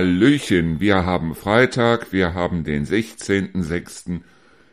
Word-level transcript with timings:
Hallöchen, 0.00 0.80
wir 0.80 1.04
haben 1.04 1.34
Freitag, 1.34 2.10
wir 2.10 2.32
haben 2.32 2.64
den 2.64 2.86
16.06. 2.86 4.22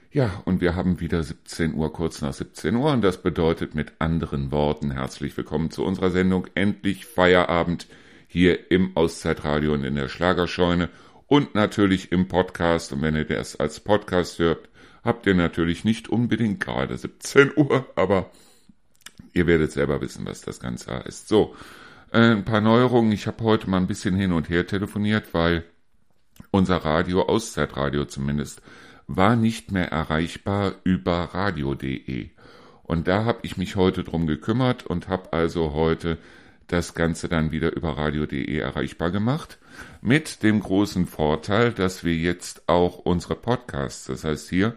Ja, 0.10 0.42
und 0.46 0.62
wir 0.62 0.74
haben 0.74 1.02
wieder 1.02 1.22
17 1.22 1.74
Uhr, 1.74 1.92
kurz 1.92 2.22
nach 2.22 2.32
17 2.32 2.74
Uhr, 2.78 2.94
und 2.94 3.02
das 3.02 3.22
bedeutet 3.22 3.76
mit 3.76 3.92
anderen 4.00 4.52
Worten 4.52 4.92
herzlich 4.92 5.36
willkommen 5.36 5.70
zu 5.70 5.84
unserer 5.84 6.12
Sendung 6.12 6.48
Endlich 6.56 7.06
Feierabend 7.06 7.88
hier 8.30 8.72
im 8.72 8.96
Auszeitradio 8.96 9.74
und 9.74 9.84
in 9.84 9.96
der 9.96 10.08
Schlagerscheune 10.08 10.88
und 11.26 11.56
natürlich 11.56 12.14
im 12.14 12.30
Podcast. 12.30 12.94
Und 12.94 13.02
wenn 13.02 13.18
ihr 13.18 13.26
das 13.26 13.58
als 13.58 13.82
Podcast 13.82 14.40
hört, 14.40 14.70
habt 15.04 15.26
ihr 15.28 15.36
natürlich 15.36 15.84
nicht 15.84 16.08
unbedingt 16.08 16.62
gerade 16.62 16.98
17 16.98 17.52
Uhr, 17.58 17.86
aber 17.96 18.32
ihr 19.34 19.46
werdet 19.46 19.74
selber 19.74 20.00
wissen, 20.00 20.26
was 20.26 20.40
das 20.40 20.62
Ganze 20.62 21.04
heißt. 21.04 21.28
So, 21.28 21.54
äh, 22.12 22.32
ein 22.32 22.46
paar 22.46 22.62
Neuerungen. 22.62 23.12
Ich 23.12 23.28
habe 23.28 23.44
heute 23.44 23.70
mal 23.70 23.78
ein 23.78 23.88
bisschen 23.88 24.16
hin 24.16 24.32
und 24.32 24.50
her 24.50 24.68
telefoniert, 24.68 25.34
weil 25.34 25.64
unser 26.52 26.78
Radio, 26.78 27.24
Auszeitradio 27.24 28.06
zumindest, 28.06 28.62
war 29.08 29.36
nicht 29.36 29.72
mehr 29.72 29.92
erreichbar 29.92 30.76
über 30.84 31.30
radio.de. 31.34 32.30
Und 32.84 33.08
da 33.08 33.26
habe 33.26 33.40
ich 33.42 33.58
mich 33.58 33.76
heute 33.76 34.04
drum 34.04 34.28
gekümmert 34.28 34.86
und 34.86 35.08
habe 35.08 35.34
also 35.34 35.74
heute 35.74 36.18
das 36.68 36.94
Ganze 36.94 37.30
dann 37.30 37.52
wieder 37.52 37.76
über 37.76 37.98
radio.de 37.98 38.58
erreichbar 38.58 39.12
gemacht. 39.12 39.58
Mit 40.02 40.44
dem 40.44 40.60
großen 40.60 41.06
Vorteil, 41.06 41.72
dass 41.72 42.04
wir 42.04 42.16
jetzt 42.16 42.68
auch 42.68 43.00
unsere 43.00 43.36
Podcasts, 43.36 44.06
das 44.06 44.24
heißt 44.24 44.50
hier 44.50 44.76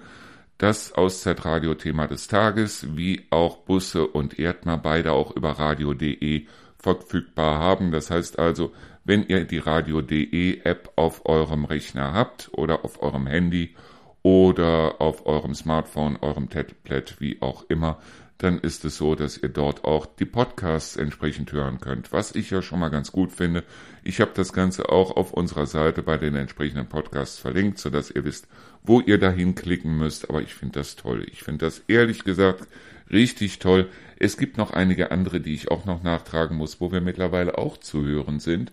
das 0.58 0.92
Auszeitradio-Thema 0.92 2.06
des 2.06 2.28
Tages, 2.28 2.94
wie 2.94 3.26
auch 3.30 3.58
Busse 3.58 4.06
und 4.06 4.38
Erdmer, 4.38 4.76
beide 4.76 5.12
auch 5.12 5.34
über 5.34 5.52
radio.de 5.52 6.46
verfügbar 6.82 7.58
haben. 7.58 7.92
Das 7.92 8.10
heißt 8.10 8.38
also, 8.38 8.72
wenn 9.04 9.26
ihr 9.26 9.44
die 9.44 9.58
Radio.de 9.58 10.60
App 10.64 10.92
auf 10.96 11.26
eurem 11.26 11.64
Rechner 11.64 12.12
habt 12.12 12.50
oder 12.52 12.84
auf 12.84 13.02
eurem 13.02 13.26
Handy 13.26 13.74
oder 14.22 15.00
auf 15.00 15.26
eurem 15.26 15.54
Smartphone, 15.54 16.18
eurem 16.20 16.50
Tablet, 16.50 17.20
wie 17.20 17.40
auch 17.40 17.64
immer, 17.68 17.98
dann 18.42 18.58
ist 18.58 18.84
es 18.86 18.96
so, 18.96 19.14
dass 19.14 19.36
ihr 19.36 19.50
dort 19.50 19.84
auch 19.84 20.06
die 20.06 20.24
Podcasts 20.24 20.96
entsprechend 20.96 21.52
hören 21.52 21.78
könnt, 21.78 22.10
was 22.12 22.34
ich 22.34 22.50
ja 22.50 22.62
schon 22.62 22.80
mal 22.80 22.88
ganz 22.88 23.12
gut 23.12 23.32
finde. 23.32 23.64
Ich 24.02 24.20
habe 24.20 24.30
das 24.34 24.54
Ganze 24.54 24.88
auch 24.88 25.14
auf 25.16 25.34
unserer 25.34 25.66
Seite 25.66 26.02
bei 26.02 26.16
den 26.16 26.34
entsprechenden 26.34 26.86
Podcasts 26.86 27.38
verlinkt, 27.38 27.78
sodass 27.78 28.10
ihr 28.10 28.24
wisst, 28.24 28.48
wo 28.82 29.00
ihr 29.00 29.18
dahin 29.18 29.54
klicken 29.54 29.96
müsst, 29.98 30.30
aber 30.30 30.40
ich 30.40 30.54
finde 30.54 30.78
das 30.78 30.96
toll. 30.96 31.26
Ich 31.30 31.42
finde 31.42 31.66
das 31.66 31.82
ehrlich 31.86 32.24
gesagt 32.24 32.66
richtig 33.10 33.58
toll. 33.58 33.88
Es 34.18 34.36
gibt 34.36 34.58
noch 34.58 34.72
einige 34.72 35.10
andere, 35.10 35.40
die 35.40 35.54
ich 35.54 35.70
auch 35.70 35.84
noch 35.84 36.02
nachtragen 36.02 36.56
muss, 36.56 36.80
wo 36.80 36.92
wir 36.92 37.00
mittlerweile 37.00 37.58
auch 37.58 37.78
zu 37.78 38.04
hören 38.04 38.40
sind. 38.40 38.72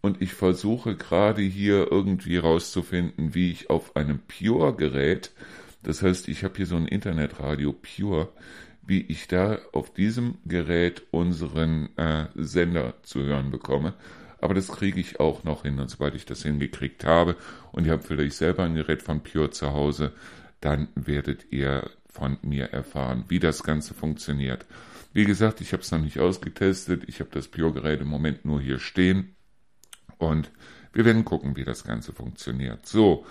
Und 0.00 0.20
ich 0.20 0.34
versuche 0.34 0.96
gerade 0.96 1.40
hier 1.40 1.90
irgendwie 1.90 2.36
rauszufinden, 2.36 3.34
wie 3.34 3.50
ich 3.50 3.70
auf 3.70 3.96
einem 3.96 4.20
Pure-Gerät, 4.20 5.32
das 5.84 6.02
heißt, 6.02 6.28
ich 6.28 6.44
habe 6.44 6.54
hier 6.56 6.66
so 6.66 6.76
ein 6.76 6.88
Internetradio 6.88 7.74
Pure, 7.74 8.30
wie 8.86 9.02
ich 9.02 9.28
da 9.28 9.58
auf 9.72 9.92
diesem 9.92 10.38
Gerät 10.46 11.02
unseren 11.10 11.96
äh, 11.96 12.26
Sender 12.34 12.94
zu 13.02 13.22
hören 13.22 13.50
bekomme. 13.50 13.94
Aber 14.40 14.54
das 14.54 14.68
kriege 14.68 15.00
ich 15.00 15.20
auch 15.20 15.44
noch 15.44 15.62
hin. 15.62 15.78
Und 15.78 15.90
sobald 15.90 16.14
ich 16.14 16.24
das 16.24 16.42
hingekriegt 16.42 17.04
habe 17.04 17.36
und 17.72 17.86
ihr 17.86 17.92
habt 17.92 18.04
vielleicht 18.04 18.34
selber 18.34 18.64
ein 18.64 18.74
Gerät 18.74 19.02
von 19.02 19.22
Pure 19.22 19.50
zu 19.50 19.72
Hause, 19.72 20.12
dann 20.60 20.88
werdet 20.94 21.46
ihr 21.50 21.90
von 22.14 22.38
mir 22.42 22.66
erfahren, 22.66 23.24
wie 23.28 23.40
das 23.40 23.64
Ganze 23.64 23.92
funktioniert. 23.92 24.64
Wie 25.12 25.24
gesagt, 25.24 25.60
ich 25.60 25.72
habe 25.72 25.82
es 25.82 25.90
noch 25.90 26.00
nicht 26.00 26.20
ausgetestet. 26.20 27.02
Ich 27.08 27.20
habe 27.20 27.30
das 27.32 27.48
Pure-Gerät 27.48 28.00
im 28.00 28.08
Moment 28.08 28.44
nur 28.44 28.60
hier 28.60 28.78
stehen. 28.78 29.34
Und 30.18 30.50
wir 30.92 31.04
werden 31.04 31.24
gucken, 31.24 31.56
wie 31.56 31.64
das 31.64 31.82
Ganze 31.82 32.12
funktioniert. 32.12 32.86
So, 32.86 33.26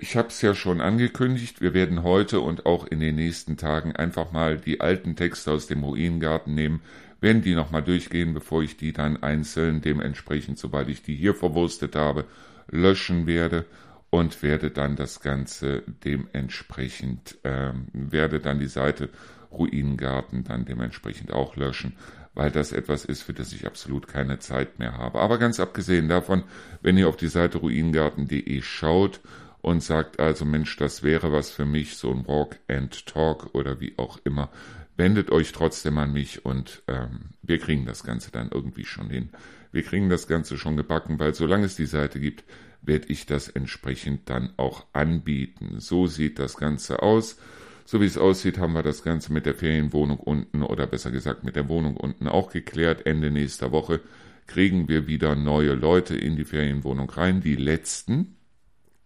ich 0.00 0.16
habe 0.16 0.28
es 0.28 0.40
ja 0.42 0.54
schon 0.54 0.80
angekündigt. 0.80 1.60
Wir 1.60 1.74
werden 1.74 2.04
heute 2.04 2.40
und 2.40 2.66
auch 2.66 2.86
in 2.86 3.00
den 3.00 3.16
nächsten 3.16 3.56
Tagen 3.56 3.96
einfach 3.96 4.30
mal 4.30 4.58
die 4.58 4.80
alten 4.80 5.16
Texte 5.16 5.50
aus 5.50 5.66
dem 5.66 5.82
Ruinengarten 5.82 6.54
nehmen, 6.54 6.82
werden 7.20 7.42
die 7.42 7.54
nochmal 7.54 7.82
durchgehen, 7.82 8.32
bevor 8.32 8.62
ich 8.62 8.76
die 8.76 8.92
dann 8.92 9.22
einzeln 9.22 9.80
dementsprechend, 9.80 10.58
sobald 10.58 10.88
ich 10.88 11.02
die 11.02 11.16
hier 11.16 11.34
verwurstet 11.34 11.96
habe, 11.96 12.26
löschen 12.70 13.26
werde 13.26 13.66
und 14.14 14.44
werde 14.44 14.70
dann 14.70 14.94
das 14.94 15.22
Ganze 15.22 15.82
dementsprechend, 16.04 17.36
ähm, 17.42 17.88
werde 17.92 18.38
dann 18.38 18.60
die 18.60 18.68
Seite 18.68 19.08
Ruinengarten 19.50 20.44
dann 20.44 20.64
dementsprechend 20.64 21.32
auch 21.32 21.56
löschen, 21.56 21.96
weil 22.32 22.52
das 22.52 22.70
etwas 22.70 23.04
ist, 23.04 23.22
für 23.22 23.32
das 23.32 23.52
ich 23.52 23.66
absolut 23.66 24.06
keine 24.06 24.38
Zeit 24.38 24.78
mehr 24.78 24.98
habe. 24.98 25.18
Aber 25.18 25.38
ganz 25.38 25.58
abgesehen 25.58 26.08
davon, 26.08 26.44
wenn 26.80 26.96
ihr 26.96 27.08
auf 27.08 27.16
die 27.16 27.26
Seite 27.26 27.58
ruinengarten.de 27.58 28.62
schaut 28.62 29.18
und 29.62 29.82
sagt 29.82 30.20
also, 30.20 30.44
Mensch, 30.44 30.76
das 30.76 31.02
wäre 31.02 31.32
was 31.32 31.50
für 31.50 31.66
mich, 31.66 31.96
so 31.96 32.12
ein 32.12 32.28
Walk 32.28 32.60
and 32.68 33.06
Talk 33.06 33.52
oder 33.52 33.80
wie 33.80 33.94
auch 33.96 34.20
immer, 34.22 34.48
wendet 34.96 35.32
euch 35.32 35.50
trotzdem 35.50 35.98
an 35.98 36.12
mich 36.12 36.44
und 36.44 36.84
ähm, 36.86 37.30
wir 37.42 37.58
kriegen 37.58 37.84
das 37.84 38.04
Ganze 38.04 38.30
dann 38.30 38.50
irgendwie 38.52 38.84
schon 38.84 39.10
hin. 39.10 39.30
Wir 39.72 39.82
kriegen 39.82 40.08
das 40.08 40.28
Ganze 40.28 40.56
schon 40.56 40.76
gebacken, 40.76 41.18
weil 41.18 41.34
solange 41.34 41.64
es 41.64 41.74
die 41.74 41.86
Seite 41.86 42.20
gibt, 42.20 42.44
werde 42.86 43.08
ich 43.08 43.26
das 43.26 43.48
entsprechend 43.48 44.28
dann 44.30 44.52
auch 44.56 44.86
anbieten. 44.92 45.76
So 45.78 46.06
sieht 46.06 46.38
das 46.38 46.56
Ganze 46.56 47.02
aus. 47.02 47.38
So 47.86 48.00
wie 48.00 48.06
es 48.06 48.16
aussieht, 48.16 48.58
haben 48.58 48.72
wir 48.72 48.82
das 48.82 49.02
Ganze 49.02 49.32
mit 49.32 49.46
der 49.46 49.54
Ferienwohnung 49.54 50.18
unten 50.18 50.62
oder 50.62 50.86
besser 50.86 51.10
gesagt 51.10 51.44
mit 51.44 51.56
der 51.56 51.68
Wohnung 51.68 51.96
unten 51.96 52.28
auch 52.28 52.50
geklärt. 52.50 53.06
Ende 53.06 53.30
nächster 53.30 53.72
Woche 53.72 54.00
kriegen 54.46 54.88
wir 54.88 55.06
wieder 55.06 55.34
neue 55.36 55.74
Leute 55.74 56.16
in 56.16 56.36
die 56.36 56.44
Ferienwohnung 56.44 57.10
rein, 57.10 57.40
die 57.40 57.56
letzten. 57.56 58.36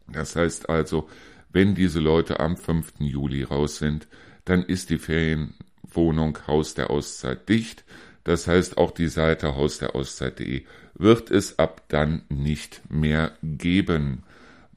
Das 0.07 0.37
heißt 0.37 0.69
also, 0.69 1.09
wenn 1.51 1.75
diese 1.75 2.01
Leute 2.01 2.41
am 2.41 2.57
5. 2.57 2.95
Juli 3.01 3.43
raus 3.43 3.79
sind, 3.79 4.09
dann 4.45 4.63
ist 4.63 4.91
die 4.91 4.99
Ferienwohnung 4.99 6.39
Haus 6.47 6.75
der 6.75 6.91
Auszeit 6.91 7.49
dicht. 7.49 7.85
Das 8.29 8.47
heißt, 8.47 8.77
auch 8.77 8.91
die 8.91 9.09
Seite 9.09 9.57
hausderauszeit.de 9.57 10.67
wird 10.93 11.31
es 11.31 11.59
ab 11.59 11.85
dann 11.89 12.21
nicht 12.29 12.83
mehr 12.91 13.33
geben. 13.43 14.23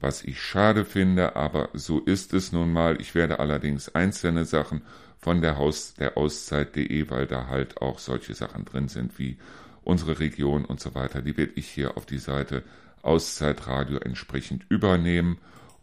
Was 0.00 0.24
ich 0.24 0.40
schade 0.40 0.86
finde, 0.86 1.36
aber 1.36 1.68
so 1.74 2.00
ist 2.00 2.32
es 2.32 2.52
nun 2.52 2.72
mal. 2.72 2.98
Ich 2.98 3.14
werde 3.14 3.40
allerdings 3.40 3.94
einzelne 3.94 4.46
Sachen 4.46 4.80
von 5.18 5.42
der 5.42 5.58
Haus 5.58 5.92
der 5.92 6.16
Auszeit.de, 6.16 7.10
weil 7.10 7.26
da 7.26 7.48
halt 7.48 7.82
auch 7.82 7.98
solche 7.98 8.32
Sachen 8.32 8.64
drin 8.64 8.88
sind 8.88 9.18
wie 9.18 9.36
unsere 9.84 10.18
Region 10.18 10.64
und 10.64 10.80
so 10.80 10.94
weiter, 10.94 11.20
die 11.20 11.36
werde 11.36 11.52
ich 11.56 11.68
hier 11.68 11.98
auf 11.98 12.06
die 12.06 12.20
Seite 12.20 12.62
Auszeitradio 13.02 13.98
entsprechend 13.98 14.64
übernehmen 14.70 15.36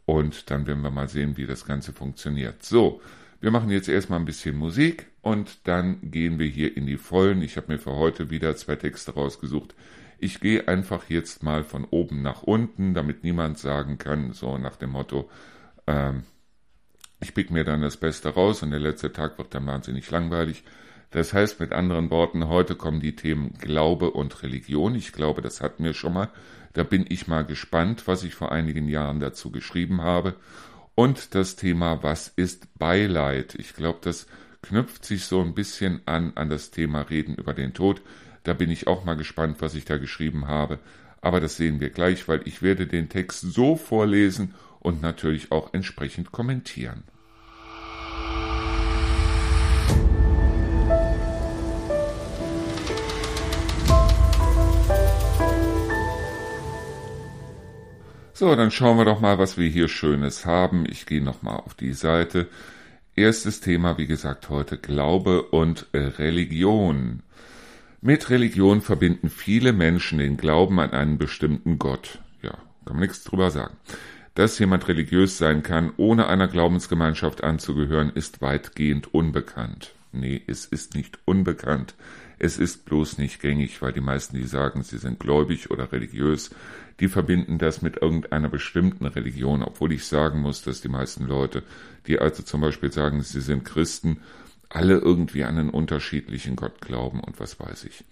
und 0.08 0.50
dann 0.50 0.66
werden 0.66 0.82
wir 0.82 0.90
mal 0.90 1.08
sehen, 1.08 1.38
wie 1.38 1.46
das 1.46 1.68
Ganze 1.68 1.94
funktioniert. 1.94 2.64
So, 2.64 3.00
wir 3.42 3.52
machen 3.52 3.70
jetzt 3.70 3.90
erstmal 3.90 4.20
ein 4.20 4.26
bisschen 4.26 4.58
Musik 4.58 5.06
und 5.22 5.68
dann 5.68 6.12
gehen 6.12 6.40
wir 6.40 6.48
hier 6.48 6.76
in 6.76 6.86
die 6.86 6.98
Vollen. 6.98 7.42
Ich 7.42 7.58
habe 7.58 7.74
mir 7.74 7.80
für 7.80 7.96
heute 7.96 8.30
wieder 8.30 8.56
zwei 8.56 8.76
Texte 8.76 9.14
rausgesucht. 9.14 9.76
Ich 10.18 10.40
gehe 10.40 10.68
einfach 10.68 11.10
jetzt 11.10 11.44
mal 11.44 11.64
von 11.64 11.86
oben 11.86 12.22
nach 12.22 12.44
unten, 12.44 12.94
damit 12.94 13.24
niemand 13.24 13.58
sagen 13.58 13.98
kann, 13.98 14.34
so 14.34 14.58
nach 14.58 14.76
dem 14.76 14.92
Motto, 14.92 15.30
ähm, 15.88 16.24
ich 17.22 17.34
pick 17.34 17.52
mir 17.52 17.64
dann 17.64 17.82
das 17.82 17.98
Beste 17.98 18.30
raus 18.30 18.64
und 18.64 18.72
der 18.72 18.80
letzte 18.80 19.12
Tag 19.12 19.38
wird 19.38 19.54
dann 19.54 19.66
wahnsinnig 19.66 20.10
langweilig. 20.10 20.64
Das 21.12 21.34
heißt 21.34 21.60
mit 21.60 21.74
anderen 21.74 22.12
Worten, 22.12 22.48
heute 22.48 22.76
kommen 22.76 23.00
die 23.00 23.16
Themen 23.16 23.54
Glaube 23.58 24.12
und 24.12 24.44
Religion. 24.44 24.96
Ich 24.96 25.12
glaube, 25.12 25.42
das 25.42 25.60
hatten 25.60 25.84
wir 25.84 25.94
schon 25.94 26.14
mal. 26.14 26.30
Da 26.74 26.84
bin 26.84 27.06
ich 27.10 27.28
mal 27.28 27.44
gespannt, 27.44 28.08
was 28.08 28.24
ich 28.24 28.36
vor 28.36 28.52
einigen 28.52 28.88
Jahren 28.88 29.20
dazu 29.20 29.52
geschrieben 29.52 30.02
habe. 30.02 30.36
Und 30.96 31.34
das 31.34 31.56
Thema, 31.56 32.04
was 32.04 32.28
ist 32.28 32.78
Beileid? 32.78 33.56
Ich 33.56 33.74
glaube, 33.74 34.00
das 34.02 34.28
knüpft 34.62 35.06
sich 35.06 35.26
so 35.26 35.42
ein 35.42 35.54
bisschen 35.54 36.02
an 36.06 36.34
an 36.36 36.50
das 36.50 36.72
Thema 36.72 37.02
Reden 37.02 37.36
über 37.36 37.54
den 37.54 37.74
Tod. 37.74 38.02
Da 38.44 38.54
bin 38.54 38.70
ich 38.70 38.88
auch 38.88 39.06
mal 39.06 39.16
gespannt, 39.16 39.58
was 39.60 39.76
ich 39.76 39.86
da 39.86 39.98
geschrieben 39.98 40.48
habe. 40.48 40.80
Aber 41.22 41.40
das 41.40 41.58
sehen 41.58 41.80
wir 41.80 41.90
gleich, 41.90 42.28
weil 42.28 42.42
ich 42.46 42.62
werde 42.62 42.88
den 42.88 43.10
Text 43.10 43.42
so 43.42 43.76
vorlesen 43.76 44.54
und 44.80 45.02
natürlich 45.02 45.52
auch 45.52 45.74
entsprechend 45.74 46.32
kommentieren. 46.32 47.04
So, 58.34 58.56
dann 58.56 58.72
schauen 58.72 58.98
wir 58.98 59.04
doch 59.04 59.20
mal, 59.20 59.38
was 59.38 59.58
wir 59.58 59.68
hier 59.68 59.90
Schönes 59.90 60.46
haben. 60.46 60.86
Ich 60.90 61.06
gehe 61.06 61.22
nochmal 61.22 61.58
auf 61.58 61.74
die 61.74 61.92
Seite. 61.92 62.48
Erstes 63.20 63.60
Thema, 63.60 63.98
wie 63.98 64.08
gesagt, 64.08 64.48
heute 64.48 64.78
Glaube 64.78 65.42
und 65.42 65.88
Religion. 65.94 67.22
Mit 68.00 68.30
Religion 68.30 68.80
verbinden 68.80 69.30
viele 69.30 69.74
Menschen 69.74 70.20
den 70.20 70.38
Glauben 70.38 70.80
an 70.80 70.92
einen 70.92 71.18
bestimmten 71.18 71.80
Gott. 71.80 72.20
Ja, 72.42 72.52
kann 72.86 72.94
man 72.96 73.02
nichts 73.02 73.26
drüber 73.26 73.52
sagen. 73.52 73.76
Dass 74.36 74.58
jemand 74.58 74.88
religiös 74.88 75.38
sein 75.38 75.64
kann, 75.64 75.92
ohne 75.98 76.28
einer 76.28 76.48
Glaubensgemeinschaft 76.48 77.44
anzugehören, 77.44 78.10
ist 78.10 78.42
weitgehend 78.42 79.14
unbekannt. 79.14 79.92
Nee, 80.14 80.42
es 80.48 80.64
ist 80.64 80.96
nicht 80.96 81.20
unbekannt. 81.26 81.96
Es 82.38 82.58
ist 82.58 82.86
bloß 82.86 83.18
nicht 83.18 83.42
gängig, 83.42 83.82
weil 83.82 83.92
die 83.92 84.00
meisten, 84.00 84.38
die 84.38 84.48
sagen, 84.48 84.82
sie 84.82 84.98
sind 84.98 85.20
gläubig 85.20 85.72
oder 85.72 85.92
religiös, 85.92 86.52
die 87.00 87.08
verbinden 87.08 87.58
das 87.58 87.82
mit 87.82 88.02
irgendeiner 88.02 88.50
bestimmten 88.50 89.06
Religion, 89.06 89.64
obwohl 89.64 89.94
ich 89.94 90.06
sagen 90.06 90.40
muss, 90.42 90.62
dass 90.62 90.82
die 90.82 90.90
meisten 90.90 91.26
Leute, 91.26 91.64
die 92.08 92.20
also 92.20 92.44
zum 92.44 92.62
Beispiel 92.62 92.92
sagen, 92.92 93.22
sie 93.22 93.42
sind 93.42 93.66
Christen, 93.66 94.22
alle 94.70 94.98
irgendwie 94.98 95.44
an 95.44 95.58
einen 95.58 95.70
unterschiedlichen 95.70 96.56
Gott 96.56 96.82
glauben 96.82 97.22
und 97.22 97.40
was 97.40 97.60
weiß 97.60 97.86
ich. 97.86 98.04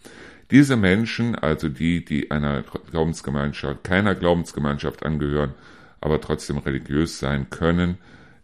Diese 0.49 0.77
Menschen, 0.77 1.35
also 1.35 1.69
die, 1.69 2.03
die 2.03 2.31
einer 2.31 2.63
Glaubensgemeinschaft, 2.89 3.83
keiner 3.83 4.15
Glaubensgemeinschaft 4.15 5.05
angehören, 5.05 5.53
aber 6.01 6.21
trotzdem 6.21 6.57
religiös 6.57 7.19
sein 7.19 7.49
können, 7.49 7.97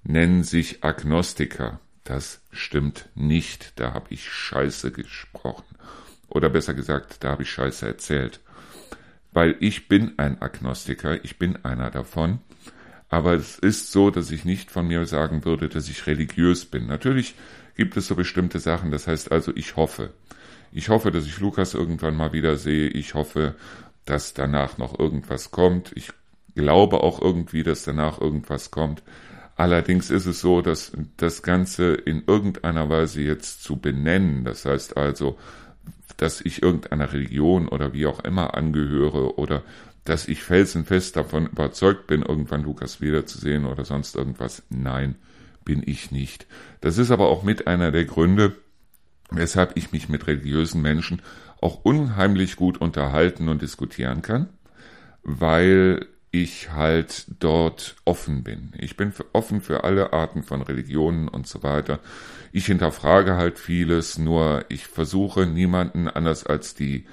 nennen 0.04 0.44
sich 0.44 0.84
Agnostiker. 0.84 1.80
Das 2.04 2.42
stimmt 2.51 3.07
nicht. 3.16 3.80
Da 3.80 3.94
habe 3.94 4.07
ich 4.10 4.30
Scheiße 4.30 4.92
gesprochen. 4.92 5.63
Oder 6.28 6.50
besser 6.50 6.74
gesagt, 6.74 7.24
da 7.24 7.31
habe 7.31 7.44
ich 7.44 7.51
Scheiße 7.51 7.88
erzählt. 7.88 8.42
Weil 9.33 9.56
ich 9.59 9.88
bin 9.88 10.13
ein 10.18 10.41
Agnostiker, 10.41 11.24
ich 11.24 11.39
bin 11.39 11.63
einer 11.65 11.89
davon. 11.89 12.39
Aber 13.09 13.33
es 13.33 13.59
ist 13.59 13.91
so, 13.91 14.09
dass 14.09 14.31
ich 14.31 14.45
nicht 14.45 14.71
von 14.71 14.88
mir 14.88 15.06
sagen 15.06 15.45
würde, 15.45 15.69
dass 15.69 15.89
ich 15.89 16.07
religiös 16.07 16.65
bin. 16.65 16.88
Natürlich 16.88 17.35
gibt 17.75 17.97
es 17.97 18.07
so 18.07 18.15
bestimmte 18.15 18.59
Sachen. 18.59 18.91
Das 18.91 19.07
heißt 19.07 19.31
also, 19.31 19.51
ich 19.56 19.75
hoffe. 19.75 20.12
Ich 20.71 20.89
hoffe, 20.89 21.12
dass 21.12 21.25
ich 21.25 21.39
Lukas 21.39 21.74
irgendwann 21.74 22.15
mal 22.15 22.33
wieder 22.33 22.57
sehe. 22.57 22.88
Ich 22.88 23.13
hoffe, 23.13 23.56
dass 24.06 24.33
danach 24.33 24.77
noch 24.77 24.97
irgendwas 24.97 25.51
kommt. 25.51 25.91
Ich 25.95 26.12
glaube 26.56 27.01
auch 27.01 27.21
irgendwie, 27.21 27.63
dass 27.63 27.83
danach 27.83 28.19
irgendwas 28.19 28.71
kommt. 28.71 29.03
Allerdings 29.56 30.09
ist 30.09 30.25
es 30.25 30.41
so, 30.41 30.62
dass 30.62 30.94
das 31.18 31.44
Ganze 31.44 31.94
in 31.94 32.24
irgendeiner 32.25 32.89
Weise 32.89 33.21
jetzt 33.21 33.63
zu 33.63 33.77
benennen, 33.77 34.44
das 34.44 34.65
heißt 34.65 34.97
also, 34.97 35.38
dass 36.18 36.42
ich 36.42 36.62
irgendeiner 36.62 37.12
Religion 37.13 37.68
oder 37.68 37.94
wie 37.94 38.06
auch 38.06 38.19
immer 38.21 38.56
angehöre 38.56 39.38
oder 39.38 39.63
dass 40.06 40.27
ich 40.27 40.44
felsenfest 40.44 41.15
davon 41.15 41.48
überzeugt 41.48 42.07
bin, 42.07 42.24
irgendwann 42.24 42.63
Lukas 42.63 43.00
wiederzusehen 43.00 43.65
oder 43.65 43.86
sonst 43.86 44.15
irgendwas. 44.15 44.63
Nein, 44.69 45.15
bin 45.63 45.81
ich 45.86 46.12
nicht. 46.12 46.45
Das 46.81 46.98
ist 46.98 47.12
aber 47.12 47.30
auch 47.30 47.44
mit 47.44 47.68
einer 47.68 47.92
der 47.92 48.06
Gründe, 48.06 48.56
weshalb 49.31 49.77
ich 49.77 49.92
mich 49.92 50.10
mit 50.10 50.27
religiösen 50.27 50.81
Menschen 50.81 51.21
auch 51.62 51.83
unheimlich 51.83 52.57
gut 52.57 52.80
unterhalten 52.80 53.48
und 53.48 53.62
diskutieren 53.62 54.21
kann, 54.21 54.50
weil 55.24 56.06
ich 56.31 56.71
halt 56.71 57.27
dort 57.39 57.95
offen 58.06 58.44
bin. 58.44 58.74
Ich 58.77 58.98
bin 58.98 59.13
offen 59.31 59.62
für 59.62 59.83
alle 59.83 60.12
Arten 60.12 60.44
von 60.44 60.62
Religionen 60.62 61.27
und 61.27 61.48
so 61.48 61.63
weiter. 61.63 62.00
Ich 62.55 62.67
hinterfrage 62.67 63.35
halt 63.35 63.57
vieles, 63.57 64.19
nur 64.19 64.65
ich 64.69 64.85
versuche 64.85 65.47
niemanden 65.47 66.07
anders 66.07 66.45
als 66.45 66.75
die 66.75 67.07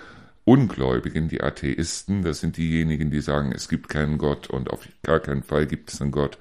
Ungläubigen, 0.45 1.29
die 1.29 1.43
Atheisten, 1.43 2.21
das 2.21 2.41
sind 2.41 2.59
diejenigen, 2.59 3.11
die 3.11 3.23
sagen, 3.23 3.51
es 3.51 3.71
gibt 3.71 3.89
keinen 3.89 4.19
Gott 4.19 4.51
und 4.51 4.69
auf 4.69 4.87
gar 5.03 5.19
keinen 5.19 5.43
Fall 5.43 5.67
gibt 5.67 5.91
es 5.91 6.03
einen 6.03 6.11
Gott. 6.11 6.37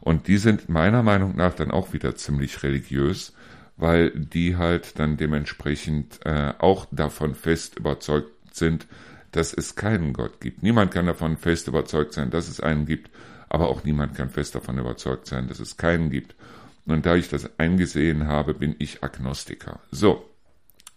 Und 0.00 0.26
die 0.26 0.36
sind 0.36 0.68
meiner 0.68 1.04
Meinung 1.04 1.36
nach 1.36 1.54
dann 1.54 1.70
auch 1.70 1.92
wieder 1.92 2.16
ziemlich 2.16 2.64
religiös, 2.64 3.34
weil 3.76 4.10
die 4.10 4.56
halt 4.56 4.98
dann 4.98 5.16
dementsprechend 5.16 6.18
äh, 6.24 6.52
auch 6.58 6.86
davon 6.90 7.36
fest 7.36 7.78
überzeugt 7.78 8.32
sind, 8.50 8.88
dass 9.30 9.54
es 9.54 9.76
keinen 9.76 10.12
Gott 10.12 10.40
gibt. 10.40 10.64
Niemand 10.64 10.90
kann 10.90 11.06
davon 11.06 11.36
fest 11.36 11.68
überzeugt 11.68 12.14
sein, 12.14 12.30
dass 12.30 12.48
es 12.48 12.58
einen 12.58 12.84
gibt, 12.84 13.10
aber 13.48 13.68
auch 13.68 13.84
niemand 13.84 14.16
kann 14.16 14.28
fest 14.28 14.56
davon 14.56 14.76
überzeugt 14.76 15.28
sein, 15.28 15.46
dass 15.46 15.60
es 15.60 15.76
keinen 15.76 16.10
gibt. 16.10 16.34
Und 16.86 17.06
da 17.06 17.16
ich 17.16 17.28
das 17.28 17.58
eingesehen 17.58 18.26
habe, 18.26 18.54
bin 18.54 18.74
ich 18.78 19.02
Agnostiker. 19.04 19.80
So, 19.90 20.28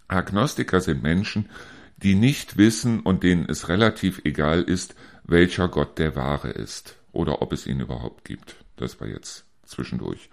Agnostiker 0.08 0.80
sind 0.80 1.02
Menschen, 1.02 1.48
die 1.96 2.14
nicht 2.14 2.56
wissen 2.56 3.00
und 3.00 3.22
denen 3.22 3.46
es 3.48 3.68
relativ 3.68 4.20
egal 4.24 4.62
ist, 4.62 4.94
welcher 5.24 5.68
Gott 5.68 5.98
der 5.98 6.16
wahre 6.16 6.50
ist 6.50 6.96
oder 7.12 7.42
ob 7.42 7.52
es 7.52 7.66
ihn 7.66 7.80
überhaupt 7.80 8.24
gibt. 8.24 8.56
Das 8.76 9.00
war 9.00 9.08
jetzt 9.08 9.46
zwischendurch. 9.64 10.28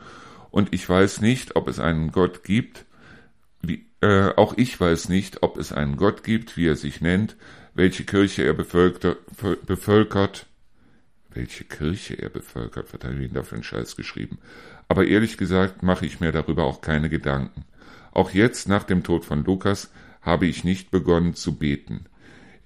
Und 0.49 0.73
ich 0.73 0.87
weiß 0.87 1.21
nicht, 1.21 1.55
ob 1.55 1.67
es 1.67 1.79
einen 1.79 2.11
Gott 2.11 2.43
gibt, 2.43 2.85
wie, 3.61 3.85
äh, 4.01 4.33
auch 4.35 4.57
ich 4.57 4.79
weiß 4.79 5.09
nicht, 5.09 5.43
ob 5.43 5.57
es 5.57 5.71
einen 5.71 5.95
Gott 5.95 6.23
gibt, 6.23 6.57
wie 6.57 6.67
er 6.67 6.75
sich 6.75 6.99
nennt, 6.99 7.37
welche 7.73 8.03
Kirche 8.03 8.43
er 8.43 8.53
bevölkert, 8.53 10.45
welche 11.29 11.63
Kirche 11.63 12.15
er 12.15 12.29
bevölkert, 12.29 12.85
was 12.87 12.93
hat 12.93 13.03
er 13.05 13.17
ihn 13.17 13.33
da 13.33 13.43
für 13.43 13.55
einen 13.55 13.63
Scheiß 13.63 13.95
geschrieben. 13.95 14.39
Aber 14.91 15.07
ehrlich 15.07 15.37
gesagt 15.37 15.83
mache 15.83 16.05
ich 16.05 16.19
mir 16.19 16.33
darüber 16.33 16.65
auch 16.65 16.81
keine 16.81 17.07
Gedanken. 17.07 17.63
Auch 18.11 18.31
jetzt, 18.31 18.67
nach 18.67 18.83
dem 18.83 19.03
Tod 19.03 19.23
von 19.23 19.45
Lukas, 19.45 19.89
habe 20.21 20.47
ich 20.47 20.65
nicht 20.65 20.91
begonnen 20.91 21.33
zu 21.33 21.55
beten. 21.55 22.07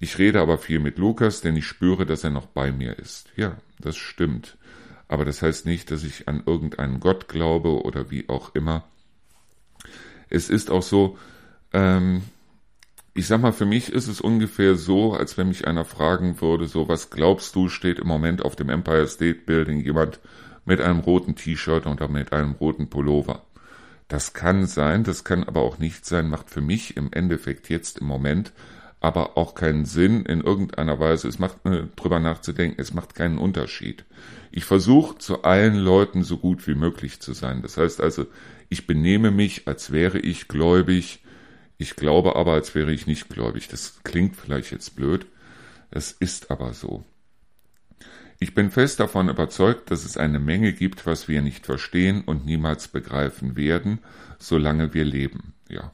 Ich 0.00 0.18
rede 0.18 0.40
aber 0.40 0.58
viel 0.58 0.80
mit 0.80 0.98
Lukas, 0.98 1.40
denn 1.40 1.54
ich 1.54 1.66
spüre, 1.66 2.04
dass 2.04 2.24
er 2.24 2.30
noch 2.30 2.46
bei 2.46 2.72
mir 2.72 2.98
ist. 2.98 3.28
Ja, 3.36 3.58
das 3.78 3.96
stimmt. 3.96 4.56
Aber 5.06 5.24
das 5.24 5.40
heißt 5.40 5.66
nicht, 5.66 5.92
dass 5.92 6.02
ich 6.02 6.26
an 6.26 6.42
irgendeinen 6.44 6.98
Gott 6.98 7.28
glaube 7.28 7.84
oder 7.84 8.10
wie 8.10 8.28
auch 8.28 8.56
immer. 8.56 8.82
Es 10.28 10.50
ist 10.50 10.68
auch 10.68 10.82
so, 10.82 11.16
ähm, 11.72 12.22
ich 13.14 13.28
sag 13.28 13.40
mal, 13.40 13.52
für 13.52 13.66
mich 13.66 13.92
ist 13.92 14.08
es 14.08 14.20
ungefähr 14.20 14.74
so, 14.74 15.12
als 15.12 15.38
wenn 15.38 15.46
mich 15.46 15.68
einer 15.68 15.84
fragen 15.84 16.40
würde, 16.40 16.66
so, 16.66 16.88
was 16.88 17.10
glaubst 17.10 17.54
du, 17.54 17.68
steht 17.68 18.00
im 18.00 18.08
Moment 18.08 18.44
auf 18.44 18.56
dem 18.56 18.68
Empire 18.68 19.06
State 19.06 19.42
Building 19.46 19.78
jemand 19.78 20.18
mit 20.66 20.80
einem 20.80 21.00
roten 21.00 21.34
T-Shirt 21.34 21.86
und 21.86 22.06
mit 22.10 22.32
einem 22.32 22.52
roten 22.52 22.90
Pullover. 22.90 23.42
Das 24.08 24.34
kann 24.34 24.66
sein, 24.66 25.02
das 25.02 25.24
kann 25.24 25.44
aber 25.44 25.62
auch 25.62 25.78
nicht 25.78 26.04
sein, 26.04 26.28
macht 26.28 26.50
für 26.50 26.60
mich 26.60 26.96
im 26.96 27.12
Endeffekt 27.12 27.70
jetzt 27.70 27.98
im 27.98 28.06
Moment 28.06 28.52
aber 29.00 29.36
auch 29.36 29.54
keinen 29.54 29.84
Sinn 29.84 30.24
in 30.24 30.40
irgendeiner 30.40 30.98
Weise. 30.98 31.28
Es 31.28 31.38
macht 31.38 31.64
äh, 31.64 31.84
drüber 31.96 32.18
nachzudenken, 32.18 32.80
es 32.80 32.94
macht 32.94 33.14
keinen 33.14 33.38
Unterschied. 33.38 34.04
Ich 34.50 34.64
versuche 34.64 35.18
zu 35.18 35.42
allen 35.42 35.76
Leuten 35.76 36.24
so 36.24 36.38
gut 36.38 36.66
wie 36.66 36.74
möglich 36.74 37.20
zu 37.20 37.32
sein. 37.32 37.62
Das 37.62 37.76
heißt 37.76 38.00
also, 38.00 38.26
ich 38.68 38.86
benehme 38.86 39.30
mich, 39.30 39.68
als 39.68 39.92
wäre 39.92 40.18
ich 40.18 40.48
gläubig, 40.48 41.22
ich 41.78 41.94
glaube 41.94 42.36
aber, 42.36 42.54
als 42.54 42.74
wäre 42.74 42.92
ich 42.92 43.06
nicht 43.06 43.28
gläubig. 43.28 43.68
Das 43.68 44.00
klingt 44.02 44.34
vielleicht 44.34 44.72
jetzt 44.72 44.96
blöd, 44.96 45.26
es 45.90 46.12
ist 46.12 46.50
aber 46.50 46.72
so. 46.72 47.04
Ich 48.38 48.54
bin 48.54 48.70
fest 48.70 49.00
davon 49.00 49.30
überzeugt, 49.30 49.90
dass 49.90 50.04
es 50.04 50.16
eine 50.16 50.38
Menge 50.38 50.72
gibt, 50.72 51.06
was 51.06 51.26
wir 51.26 51.40
nicht 51.40 51.64
verstehen 51.64 52.22
und 52.22 52.44
niemals 52.44 52.88
begreifen 52.88 53.56
werden, 53.56 54.00
solange 54.38 54.92
wir 54.92 55.04
leben. 55.04 55.54
Ja. 55.68 55.92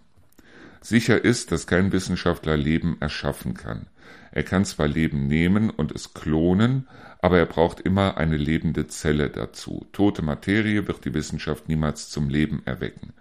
Sicher 0.81 1.25
ist, 1.25 1.53
dass 1.53 1.69
kein 1.69 1.93
Wissenschaftler 1.93 2.57
Leben 2.57 2.97
erschaffen 3.01 3.55
kann. 3.55 3.87
Er 4.33 4.43
kann 4.43 4.65
zwar 4.65 4.89
Leben 4.89 5.29
nehmen 5.29 5.71
und 5.71 5.93
es 5.93 6.15
klonen, 6.15 6.89
aber 7.21 7.39
er 7.39 7.47
braucht 7.47 7.81
immer 7.81 8.17
eine 8.17 8.37
lebende 8.37 8.89
Zelle 8.89 9.31
dazu. 9.31 9.87
Tote 9.93 10.23
Materie 10.23 10.89
wird 10.89 11.05
die 11.05 11.15
Wissenschaft 11.15 11.69
niemals 11.69 12.09
zum 12.09 12.29
Leben 12.29 12.63
erwecken. 12.65 13.13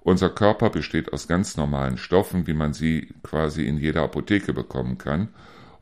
Unser 0.00 0.30
Körper 0.30 0.70
besteht 0.70 1.12
aus 1.12 1.28
ganz 1.28 1.56
normalen 1.56 1.98
Stoffen, 1.98 2.46
wie 2.46 2.54
man 2.54 2.72
sie 2.72 3.12
quasi 3.22 3.66
in 3.66 3.76
jeder 3.76 4.02
Apotheke 4.02 4.54
bekommen 4.54 4.96
kann 4.96 5.28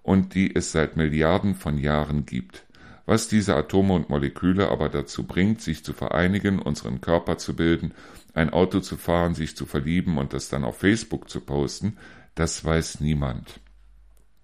und 0.03 0.35
die 0.35 0.55
es 0.55 0.73
seit 0.73 0.97
Milliarden 0.97 1.55
von 1.55 1.79
Jahren 1.79 2.27
gibt. 2.27 2.65
Was 3.07 3.29
diese 3.29 3.57
Atome 3.57 3.95
und 3.95 4.11
Moleküle 4.11 4.69
aber 4.69 4.89
dazu 4.89 5.25
bringt, 5.25 5.61
sich 5.61 5.85
zu 5.85 5.93
vereinigen, 5.93 6.59
unseren 6.59 7.01
Körper 7.01 7.39
zu 7.39 7.57
bilden, 7.57 7.93
ein 8.35 8.51
Auto 8.51 8.81
zu 8.81 8.97
fahren, 8.97 9.35
sich 9.35 9.57
zu 9.57 9.67
verlieben 9.67 10.19
und 10.19 10.33
das 10.33 10.49
dann 10.49 10.65
auf 10.65 10.79
Facebook 10.79 11.29
zu 11.29 11.41
posten, 11.41 11.99
das 12.35 12.65
weiß 12.65 13.01
niemand. 13.01 13.61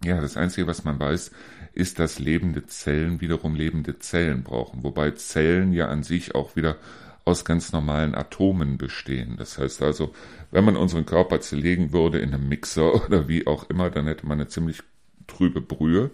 Ja, 0.04 0.20
das 0.20 0.36
Einzige, 0.36 0.66
was 0.66 0.84
man 0.84 1.00
weiß, 1.00 1.30
ist, 1.72 1.98
dass 1.98 2.18
lebende 2.18 2.66
Zellen 2.66 3.20
wiederum 3.20 3.54
lebende 3.54 3.98
Zellen 3.98 4.42
brauchen, 4.42 4.82
wobei 4.82 5.12
Zellen 5.12 5.72
ja 5.72 5.88
an 5.88 6.02
sich 6.02 6.34
auch 6.34 6.56
wieder 6.56 6.76
aus 7.24 7.44
ganz 7.44 7.72
normalen 7.72 8.14
Atomen 8.14 8.78
bestehen. 8.78 9.36
Das 9.36 9.58
heißt 9.58 9.82
also, 9.82 10.14
wenn 10.50 10.64
man 10.64 10.76
unseren 10.76 11.04
Körper 11.04 11.40
zerlegen 11.40 11.92
würde 11.92 12.18
in 12.18 12.32
einem 12.32 12.48
Mixer 12.48 12.94
oder 13.06 13.28
wie 13.28 13.46
auch 13.46 13.68
immer, 13.70 13.90
dann 13.90 14.06
hätte 14.06 14.26
man 14.26 14.40
eine 14.40 14.48
ziemlich 14.48 14.82
trübe 15.26 15.60
Brühe. 15.60 16.10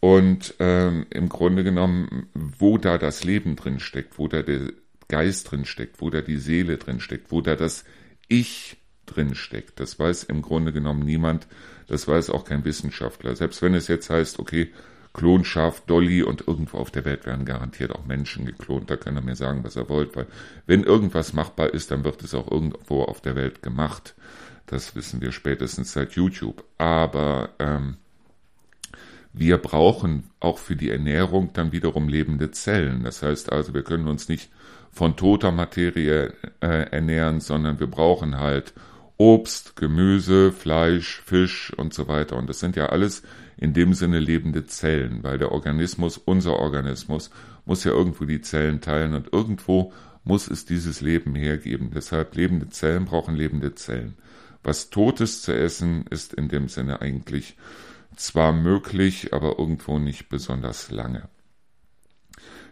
Und 0.00 0.54
ähm, 0.58 1.06
im 1.10 1.28
Grunde 1.28 1.64
genommen, 1.64 2.28
wo 2.34 2.78
da 2.78 2.98
das 2.98 3.24
Leben 3.24 3.56
drin 3.56 3.80
steckt, 3.80 4.18
wo 4.18 4.28
da 4.28 4.42
der 4.42 4.72
Geist 5.08 5.50
drin 5.50 5.64
steckt, 5.64 6.00
wo 6.00 6.10
da 6.10 6.20
die 6.20 6.36
Seele 6.36 6.78
drin 6.78 7.00
steckt, 7.00 7.30
wo 7.30 7.40
da 7.40 7.56
das 7.56 7.84
Ich 8.28 8.76
drin 9.06 9.34
steckt, 9.34 9.78
das 9.80 9.98
weiß 9.98 10.24
im 10.24 10.42
Grunde 10.42 10.72
genommen 10.72 11.04
niemand, 11.04 11.46
das 11.86 12.08
weiß 12.08 12.30
auch 12.30 12.44
kein 12.44 12.64
Wissenschaftler. 12.64 13.36
Selbst 13.36 13.62
wenn 13.62 13.74
es 13.74 13.86
jetzt 13.88 14.10
heißt, 14.10 14.40
okay, 14.40 14.72
Klonschaf 15.16 15.80
Dolly 15.86 16.22
und 16.22 16.46
irgendwo 16.46 16.76
auf 16.76 16.90
der 16.90 17.06
Welt 17.06 17.24
werden 17.24 17.46
garantiert 17.46 17.90
auch 17.90 18.04
Menschen 18.04 18.44
geklont. 18.44 18.90
Da 18.90 18.96
kann 18.96 19.16
er 19.16 19.22
mir 19.22 19.34
sagen, 19.34 19.64
was 19.64 19.76
er 19.76 19.88
wollt, 19.88 20.14
weil 20.14 20.26
wenn 20.66 20.84
irgendwas 20.84 21.32
machbar 21.32 21.72
ist, 21.72 21.90
dann 21.90 22.04
wird 22.04 22.22
es 22.22 22.34
auch 22.34 22.50
irgendwo 22.50 23.02
auf 23.02 23.22
der 23.22 23.34
Welt 23.34 23.62
gemacht. 23.62 24.14
Das 24.66 24.94
wissen 24.94 25.22
wir 25.22 25.32
spätestens 25.32 25.92
seit 25.92 26.12
YouTube. 26.12 26.64
Aber 26.76 27.50
ähm, 27.58 27.96
wir 29.38 29.58
brauchen 29.58 30.24
auch 30.40 30.56
für 30.58 30.76
die 30.76 30.90
Ernährung 30.90 31.50
dann 31.52 31.70
wiederum 31.70 32.08
lebende 32.08 32.50
Zellen. 32.52 33.04
Das 33.04 33.22
heißt 33.22 33.52
also, 33.52 33.74
wir 33.74 33.82
können 33.82 34.08
uns 34.08 34.30
nicht 34.30 34.50
von 34.90 35.14
toter 35.14 35.52
Materie 35.52 36.32
äh, 36.60 36.90
ernähren, 36.90 37.40
sondern 37.40 37.78
wir 37.78 37.86
brauchen 37.86 38.38
halt 38.38 38.72
Obst, 39.18 39.76
Gemüse, 39.76 40.52
Fleisch, 40.52 41.20
Fisch 41.26 41.70
und 41.76 41.92
so 41.92 42.08
weiter. 42.08 42.36
Und 42.36 42.48
das 42.48 42.60
sind 42.60 42.76
ja 42.76 42.86
alles 42.86 43.22
in 43.58 43.74
dem 43.74 43.92
Sinne 43.92 44.20
lebende 44.20 44.64
Zellen, 44.64 45.22
weil 45.22 45.36
der 45.36 45.52
Organismus, 45.52 46.16
unser 46.16 46.58
Organismus, 46.58 47.30
muss 47.66 47.84
ja 47.84 47.92
irgendwo 47.92 48.24
die 48.24 48.40
Zellen 48.40 48.80
teilen 48.80 49.14
und 49.14 49.34
irgendwo 49.34 49.92
muss 50.24 50.48
es 50.48 50.64
dieses 50.64 51.02
Leben 51.02 51.34
hergeben. 51.34 51.90
Deshalb 51.94 52.34
lebende 52.34 52.70
Zellen 52.70 53.04
brauchen 53.04 53.36
lebende 53.36 53.74
Zellen. 53.74 54.14
Was 54.62 54.88
Totes 54.88 55.42
zu 55.42 55.54
essen 55.54 56.06
ist 56.08 56.32
in 56.32 56.48
dem 56.48 56.68
Sinne 56.68 57.02
eigentlich 57.02 57.56
zwar 58.16 58.52
möglich, 58.52 59.32
aber 59.32 59.58
irgendwo 59.58 59.98
nicht 59.98 60.28
besonders 60.28 60.90
lange. 60.90 61.28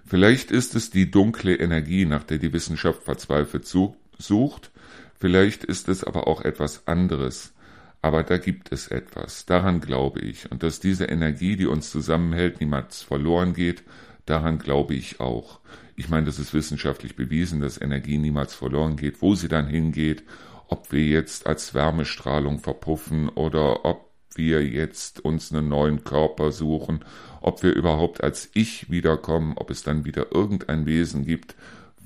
Vielleicht 0.06 0.50
ist 0.50 0.74
es 0.74 0.90
die 0.90 1.10
dunkle 1.10 1.56
Energie, 1.56 2.04
nach 2.04 2.24
der 2.24 2.38
die 2.38 2.52
Wissenschaft 2.52 3.02
verzweifelt 3.04 3.66
sucht, 3.66 4.70
vielleicht 5.18 5.64
ist 5.64 5.88
es 5.88 6.04
aber 6.04 6.26
auch 6.26 6.42
etwas 6.42 6.86
anderes, 6.86 7.54
aber 8.02 8.22
da 8.22 8.36
gibt 8.36 8.70
es 8.70 8.88
etwas, 8.88 9.46
daran 9.46 9.80
glaube 9.80 10.20
ich, 10.20 10.50
und 10.52 10.62
dass 10.62 10.78
diese 10.78 11.06
Energie, 11.06 11.56
die 11.56 11.66
uns 11.66 11.90
zusammenhält, 11.90 12.60
niemals 12.60 13.02
verloren 13.02 13.54
geht, 13.54 13.82
daran 14.26 14.58
glaube 14.58 14.94
ich 14.94 15.20
auch. 15.20 15.60
Ich 15.96 16.10
meine, 16.10 16.26
das 16.26 16.38
ist 16.38 16.52
wissenschaftlich 16.52 17.16
bewiesen, 17.16 17.60
dass 17.60 17.80
Energie 17.80 18.18
niemals 18.18 18.54
verloren 18.54 18.96
geht, 18.96 19.22
wo 19.22 19.34
sie 19.34 19.48
dann 19.48 19.66
hingeht, 19.66 20.24
ob 20.68 20.92
wir 20.92 21.06
jetzt 21.06 21.46
als 21.46 21.72
Wärmestrahlung 21.72 22.58
verpuffen 22.58 23.28
oder 23.30 23.84
ob 23.86 24.13
wir 24.36 24.66
jetzt 24.66 25.24
uns 25.24 25.52
einen 25.52 25.68
neuen 25.68 26.04
Körper 26.04 26.52
suchen, 26.52 27.04
ob 27.40 27.62
wir 27.62 27.74
überhaupt 27.74 28.22
als 28.22 28.50
Ich 28.54 28.90
wiederkommen, 28.90 29.54
ob 29.56 29.70
es 29.70 29.82
dann 29.82 30.04
wieder 30.04 30.32
irgendein 30.32 30.86
Wesen 30.86 31.24
gibt, 31.24 31.54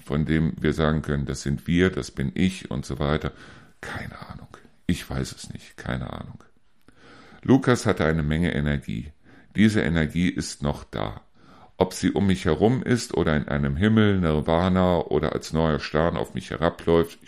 von 0.05 0.25
dem 0.25 0.55
wir 0.61 0.73
sagen 0.73 1.03
können, 1.03 1.27
das 1.27 1.43
sind 1.43 1.67
wir, 1.67 1.91
das 1.91 2.11
bin 2.11 2.33
ich 2.35 2.71
und 2.71 2.87
so 2.87 2.99
weiter. 2.99 3.33
Keine 3.81 4.19
Ahnung. 4.29 4.49
Ich 4.87 5.09
weiß 5.09 5.33
es 5.33 5.53
nicht. 5.53 5.77
Keine 5.77 6.13
Ahnung. 6.13 6.43
Lukas 7.43 7.87
hatte 7.87 8.05
eine 8.05 8.23
Menge 8.23 8.55
Energie. 8.55 9.13
Diese 9.55 9.81
Energie 9.81 10.29
ist 10.29 10.63
noch 10.63 10.85
da. 10.85 11.21
Ob 11.77 11.93
sie 11.93 12.11
um 12.11 12.27
mich 12.27 12.45
herum 12.45 12.83
ist 12.83 13.15
oder 13.15 13.37
in 13.37 13.47
einem 13.47 13.77
Himmel, 13.77 14.19
Nirvana 14.19 14.99
oder 14.99 15.33
als 15.33 15.53
neuer 15.53 15.79
Stern 15.79 16.17
auf 16.17 16.35
mich 16.35 16.51
herabläuft, 16.51 17.21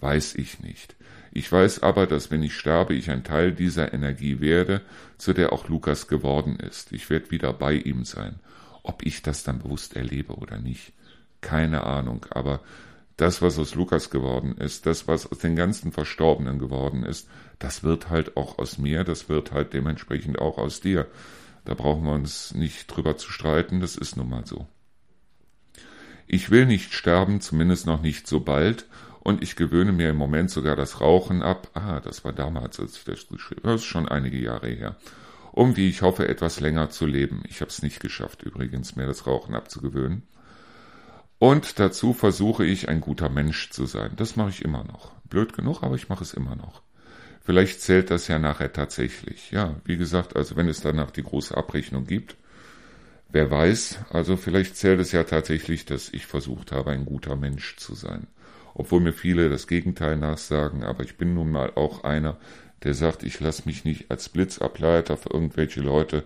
weiß 0.00 0.36
ich 0.36 0.60
nicht. 0.60 0.94
Ich 1.36 1.50
weiß 1.50 1.82
aber, 1.82 2.06
dass 2.06 2.30
wenn 2.30 2.44
ich 2.44 2.54
sterbe, 2.54 2.94
ich 2.94 3.10
ein 3.10 3.24
Teil 3.24 3.50
dieser 3.50 3.92
Energie 3.92 4.38
werde, 4.38 4.82
zu 5.18 5.32
der 5.32 5.52
auch 5.52 5.68
Lukas 5.68 6.06
geworden 6.06 6.54
ist. 6.60 6.92
Ich 6.92 7.10
werde 7.10 7.32
wieder 7.32 7.52
bei 7.52 7.74
ihm 7.74 8.04
sein. 8.04 8.38
Ob 8.84 9.04
ich 9.04 9.20
das 9.20 9.42
dann 9.42 9.58
bewusst 9.58 9.96
erlebe 9.96 10.36
oder 10.36 10.58
nicht, 10.58 10.92
keine 11.40 11.82
Ahnung. 11.82 12.24
Aber 12.30 12.60
das, 13.16 13.42
was 13.42 13.58
aus 13.58 13.74
Lukas 13.74 14.10
geworden 14.10 14.56
ist, 14.58 14.86
das, 14.86 15.08
was 15.08 15.26
aus 15.26 15.38
den 15.38 15.56
ganzen 15.56 15.90
Verstorbenen 15.90 16.60
geworden 16.60 17.02
ist, 17.02 17.28
das 17.58 17.82
wird 17.82 18.10
halt 18.10 18.36
auch 18.36 18.58
aus 18.58 18.78
mir, 18.78 19.02
das 19.02 19.28
wird 19.28 19.50
halt 19.50 19.72
dementsprechend 19.72 20.38
auch 20.38 20.56
aus 20.56 20.80
dir. 20.80 21.08
Da 21.64 21.74
brauchen 21.74 22.04
wir 22.04 22.12
uns 22.12 22.54
nicht 22.54 22.86
drüber 22.86 23.16
zu 23.16 23.32
streiten, 23.32 23.80
das 23.80 23.96
ist 23.96 24.16
nun 24.16 24.28
mal 24.28 24.46
so. 24.46 24.68
Ich 26.28 26.52
will 26.52 26.66
nicht 26.66 26.94
sterben, 26.94 27.40
zumindest 27.40 27.86
noch 27.86 28.02
nicht 28.02 28.28
so 28.28 28.38
bald, 28.38 28.86
und 29.24 29.42
ich 29.42 29.56
gewöhne 29.56 29.92
mir 29.92 30.10
im 30.10 30.16
Moment 30.16 30.50
sogar 30.50 30.76
das 30.76 31.00
Rauchen 31.00 31.42
ab. 31.42 31.70
Ah, 31.72 31.98
das 31.98 32.24
war 32.24 32.34
damals, 32.34 32.78
als 32.78 32.98
ich 32.98 33.04
das 33.04 33.26
geschrieben 33.26 33.62
habe. 33.62 33.72
Das 33.72 33.80
ist 33.80 33.86
schon 33.86 34.06
einige 34.06 34.38
Jahre 34.38 34.68
her. 34.68 34.96
Um, 35.50 35.76
wie 35.76 35.88
ich 35.88 36.02
hoffe, 36.02 36.28
etwas 36.28 36.60
länger 36.60 36.90
zu 36.90 37.06
leben. 37.06 37.42
Ich 37.48 37.60
habe 37.62 37.70
es 37.70 37.82
nicht 37.82 38.00
geschafft, 38.00 38.42
übrigens, 38.42 38.96
mir 38.96 39.06
das 39.06 39.26
Rauchen 39.26 39.54
abzugewöhnen. 39.54 40.24
Und 41.38 41.78
dazu 41.78 42.12
versuche 42.12 42.66
ich, 42.66 42.90
ein 42.90 43.00
guter 43.00 43.30
Mensch 43.30 43.70
zu 43.70 43.86
sein. 43.86 44.12
Das 44.16 44.36
mache 44.36 44.50
ich 44.50 44.62
immer 44.62 44.84
noch. 44.84 45.12
Blöd 45.24 45.54
genug, 45.54 45.82
aber 45.82 45.94
ich 45.94 46.10
mache 46.10 46.22
es 46.22 46.34
immer 46.34 46.54
noch. 46.54 46.82
Vielleicht 47.40 47.80
zählt 47.80 48.10
das 48.10 48.28
ja 48.28 48.38
nachher 48.38 48.74
tatsächlich. 48.74 49.50
Ja, 49.50 49.76
wie 49.84 49.96
gesagt, 49.96 50.36
also 50.36 50.56
wenn 50.56 50.68
es 50.68 50.82
danach 50.82 51.10
die 51.10 51.22
große 51.22 51.56
Abrechnung 51.56 52.06
gibt, 52.06 52.36
wer 53.30 53.50
weiß, 53.50 54.00
also 54.10 54.36
vielleicht 54.36 54.76
zählt 54.76 55.00
es 55.00 55.12
ja 55.12 55.24
tatsächlich, 55.24 55.86
dass 55.86 56.12
ich 56.12 56.26
versucht 56.26 56.72
habe, 56.72 56.90
ein 56.90 57.06
guter 57.06 57.36
Mensch 57.36 57.76
zu 57.76 57.94
sein 57.94 58.26
obwohl 58.74 59.00
mir 59.00 59.12
viele 59.12 59.48
das 59.48 59.66
Gegenteil 59.66 60.16
nachsagen, 60.16 60.84
aber 60.84 61.04
ich 61.04 61.16
bin 61.16 61.34
nun 61.34 61.50
mal 61.50 61.72
auch 61.74 62.04
einer, 62.04 62.36
der 62.82 62.94
sagt, 62.94 63.22
ich 63.22 63.40
lasse 63.40 63.62
mich 63.66 63.84
nicht 63.84 64.10
als 64.10 64.28
Blitzableiter 64.28 65.16
für 65.16 65.30
irgendwelche 65.32 65.80
Leute 65.80 66.24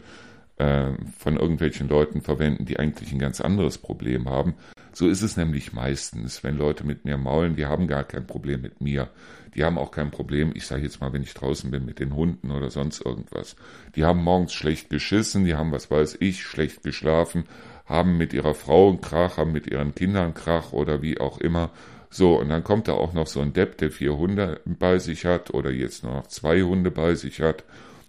äh, 0.57 0.93
von 1.17 1.37
irgendwelchen 1.37 1.88
Leuten 1.88 2.21
verwenden, 2.21 2.64
die 2.64 2.78
eigentlich 2.78 3.12
ein 3.12 3.19
ganz 3.19 3.40
anderes 3.40 3.78
Problem 3.78 4.28
haben. 4.28 4.55
So 4.93 5.09
ist 5.09 5.23
es 5.23 5.37
nämlich 5.37 5.73
meistens, 5.73 6.43
wenn 6.43 6.59
Leute 6.59 6.85
mit 6.85 7.05
mir 7.05 7.17
maulen, 7.17 7.55
die 7.55 7.67
haben 7.67 7.87
gar 7.87 8.02
kein 8.02 8.26
Problem 8.26 8.62
mit 8.62 8.81
mir. 8.81 9.09
Die 9.55 9.64
haben 9.64 9.78
auch 9.78 9.93
kein 9.93 10.11
Problem, 10.11 10.50
ich 10.55 10.67
sage 10.67 10.83
jetzt 10.83 11.00
mal, 11.00 11.12
wenn 11.12 11.23
ich 11.23 11.35
draußen 11.35 11.71
bin 11.71 11.85
mit 11.85 12.00
den 12.00 12.14
Hunden 12.14 12.50
oder 12.50 12.71
sonst 12.71 13.05
irgendwas. 13.05 13.55
Die 13.95 14.05
haben 14.05 14.23
morgens 14.23 14.52
schlecht 14.52 14.90
geschissen, 14.90 15.45
die 15.45 15.55
haben, 15.55 15.73
was 15.73 15.90
weiß 15.90 16.17
ich, 16.21 16.43
schlecht 16.43 16.83
geschlafen, 16.83 17.45
haben 17.87 18.17
mit 18.17 18.33
ihrer 18.33 18.55
Frau 18.55 18.88
einen 18.88 19.00
Krach, 19.00 19.37
haben 19.37 19.52
mit 19.52 19.67
ihren 19.67 19.95
Kindern 19.95 20.35
Krach 20.35 20.73
oder 20.73 21.02
wie 21.02 21.21
auch 21.21 21.38
immer 21.38 21.71
so, 22.11 22.38
und 22.38 22.49
dann 22.49 22.65
kommt 22.65 22.88
da 22.88 22.93
auch 22.93 23.12
noch 23.12 23.27
so 23.27 23.41
ein 23.41 23.53
Depp, 23.53 23.79
der 23.79 23.91
vier 23.91 24.17
Hunde 24.17 24.61
bei 24.65 24.99
sich 24.99 25.25
hat 25.25 25.53
oder 25.53 25.71
jetzt 25.71 26.05
nur 26.05 26.15
noch 26.15 26.27
zwei 26.27 26.62
Hunde 26.62 26.91
bei 26.91 27.15
sich 27.15 27.41
hat. 27.41 27.65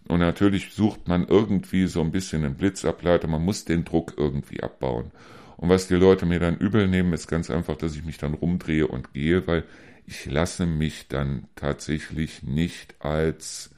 Und 0.07 0.19
natürlich 0.19 0.73
sucht 0.73 1.07
man 1.07 1.27
irgendwie 1.27 1.85
so 1.87 2.01
ein 2.01 2.11
bisschen 2.11 2.45
einen 2.45 2.55
Blitzableiter, 2.55 3.27
man 3.27 3.43
muss 3.43 3.65
den 3.65 3.83
Druck 3.83 4.13
irgendwie 4.17 4.63
abbauen. 4.63 5.11
Und 5.57 5.69
was 5.69 5.87
die 5.87 5.95
Leute 5.95 6.25
mir 6.25 6.39
dann 6.39 6.57
übel 6.57 6.87
nehmen, 6.87 7.11
ist 7.11 7.27
ganz 7.27 7.49
einfach, 7.49 7.75
dass 7.75 7.95
ich 7.95 8.05
mich 8.05 8.17
dann 8.17 8.33
rumdrehe 8.33 8.87
und 8.87 9.13
gehe, 9.13 9.45
weil 9.45 9.65
ich 10.07 10.25
lasse 10.25 10.65
mich 10.65 11.09
dann 11.09 11.47
tatsächlich 11.55 12.41
nicht 12.43 12.95
als 12.99 13.69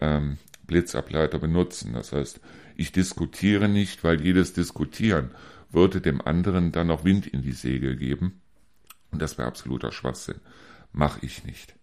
ähm, 0.00 0.38
Blitzableiter 0.66 1.38
benutzen. 1.38 1.92
Das 1.94 2.12
heißt, 2.12 2.40
ich 2.76 2.92
diskutiere 2.92 3.68
nicht, 3.68 4.02
weil 4.02 4.20
jedes 4.20 4.52
Diskutieren 4.52 5.30
würde 5.70 6.00
dem 6.00 6.20
anderen 6.20 6.72
dann 6.72 6.88
noch 6.88 7.04
Wind 7.04 7.26
in 7.26 7.42
die 7.42 7.52
Segel 7.52 7.96
geben. 7.96 8.40
Und 9.10 9.22
das 9.22 9.38
wäre 9.38 9.48
absoluter 9.48 9.92
Schwachsinn. 9.92 10.40
Mach 10.92 11.22
ich 11.22 11.44
nicht. 11.44 11.74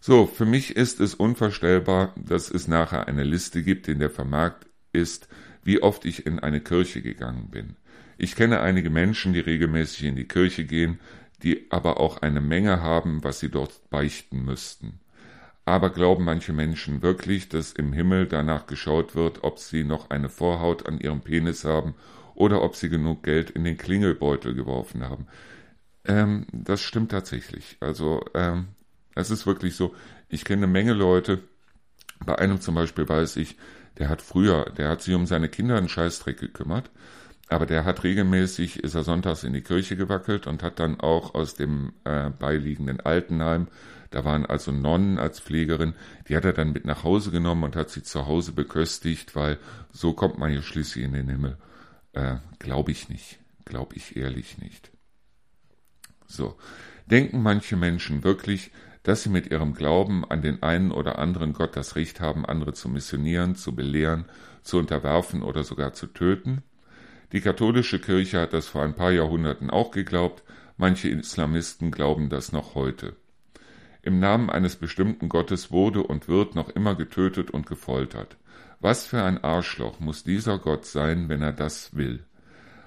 So, 0.00 0.26
für 0.26 0.46
mich 0.46 0.76
ist 0.76 1.00
es 1.00 1.14
unvorstellbar, 1.14 2.14
dass 2.16 2.50
es 2.50 2.68
nachher 2.68 3.06
eine 3.06 3.24
Liste 3.24 3.62
gibt, 3.62 3.86
in 3.86 3.98
der 3.98 4.10
vermerkt 4.10 4.66
ist, 4.92 5.28
wie 5.62 5.82
oft 5.82 6.04
ich 6.06 6.26
in 6.26 6.38
eine 6.38 6.60
Kirche 6.60 7.02
gegangen 7.02 7.50
bin. 7.50 7.76
Ich 8.16 8.34
kenne 8.34 8.60
einige 8.60 8.90
Menschen, 8.90 9.32
die 9.32 9.40
regelmäßig 9.40 10.04
in 10.04 10.16
die 10.16 10.28
Kirche 10.28 10.64
gehen, 10.64 10.98
die 11.42 11.70
aber 11.70 12.00
auch 12.00 12.22
eine 12.22 12.40
Menge 12.40 12.82
haben, 12.82 13.24
was 13.24 13.40
sie 13.40 13.50
dort 13.50 13.90
beichten 13.90 14.44
müssten. 14.44 15.00
Aber 15.64 15.90
glauben 15.90 16.24
manche 16.24 16.52
Menschen 16.52 17.02
wirklich, 17.02 17.48
dass 17.48 17.72
im 17.72 17.92
Himmel 17.92 18.26
danach 18.26 18.66
geschaut 18.66 19.14
wird, 19.14 19.44
ob 19.44 19.58
sie 19.58 19.84
noch 19.84 20.10
eine 20.10 20.28
Vorhaut 20.28 20.86
an 20.86 20.98
ihrem 20.98 21.20
Penis 21.20 21.64
haben 21.64 21.94
oder 22.34 22.62
ob 22.62 22.74
sie 22.74 22.88
genug 22.88 23.22
Geld 23.22 23.50
in 23.50 23.64
den 23.64 23.76
Klingelbeutel 23.76 24.54
geworfen 24.54 25.04
haben. 25.04 25.26
Ähm, 26.04 26.46
das 26.52 26.80
stimmt 26.80 27.10
tatsächlich. 27.10 27.76
Also 27.80 28.24
ähm, 28.34 28.68
es 29.14 29.30
ist 29.30 29.46
wirklich 29.46 29.76
so, 29.76 29.94
ich 30.28 30.44
kenne 30.44 30.64
eine 30.64 30.72
Menge 30.72 30.92
Leute, 30.92 31.42
bei 32.24 32.38
einem 32.38 32.60
zum 32.60 32.74
Beispiel 32.74 33.08
weiß 33.08 33.36
ich, 33.36 33.56
der 33.98 34.08
hat 34.08 34.22
früher, 34.22 34.66
der 34.76 34.88
hat 34.88 35.02
sich 35.02 35.14
um 35.14 35.26
seine 35.26 35.48
Kinder 35.48 35.76
einen 35.76 35.88
Scheißdreck 35.88 36.38
gekümmert, 36.38 36.90
aber 37.48 37.66
der 37.66 37.84
hat 37.84 38.04
regelmäßig, 38.04 38.82
ist 38.82 38.94
er 38.94 39.04
sonntags 39.04 39.44
in 39.44 39.52
die 39.52 39.62
Kirche 39.62 39.96
gewackelt 39.96 40.46
und 40.46 40.62
hat 40.62 40.78
dann 40.78 41.00
auch 41.00 41.34
aus 41.34 41.54
dem 41.54 41.92
äh, 42.04 42.30
beiliegenden 42.30 43.00
Altenheim, 43.00 43.68
da 44.10 44.24
waren 44.24 44.46
also 44.46 44.72
Nonnen 44.72 45.18
als 45.18 45.40
Pflegerin, 45.40 45.94
die 46.28 46.36
hat 46.36 46.44
er 46.44 46.52
dann 46.52 46.72
mit 46.72 46.84
nach 46.84 47.04
Hause 47.04 47.30
genommen 47.30 47.64
und 47.64 47.76
hat 47.76 47.90
sie 47.90 48.02
zu 48.02 48.26
Hause 48.26 48.52
beköstigt, 48.52 49.36
weil 49.36 49.58
so 49.92 50.12
kommt 50.12 50.38
man 50.38 50.52
ja 50.52 50.62
schließlich 50.62 51.04
in 51.04 51.12
den 51.12 51.28
Himmel. 51.28 51.56
Äh, 52.12 52.36
Glaube 52.58 52.90
ich 52.90 53.08
nicht, 53.08 53.38
glaube 53.64 53.96
ich 53.96 54.16
ehrlich 54.16 54.58
nicht. 54.58 54.89
So. 56.30 56.56
Denken 57.06 57.42
manche 57.42 57.76
Menschen 57.76 58.22
wirklich, 58.22 58.70
dass 59.02 59.22
sie 59.22 59.30
mit 59.30 59.50
ihrem 59.50 59.74
Glauben 59.74 60.24
an 60.24 60.42
den 60.42 60.62
einen 60.62 60.92
oder 60.92 61.18
anderen 61.18 61.52
Gott 61.52 61.76
das 61.76 61.96
Recht 61.96 62.20
haben, 62.20 62.44
andere 62.44 62.72
zu 62.72 62.88
missionieren, 62.88 63.56
zu 63.56 63.74
belehren, 63.74 64.26
zu 64.62 64.78
unterwerfen 64.78 65.42
oder 65.42 65.64
sogar 65.64 65.92
zu 65.92 66.06
töten? 66.06 66.62
Die 67.32 67.40
katholische 67.40 67.98
Kirche 67.98 68.40
hat 68.40 68.52
das 68.52 68.68
vor 68.68 68.82
ein 68.82 68.94
paar 68.94 69.12
Jahrhunderten 69.12 69.70
auch 69.70 69.90
geglaubt, 69.90 70.42
manche 70.76 71.08
Islamisten 71.08 71.90
glauben 71.90 72.28
das 72.28 72.52
noch 72.52 72.74
heute. 72.74 73.16
Im 74.02 74.18
Namen 74.18 74.50
eines 74.50 74.76
bestimmten 74.76 75.28
Gottes 75.28 75.70
wurde 75.70 76.02
und 76.02 76.28
wird 76.28 76.54
noch 76.54 76.70
immer 76.70 76.94
getötet 76.94 77.50
und 77.50 77.66
gefoltert. 77.66 78.36
Was 78.80 79.06
für 79.06 79.22
ein 79.22 79.42
Arschloch 79.44 80.00
muss 80.00 80.24
dieser 80.24 80.58
Gott 80.58 80.86
sein, 80.86 81.28
wenn 81.28 81.42
er 81.42 81.52
das 81.52 81.94
will? 81.94 82.24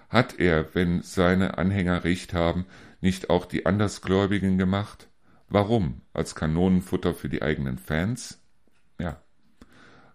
Hat 0.10 0.40
er, 0.40 0.74
wenn 0.76 1.02
seine 1.02 1.58
Anhänger 1.58 2.04
Recht 2.04 2.34
haben, 2.34 2.66
nicht 3.04 3.30
auch 3.30 3.46
die 3.46 3.66
Andersgläubigen 3.66 4.58
gemacht? 4.58 5.10
Warum? 5.50 6.02
Als 6.14 6.36
Kanonenfutter 6.36 7.14
für 7.14 7.28
die 7.28 7.42
eigenen 7.42 7.78
Fans? 7.78 8.42
Ja. 8.98 9.22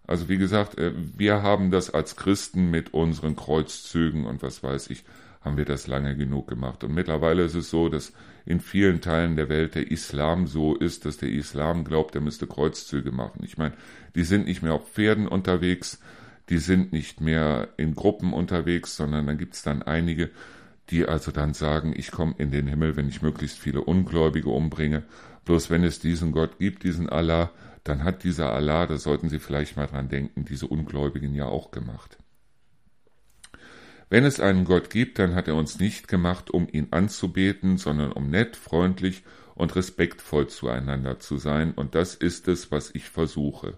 Also 0.07 0.27
wie 0.27 0.37
gesagt, 0.37 0.79
äh, 0.79 0.91
wir 0.95 1.43
haben 1.43 1.69
das 1.69 1.91
als 1.91 2.15
Christen 2.15 2.71
mit 2.71 2.95
unseren 2.95 3.35
Kreuzzügen 3.35 4.25
und 4.25 4.41
was 4.41 4.63
weiß 4.63 4.89
ich, 4.89 5.03
haben 5.41 5.55
wir 5.55 5.65
das 5.65 5.85
lange 5.85 6.17
genug 6.17 6.47
gemacht. 6.47 6.83
Und 6.83 6.95
mittlerweile 6.95 7.43
ist 7.43 7.53
es 7.53 7.69
so, 7.69 7.89
dass 7.89 8.11
in 8.43 8.59
vielen 8.59 9.01
Teilen 9.01 9.35
der 9.35 9.49
Welt 9.49 9.75
der 9.75 9.91
Islam 9.91 10.47
so 10.47 10.75
ist, 10.75 11.05
dass 11.05 11.17
der 11.17 11.29
Islam 11.29 11.83
glaubt, 11.83 12.15
er 12.15 12.21
müsste 12.21 12.47
Kreuzzüge 12.47 13.11
machen. 13.11 13.43
Ich 13.43 13.57
meine, 13.59 13.75
die 14.15 14.23
sind 14.23 14.47
nicht 14.47 14.63
mehr 14.63 14.73
auf 14.73 14.91
Pferden 14.91 15.27
unterwegs, 15.27 16.01
die 16.49 16.57
sind 16.57 16.91
nicht 16.91 17.21
mehr 17.21 17.69
in 17.77 17.93
Gruppen 17.93 18.33
unterwegs, 18.33 18.95
sondern 18.95 19.27
dann 19.27 19.37
gibt 19.37 19.53
es 19.53 19.61
dann 19.61 19.83
einige, 19.83 20.31
die 20.89 21.05
also 21.05 21.31
dann 21.31 21.53
sagen, 21.53 21.93
ich 21.95 22.11
komme 22.11 22.35
in 22.37 22.51
den 22.51 22.67
Himmel, 22.67 22.95
wenn 22.95 23.07
ich 23.07 23.21
möglichst 23.21 23.59
viele 23.59 23.81
Ungläubige 23.81 24.49
umbringe. 24.49 25.03
Bloß 25.45 25.69
wenn 25.69 25.83
es 25.83 25.99
diesen 25.99 26.31
Gott 26.31 26.59
gibt, 26.59 26.83
diesen 26.83 27.09
Allah, 27.09 27.51
dann 27.83 28.03
hat 28.03 28.23
dieser 28.23 28.53
Allah, 28.53 28.85
da 28.85 28.97
sollten 28.97 29.29
Sie 29.29 29.39
vielleicht 29.39 29.77
mal 29.77 29.87
dran 29.87 30.09
denken, 30.09 30.45
diese 30.45 30.67
Ungläubigen 30.67 31.33
ja 31.33 31.45
auch 31.45 31.71
gemacht. 31.71 32.17
Wenn 34.09 34.25
es 34.25 34.39
einen 34.39 34.65
Gott 34.65 34.89
gibt, 34.89 35.19
dann 35.19 35.35
hat 35.35 35.47
er 35.47 35.55
uns 35.55 35.79
nicht 35.79 36.07
gemacht, 36.07 36.49
um 36.49 36.67
ihn 36.71 36.87
anzubeten, 36.91 37.77
sondern 37.77 38.11
um 38.11 38.29
nett, 38.29 38.55
freundlich 38.55 39.23
und 39.53 39.75
respektvoll 39.75 40.47
zueinander 40.47 41.19
zu 41.19 41.37
sein, 41.37 41.73
und 41.73 41.93
das 41.93 42.15
ist 42.15 42.47
es, 42.47 42.71
was 42.71 42.93
ich 42.95 43.09
versuche. 43.09 43.77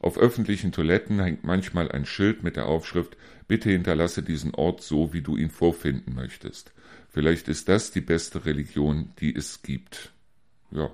Auf 0.00 0.18
öffentlichen 0.18 0.72
Toiletten 0.72 1.20
hängt 1.20 1.44
manchmal 1.44 1.90
ein 1.90 2.04
Schild 2.04 2.42
mit 2.42 2.56
der 2.56 2.66
Aufschrift 2.66 3.16
Bitte 3.46 3.70
hinterlasse 3.70 4.22
diesen 4.22 4.54
Ort 4.54 4.82
so, 4.82 5.12
wie 5.12 5.22
du 5.22 5.36
ihn 5.36 5.50
vorfinden 5.50 6.14
möchtest. 6.14 6.72
Vielleicht 7.08 7.48
ist 7.48 7.68
das 7.68 7.90
die 7.90 8.00
beste 8.00 8.44
Religion, 8.44 9.12
die 9.20 9.34
es 9.34 9.62
gibt. 9.62 10.12
Ja, 10.70 10.90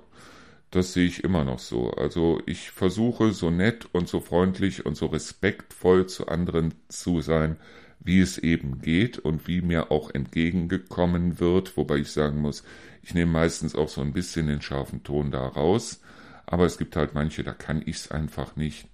das 0.69 0.93
sehe 0.93 1.07
ich 1.07 1.23
immer 1.23 1.43
noch 1.43 1.59
so. 1.59 1.91
Also 1.91 2.41
ich 2.45 2.71
versuche 2.71 3.31
so 3.31 3.49
nett 3.49 3.87
und 3.91 4.07
so 4.07 4.19
freundlich 4.19 4.85
und 4.85 4.95
so 4.95 5.07
respektvoll 5.07 6.07
zu 6.07 6.27
anderen 6.27 6.73
zu 6.87 7.21
sein, 7.21 7.57
wie 7.99 8.19
es 8.19 8.37
eben 8.37 8.81
geht 8.81 9.19
und 9.19 9.47
wie 9.47 9.61
mir 9.61 9.91
auch 9.91 10.11
entgegengekommen 10.13 11.39
wird, 11.39 11.77
wobei 11.77 11.97
ich 11.97 12.11
sagen 12.11 12.39
muss, 12.39 12.63
ich 13.03 13.13
nehme 13.13 13.31
meistens 13.31 13.75
auch 13.75 13.89
so 13.89 14.01
ein 14.01 14.13
bisschen 14.13 14.47
den 14.47 14.61
scharfen 14.61 15.03
Ton 15.03 15.31
da 15.31 15.45
raus, 15.47 16.01
aber 16.45 16.65
es 16.65 16.77
gibt 16.77 16.95
halt 16.95 17.13
manche, 17.13 17.43
da 17.43 17.53
kann 17.53 17.81
ich 17.85 17.97
es 17.97 18.11
einfach 18.11 18.55
nicht. 18.55 18.87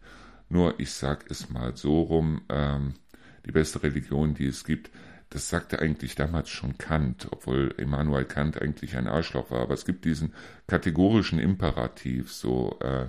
Nur 0.50 0.80
ich 0.80 0.92
sag 0.92 1.30
es 1.30 1.50
mal 1.50 1.76
so 1.76 2.02
rum, 2.02 2.42
ähm, 2.50 2.94
die 3.48 3.54
beste 3.54 3.82
Religion, 3.84 4.34
die 4.34 4.48
es 4.48 4.64
gibt, 4.64 4.92
das 5.30 5.50
sagte 5.50 5.80
eigentlich 5.80 6.16
damals 6.16 6.50
schon 6.50 6.78
Kant, 6.78 7.28
obwohl 7.32 7.74
Immanuel 7.78 8.26
Kant 8.26 8.62
eigentlich 8.62 8.96
ein 8.96 9.08
Arschloch 9.08 9.52
war. 9.52 9.62
Aber 9.62 9.74
es 9.74 9.86
gibt 9.86 10.06
diesen 10.06 10.34
kategorischen 10.68 11.40
Imperativ, 11.40 12.32
so 12.32 12.78
äh, 12.82 13.08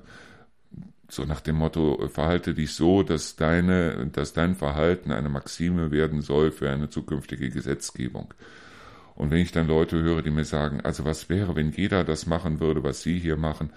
so 1.11 1.25
nach 1.25 1.41
dem 1.41 1.57
Motto, 1.57 2.07
verhalte 2.09 2.55
dich 2.55 2.75
so, 2.75 3.03
dass 3.03 3.37
deine, 3.37 4.09
dass 4.13 4.35
dein 4.35 4.55
Verhalten 4.55 5.11
eine 5.11 5.31
Maxime 5.31 5.91
werden 5.91 6.21
soll 6.21 6.51
für 6.51 6.71
eine 6.71 6.91
zukünftige 6.91 7.49
Gesetzgebung. 7.49 8.35
Und 9.15 9.31
wenn 9.31 9.39
ich 9.39 9.51
dann 9.51 9.67
Leute 9.67 10.01
höre, 10.01 10.23
die 10.23 10.31
mir 10.31 10.45
sagen, 10.45 10.81
also 10.83 11.05
was 11.05 11.29
wäre, 11.29 11.57
wenn 11.57 11.73
jeder 11.73 12.05
das 12.05 12.27
machen 12.27 12.61
würde, 12.61 12.85
was 12.85 13.03
Sie 13.03 13.19
hier 13.19 13.37
machen, 13.37 13.71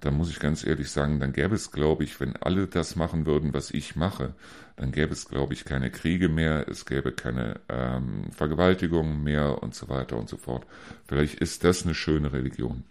dann 0.00 0.14
muss 0.14 0.30
ich 0.30 0.38
ganz 0.38 0.66
ehrlich 0.66 0.90
sagen, 0.90 1.20
dann 1.20 1.32
gäbe 1.32 1.54
es, 1.54 1.72
glaube 1.72 2.04
ich, 2.04 2.20
wenn 2.20 2.36
alle 2.36 2.66
das 2.66 2.96
machen 2.96 3.26
würden, 3.26 3.54
was 3.54 3.70
ich 3.70 3.96
mache, 3.96 4.34
dann 4.76 4.92
gäbe 4.92 5.12
es, 5.12 5.28
glaube 5.28 5.54
ich, 5.54 5.64
keine 5.64 5.90
Kriege 5.90 6.28
mehr, 6.28 6.68
es 6.68 6.84
gäbe 6.84 7.12
keine 7.12 7.60
ähm, 7.68 8.30
Vergewaltigungen 8.32 9.22
mehr 9.22 9.62
und 9.62 9.74
so 9.74 9.88
weiter 9.88 10.18
und 10.18 10.28
so 10.28 10.36
fort. 10.36 10.66
Vielleicht 11.06 11.36
ist 11.36 11.64
das 11.64 11.84
eine 11.84 11.94
schöne 11.94 12.32
Religion. 12.32 12.84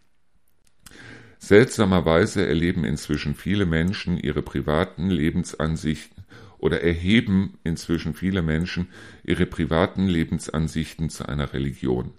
Seltsamerweise 1.39 2.47
erleben 2.47 2.85
inzwischen 2.85 3.35
viele 3.35 3.65
Menschen 3.65 4.17
ihre 4.17 4.41
privaten 4.41 5.09
Lebensansichten 5.09 6.23
oder 6.57 6.81
erheben 6.81 7.59
inzwischen 7.65 8.13
viele 8.13 8.41
Menschen 8.41 8.87
ihre 9.25 9.45
privaten 9.45 10.07
Lebensansichten 10.07 11.09
zu 11.09 11.27
einer 11.27 11.51
Religion. 11.51 12.13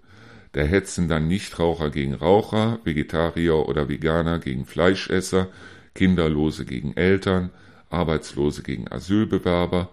Da 0.55 0.61
hetzen 0.61 1.09
dann 1.09 1.27
Nichtraucher 1.27 1.89
gegen 1.89 2.13
Raucher, 2.13 2.79
Vegetarier 2.85 3.67
oder 3.67 3.89
Veganer 3.89 4.39
gegen 4.39 4.65
Fleischesser, 4.65 5.49
Kinderlose 5.93 6.63
gegen 6.63 6.95
Eltern, 6.95 7.49
Arbeitslose 7.89 8.63
gegen 8.63 8.89
Asylbewerber 8.89 9.89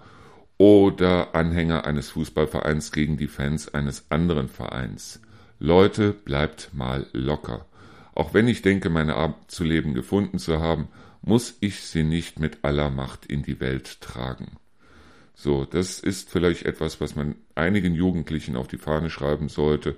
oder 0.58 1.34
Anhänger 1.34 1.84
eines 1.84 2.10
Fußballvereins 2.10 2.92
gegen 2.92 3.16
die 3.16 3.26
Fans 3.26 3.74
eines 3.74 4.06
anderen 4.08 4.48
Vereins. 4.48 5.20
Leute, 5.58 6.12
bleibt 6.12 6.70
mal 6.72 7.08
locker. 7.12 7.66
Auch 8.14 8.32
wenn 8.32 8.46
ich 8.46 8.62
denke, 8.62 8.88
meine 8.88 9.16
Art 9.16 9.50
zu 9.50 9.64
leben 9.64 9.94
gefunden 9.94 10.38
zu 10.38 10.60
haben, 10.60 10.86
muss 11.22 11.56
ich 11.58 11.80
sie 11.80 12.04
nicht 12.04 12.38
mit 12.38 12.58
aller 12.62 12.90
Macht 12.90 13.26
in 13.26 13.42
die 13.42 13.58
Welt 13.58 14.00
tragen. 14.00 14.52
So, 15.34 15.64
das 15.64 15.98
ist 15.98 16.30
vielleicht 16.30 16.66
etwas, 16.66 17.00
was 17.00 17.16
man 17.16 17.34
einigen 17.56 17.96
Jugendlichen 17.96 18.54
auf 18.54 18.68
die 18.68 18.78
Fahne 18.78 19.10
schreiben 19.10 19.48
sollte. 19.48 19.96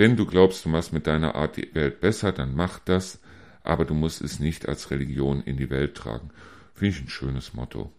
Wenn 0.00 0.16
du 0.16 0.24
glaubst, 0.24 0.64
du 0.64 0.70
machst 0.70 0.94
mit 0.94 1.06
deiner 1.06 1.34
Art 1.34 1.58
die 1.58 1.74
Welt 1.74 2.00
besser, 2.00 2.32
dann 2.32 2.54
mach 2.54 2.78
das, 2.78 3.20
aber 3.62 3.84
du 3.84 3.92
musst 3.92 4.22
es 4.22 4.40
nicht 4.40 4.66
als 4.66 4.90
Religion 4.90 5.42
in 5.42 5.58
die 5.58 5.68
Welt 5.68 5.94
tragen. 5.94 6.30
Finde 6.72 6.94
ich 6.94 7.02
ein 7.02 7.10
schönes 7.10 7.52
Motto. 7.52 7.92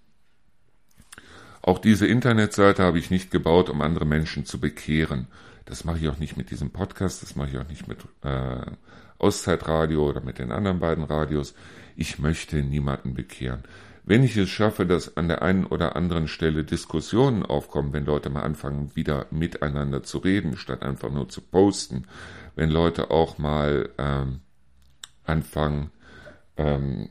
Auch 1.62 1.78
diese 1.78 2.08
Internetseite 2.08 2.82
habe 2.82 2.98
ich 2.98 3.12
nicht 3.12 3.30
gebaut, 3.30 3.70
um 3.70 3.84
andere 3.84 4.06
Menschen 4.06 4.48
zu 4.48 4.60
bekehren. 4.60 5.28
Das 5.66 5.86
mache 5.86 6.00
ich 6.00 6.10
auch 6.10 6.18
nicht 6.18 6.38
mit 6.38 6.50
diesem 6.50 6.72
Podcast, 6.72 7.22
das 7.22 7.36
mache 7.36 7.52
ich 7.52 7.58
auch 7.60 7.68
nicht 7.68 7.88
mit 7.88 8.00
äh, 8.24 8.66
Auszeitradio 9.20 10.10
oder 10.10 10.22
mit 10.22 10.40
den 10.40 10.52
anderen 10.52 10.80
beiden 10.80 11.04
Radios. 11.04 11.54
Ich 11.96 12.18
möchte 12.18 12.64
niemanden 12.64 13.14
bekehren. 13.14 13.62
Wenn 14.04 14.24
ich 14.24 14.36
es 14.36 14.50
schaffe, 14.50 14.86
dass 14.86 15.16
an 15.18 15.28
der 15.28 15.42
einen 15.42 15.66
oder 15.66 15.96
anderen 15.96 16.28
Stelle 16.28 16.64
Diskussionen 16.64 17.44
aufkommen, 17.44 17.94
wenn 17.94 18.06
Leute 18.06 18.30
mal 18.30 18.42
anfangen, 18.42 18.96
wieder 18.96 19.28
miteinander 19.32 20.04
zu 20.04 20.18
reden, 20.18 20.58
statt 20.58 20.84
einfach 20.84 21.12
nur 21.12 21.30
zu 21.30 21.42
posten, 21.42 22.06
wenn 22.56 22.70
Leute 22.70 23.12
auch 23.12 23.38
mal 23.38 23.90
ähm, 23.98 24.42
anfangen, 25.24 25.92
ähm, 26.58 27.10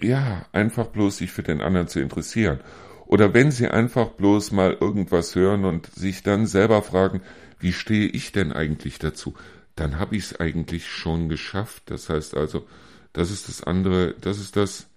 ja, 0.00 0.46
einfach 0.52 0.88
bloß 0.88 1.18
sich 1.18 1.32
für 1.32 1.42
den 1.42 1.60
anderen 1.60 1.88
zu 1.88 2.00
interessieren. 2.00 2.60
Oder 3.06 3.32
wenn 3.32 3.50
sie 3.50 3.68
einfach 3.68 4.08
bloß 4.08 4.52
mal 4.52 4.76
irgendwas 4.78 5.34
hören 5.34 5.64
und 5.64 5.86
sich 5.86 6.22
dann 6.22 6.46
selber 6.46 6.82
fragen, 6.82 7.22
wie 7.58 7.72
stehe 7.72 8.08
ich 8.08 8.32
denn 8.32 8.52
eigentlich 8.52 8.98
dazu? 8.98 9.34
dann 9.76 9.98
habe 9.98 10.16
ich 10.16 10.24
es 10.24 10.40
eigentlich 10.40 10.88
schon 10.88 11.28
geschafft. 11.28 11.84
Das 11.86 12.08
heißt 12.08 12.36
also, 12.36 12.66
das 13.12 13.30
ist 13.30 13.48
das 13.48 13.62
andere, 13.62 14.14
das 14.20 14.38
ist 14.38 14.56
das, 14.56 14.88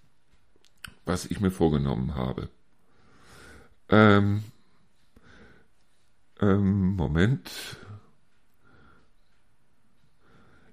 was 1.08 1.26
ich 1.26 1.40
mir 1.40 1.52
vorgenommen 1.52 2.16
habe. 2.16 2.50
Ähm, 3.90 4.44
ähm, 6.40 6.96
Moment. 6.96 7.50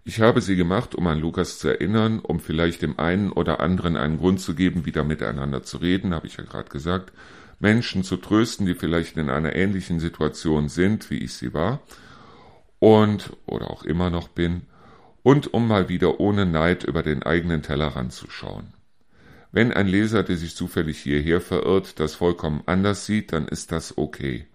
Ich 0.07 0.21
habe 0.21 0.43
sie 0.43 0.57
gemacht, 0.57 0.95
um 0.95 1.07
an 1.07 1.19
Lukas 1.19 1.59
zu 1.59 1.69
erinnern, 1.69 2.19
um 2.19 2.39
vielleicht 2.39 2.83
dem 2.83 2.99
einen 2.99 3.33
oder 3.33 3.61
anderen 3.61 3.97
einen 3.97 4.19
Grund 4.19 4.39
zu 4.39 4.55
geben, 4.55 4.85
wieder 4.85 5.03
miteinander 5.03 5.63
zu 5.63 5.79
reden, 5.79 6.15
habe 6.15 6.27
ich 6.27 6.37
ja 6.37 6.45
gerade 6.45 6.69
gesagt, 6.69 7.13
Menschen 7.59 8.05
zu 8.05 8.19
trösten, 8.19 8.67
die 8.67 8.75
vielleicht 8.75 9.17
in 9.17 9.31
einer 9.31 9.57
ähnlichen 9.57 10.01
Situation 10.01 10.69
sind, 10.69 11.09
wie 11.11 11.19
ich 11.19 11.33
sie 11.33 11.55
war, 11.55 11.81
und 12.81 13.33
oder 13.47 13.71
auch 13.71 13.85
immer 13.85 14.11
noch 14.11 14.29
bin, 14.29 14.67
und 15.23 15.55
um 15.55 15.67
mal 15.67 15.89
wieder 15.89 16.21
ohne 16.21 16.45
Neid 16.45 16.85
über 16.85 17.03
den 17.03 17.23
eigenen 17.23 17.63
Tellerrand 17.63 18.13
zu 18.13 18.29
schauen. 18.29 18.74
Wenn 19.57 19.73
ein 19.73 19.87
Leser, 19.87 20.25
der 20.25 20.37
sich 20.37 20.57
zufällig 20.57 20.99
hierher 20.99 21.41
verirrt, 21.41 22.01
das 22.01 22.17
vollkommen 22.17 22.65
anders 22.67 23.07
sieht, 23.07 23.33
dann 23.33 23.47
ist 23.47 23.71
das 23.71 23.97
okay. 23.97 24.47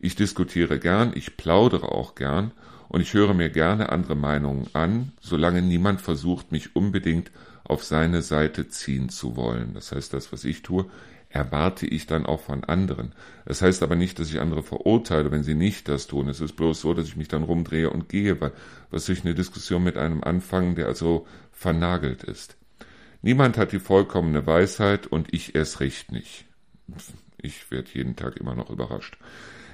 Ich 0.00 0.16
diskutiere 0.16 0.78
gern, 0.78 1.12
ich 1.14 1.36
plaudere 1.36 1.92
auch 1.92 2.14
gern 2.14 2.52
und 2.88 3.02
ich 3.02 3.12
höre 3.12 3.34
mir 3.34 3.50
gerne 3.50 3.90
andere 3.90 4.14
Meinungen 4.14 4.66
an, 4.72 5.12
solange 5.20 5.60
niemand 5.60 6.00
versucht, 6.00 6.52
mich 6.52 6.74
unbedingt 6.74 7.30
auf 7.64 7.84
seine 7.84 8.22
Seite 8.22 8.68
ziehen 8.68 9.10
zu 9.10 9.36
wollen. 9.36 9.74
Das 9.74 9.92
heißt, 9.92 10.14
das, 10.14 10.32
was 10.32 10.46
ich 10.46 10.62
tue, 10.62 10.86
erwarte 11.28 11.84
ich 11.84 12.06
dann 12.06 12.24
auch 12.24 12.40
von 12.40 12.64
anderen. 12.64 13.12
Das 13.44 13.60
heißt 13.60 13.82
aber 13.82 13.94
nicht, 13.94 14.18
dass 14.18 14.30
ich 14.30 14.40
andere 14.40 14.62
verurteile, 14.62 15.30
wenn 15.30 15.42
sie 15.42 15.54
nicht 15.54 15.86
das 15.86 16.06
tun. 16.06 16.30
Es 16.30 16.40
ist 16.40 16.56
bloß 16.56 16.80
so, 16.80 16.94
dass 16.94 17.08
ich 17.08 17.16
mich 17.16 17.28
dann 17.28 17.42
rumdrehe 17.42 17.90
und 17.90 18.08
gehe, 18.08 18.40
weil 18.40 18.52
was 18.90 19.06
ich 19.10 19.22
eine 19.22 19.34
Diskussion 19.34 19.84
mit 19.84 19.98
einem 19.98 20.24
anfangen, 20.24 20.76
der 20.76 20.86
also 20.86 21.26
vernagelt 21.52 22.24
ist. 22.24 22.56
Niemand 23.22 23.58
hat 23.58 23.72
die 23.72 23.80
vollkommene 23.80 24.46
Weisheit 24.46 25.06
und 25.06 25.32
ich 25.34 25.54
erst 25.54 25.80
recht 25.80 26.10
nicht. 26.12 26.46
Ich 27.42 27.70
werde 27.70 27.90
jeden 27.92 28.16
Tag 28.16 28.36
immer 28.36 28.54
noch 28.54 28.70
überrascht. 28.70 29.18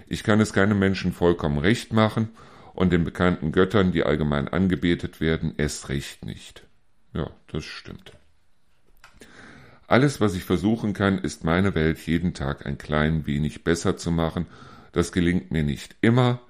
Ich 0.08 0.22
kann 0.22 0.40
es 0.40 0.52
keinem 0.52 0.78
Menschen 0.78 1.12
vollkommen 1.12 1.58
recht 1.58 1.92
machen 1.92 2.28
und 2.74 2.92
den 2.92 3.04
bekannten 3.04 3.52
Göttern, 3.52 3.92
die 3.92 4.04
allgemein 4.04 4.48
angebetet 4.48 5.20
werden, 5.20 5.54
erst 5.56 5.88
recht 5.88 6.24
nicht. 6.24 6.66
Ja, 7.14 7.30
das 7.48 7.64
stimmt. 7.64 8.12
Alles, 9.88 10.20
was 10.20 10.34
ich 10.34 10.44
versuchen 10.44 10.92
kann, 10.92 11.18
ist 11.18 11.44
meine 11.44 11.74
Welt 11.74 11.98
jeden 12.00 12.34
Tag 12.34 12.66
ein 12.66 12.76
klein 12.76 13.26
wenig 13.26 13.62
besser 13.62 13.96
zu 13.96 14.10
machen. 14.10 14.46
Das 14.92 15.12
gelingt 15.12 15.52
mir 15.52 15.62
nicht 15.62 15.94
immer, 16.00 16.40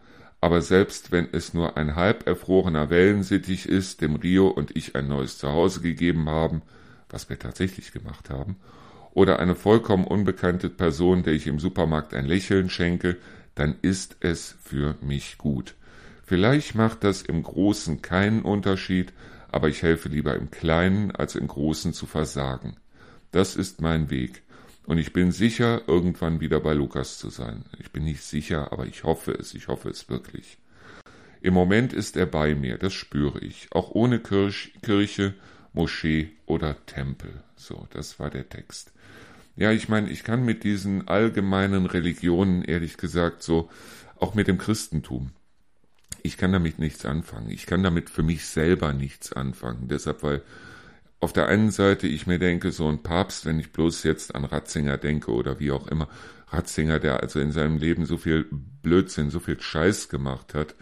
aber 0.40 0.62
selbst 0.62 1.12
wenn 1.12 1.28
es 1.32 1.52
nur 1.52 1.76
ein 1.76 1.96
halb 1.96 2.26
erfrorener 2.26 2.88
Wellensittich 2.88 3.66
ist, 3.66 4.00
dem 4.00 4.16
Rio 4.16 4.48
und 4.48 4.74
ich 4.76 4.96
ein 4.96 5.08
neues 5.08 5.38
Zuhause 5.38 5.80
gegeben 5.80 6.28
haben, 6.28 6.62
was 7.08 7.28
wir 7.28 7.38
tatsächlich 7.38 7.92
gemacht 7.92 8.30
haben, 8.30 8.56
oder 9.12 9.38
eine 9.38 9.54
vollkommen 9.54 10.04
unbekannte 10.04 10.68
Person, 10.68 11.22
der 11.22 11.32
ich 11.32 11.46
im 11.46 11.58
Supermarkt 11.58 12.12
ein 12.12 12.26
Lächeln 12.26 12.68
schenke, 12.68 13.16
dann 13.54 13.76
ist 13.80 14.16
es 14.20 14.56
für 14.62 14.96
mich 15.00 15.38
gut. 15.38 15.74
Vielleicht 16.26 16.74
macht 16.74 17.04
das 17.04 17.22
im 17.22 17.42
Großen 17.42 18.02
keinen 18.02 18.42
Unterschied, 18.42 19.12
aber 19.48 19.68
ich 19.68 19.82
helfe 19.82 20.08
lieber 20.08 20.34
im 20.34 20.50
Kleinen, 20.50 21.12
als 21.12 21.34
im 21.34 21.46
Großen 21.46 21.94
zu 21.94 22.04
versagen. 22.06 22.76
Das 23.30 23.56
ist 23.56 23.80
mein 23.80 24.10
Weg. 24.10 24.42
Und 24.86 24.98
ich 24.98 25.12
bin 25.12 25.32
sicher, 25.32 25.82
irgendwann 25.86 26.40
wieder 26.40 26.60
bei 26.60 26.74
Lukas 26.74 27.18
zu 27.18 27.30
sein. 27.30 27.64
Ich 27.78 27.90
bin 27.92 28.04
nicht 28.04 28.22
sicher, 28.22 28.72
aber 28.72 28.86
ich 28.86 29.04
hoffe 29.04 29.32
es, 29.32 29.54
ich 29.54 29.68
hoffe 29.68 29.88
es 29.88 30.08
wirklich. 30.08 30.58
Im 31.40 31.54
Moment 31.54 31.92
ist 31.92 32.16
er 32.16 32.26
bei 32.26 32.54
mir, 32.54 32.76
das 32.76 32.92
spüre 32.92 33.40
ich, 33.40 33.68
auch 33.72 33.90
ohne 33.92 34.18
Kirch, 34.18 34.74
Kirche, 34.82 35.34
Moschee 35.76 36.30
oder 36.46 36.84
Tempel. 36.86 37.32
So, 37.54 37.86
das 37.90 38.18
war 38.18 38.30
der 38.30 38.48
Text. 38.48 38.92
Ja, 39.54 39.70
ich 39.70 39.88
meine, 39.88 40.10
ich 40.10 40.24
kann 40.24 40.44
mit 40.44 40.64
diesen 40.64 41.06
allgemeinen 41.06 41.86
Religionen, 41.86 42.62
ehrlich 42.62 42.96
gesagt, 42.96 43.42
so, 43.42 43.70
auch 44.18 44.34
mit 44.34 44.48
dem 44.48 44.58
Christentum, 44.58 45.30
ich 46.22 46.36
kann 46.36 46.52
damit 46.52 46.78
nichts 46.78 47.06
anfangen. 47.06 47.50
Ich 47.50 47.66
kann 47.66 47.82
damit 47.82 48.10
für 48.10 48.22
mich 48.22 48.46
selber 48.46 48.92
nichts 48.92 49.32
anfangen. 49.32 49.88
Deshalb, 49.88 50.22
weil 50.22 50.42
auf 51.20 51.32
der 51.32 51.46
einen 51.46 51.70
Seite 51.70 52.06
ich 52.06 52.26
mir 52.26 52.38
denke, 52.38 52.72
so 52.72 52.88
ein 52.88 53.02
Papst, 53.02 53.46
wenn 53.46 53.60
ich 53.60 53.72
bloß 53.72 54.02
jetzt 54.02 54.34
an 54.34 54.44
Ratzinger 54.44 54.96
denke 54.96 55.30
oder 55.30 55.60
wie 55.60 55.70
auch 55.70 55.86
immer, 55.86 56.08
Ratzinger, 56.48 56.98
der 56.98 57.20
also 57.22 57.38
in 57.38 57.52
seinem 57.52 57.78
Leben 57.78 58.06
so 58.06 58.16
viel 58.16 58.46
Blödsinn, 58.82 59.30
so 59.30 59.40
viel 59.40 59.60
Scheiß 59.60 60.08
gemacht 60.08 60.54
hat, 60.54 60.74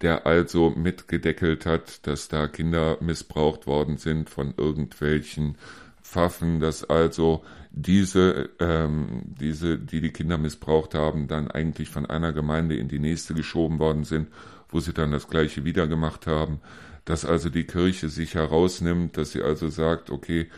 der 0.00 0.26
also 0.26 0.70
mitgedeckelt 0.70 1.66
hat, 1.66 2.06
dass 2.06 2.28
da 2.28 2.46
Kinder 2.46 2.98
missbraucht 3.00 3.66
worden 3.66 3.96
sind 3.96 4.30
von 4.30 4.54
irgendwelchen 4.56 5.56
Pfaffen, 6.02 6.60
dass 6.60 6.84
also 6.84 7.44
diese, 7.70 8.50
ähm, 8.60 9.22
diese, 9.38 9.78
die 9.78 10.00
die 10.00 10.10
Kinder 10.10 10.38
missbraucht 10.38 10.94
haben, 10.94 11.28
dann 11.28 11.50
eigentlich 11.50 11.90
von 11.90 12.06
einer 12.06 12.32
Gemeinde 12.32 12.76
in 12.76 12.88
die 12.88 12.98
nächste 12.98 13.34
geschoben 13.34 13.78
worden 13.78 14.04
sind, 14.04 14.28
wo 14.68 14.80
sie 14.80 14.92
dann 14.92 15.12
das 15.12 15.28
gleiche 15.28 15.64
wieder 15.64 15.86
gemacht 15.86 16.26
haben, 16.26 16.60
dass 17.04 17.24
also 17.24 17.50
die 17.50 17.64
Kirche 17.64 18.08
sich 18.08 18.34
herausnimmt, 18.34 19.16
dass 19.16 19.32
sie 19.32 19.42
also 19.42 19.68
sagt, 19.68 20.10
okay, 20.10 20.48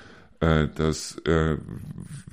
äh, 0.41 0.69
das, 0.75 1.19
äh, 1.25 1.57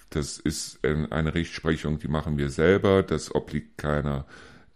das 0.10 0.40
ist 0.40 0.80
eine 0.86 1.34
Rechtsprechung, 1.34 2.00
die 2.00 2.08
machen 2.08 2.38
wir 2.38 2.50
selber, 2.50 3.04
das 3.04 3.34
obliegt 3.34 3.78
keiner 3.78 4.26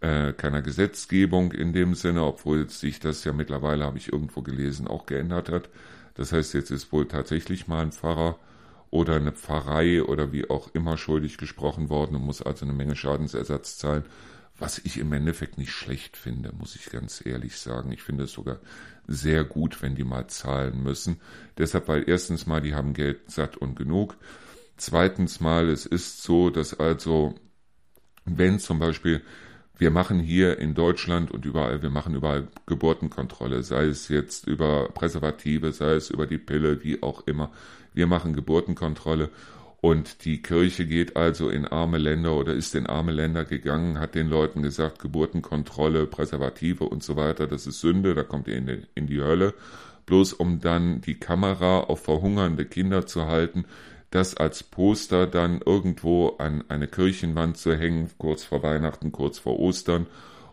keiner 0.02 0.62
Gesetzgebung 0.62 1.52
in 1.52 1.72
dem 1.72 1.94
Sinne, 1.94 2.24
obwohl 2.24 2.68
sich 2.68 2.98
das 2.98 3.22
ja 3.22 3.32
mittlerweile, 3.32 3.84
habe 3.84 3.98
ich 3.98 4.12
irgendwo 4.12 4.42
gelesen, 4.42 4.88
auch 4.88 5.06
geändert 5.06 5.48
hat. 5.48 5.68
Das 6.14 6.32
heißt, 6.32 6.54
jetzt 6.54 6.70
ist 6.70 6.90
wohl 6.92 7.06
tatsächlich 7.06 7.68
mal 7.68 7.82
ein 7.82 7.92
Pfarrer 7.92 8.36
oder 8.90 9.14
eine 9.14 9.30
Pfarrei 9.30 10.02
oder 10.02 10.32
wie 10.32 10.50
auch 10.50 10.74
immer 10.74 10.96
schuldig 10.98 11.38
gesprochen 11.38 11.88
worden 11.88 12.16
und 12.16 12.24
muss 12.24 12.42
also 12.42 12.66
eine 12.66 12.74
Menge 12.74 12.96
Schadensersatz 12.96 13.78
zahlen, 13.78 14.04
was 14.58 14.78
ich 14.78 14.98
im 14.98 15.12
Endeffekt 15.12 15.56
nicht 15.56 15.72
schlecht 15.72 16.16
finde, 16.16 16.52
muss 16.52 16.76
ich 16.76 16.90
ganz 16.90 17.24
ehrlich 17.24 17.56
sagen. 17.56 17.90
Ich 17.92 18.02
finde 18.02 18.24
es 18.24 18.32
sogar 18.32 18.58
sehr 19.06 19.44
gut, 19.44 19.82
wenn 19.82 19.94
die 19.94 20.04
mal 20.04 20.26
zahlen 20.26 20.82
müssen. 20.82 21.20
Deshalb, 21.58 21.88
weil 21.88 22.08
erstens 22.08 22.46
mal, 22.46 22.60
die 22.60 22.74
haben 22.74 22.92
Geld 22.92 23.30
satt 23.30 23.56
und 23.56 23.76
genug. 23.76 24.16
Zweitens 24.76 25.40
mal, 25.40 25.68
es 25.68 25.86
ist 25.86 26.22
so, 26.22 26.50
dass 26.50 26.78
also, 26.78 27.34
wenn 28.24 28.58
zum 28.58 28.78
Beispiel 28.78 29.22
wir 29.78 29.90
machen 29.90 30.20
hier 30.20 30.58
in 30.58 30.74
Deutschland 30.74 31.30
und 31.30 31.44
überall, 31.44 31.82
wir 31.82 31.90
machen 31.90 32.14
überall 32.14 32.48
Geburtenkontrolle, 32.66 33.62
sei 33.62 33.86
es 33.86 34.08
jetzt 34.08 34.46
über 34.46 34.88
Präservative, 34.88 35.72
sei 35.72 35.94
es 35.94 36.10
über 36.10 36.26
die 36.26 36.38
Pille, 36.38 36.84
wie 36.84 37.02
auch 37.02 37.26
immer. 37.26 37.50
Wir 37.94 38.06
machen 38.06 38.34
Geburtenkontrolle 38.34 39.30
und 39.82 40.24
die 40.24 40.40
Kirche 40.40 40.86
geht 40.86 41.16
also 41.16 41.48
in 41.48 41.66
arme 41.66 41.98
Länder 41.98 42.36
oder 42.36 42.54
ist 42.54 42.76
in 42.76 42.86
arme 42.86 43.10
Länder 43.10 43.44
gegangen, 43.44 43.98
hat 43.98 44.14
den 44.14 44.28
Leuten 44.28 44.62
gesagt, 44.62 45.00
Geburtenkontrolle, 45.00 46.06
Präservative 46.06 46.84
und 46.84 47.02
so 47.02 47.16
weiter, 47.16 47.48
das 47.48 47.66
ist 47.66 47.80
Sünde, 47.80 48.14
da 48.14 48.22
kommt 48.22 48.46
ihr 48.46 48.56
in 48.56 48.66
die, 48.66 48.82
in 48.94 49.08
die 49.08 49.20
Hölle. 49.20 49.54
Bloß 50.06 50.34
um 50.34 50.60
dann 50.60 51.00
die 51.00 51.14
Kamera 51.14 51.80
auf 51.80 52.04
verhungernde 52.04 52.64
Kinder 52.64 53.06
zu 53.06 53.26
halten, 53.26 53.64
das 54.12 54.36
als 54.36 54.62
Poster 54.62 55.26
dann 55.26 55.60
irgendwo 55.64 56.36
an 56.38 56.64
eine 56.68 56.86
Kirchenwand 56.86 57.56
zu 57.56 57.74
hängen, 57.74 58.10
kurz 58.18 58.44
vor 58.44 58.62
Weihnachten, 58.62 59.10
kurz 59.10 59.38
vor 59.38 59.58
Ostern, 59.58 60.06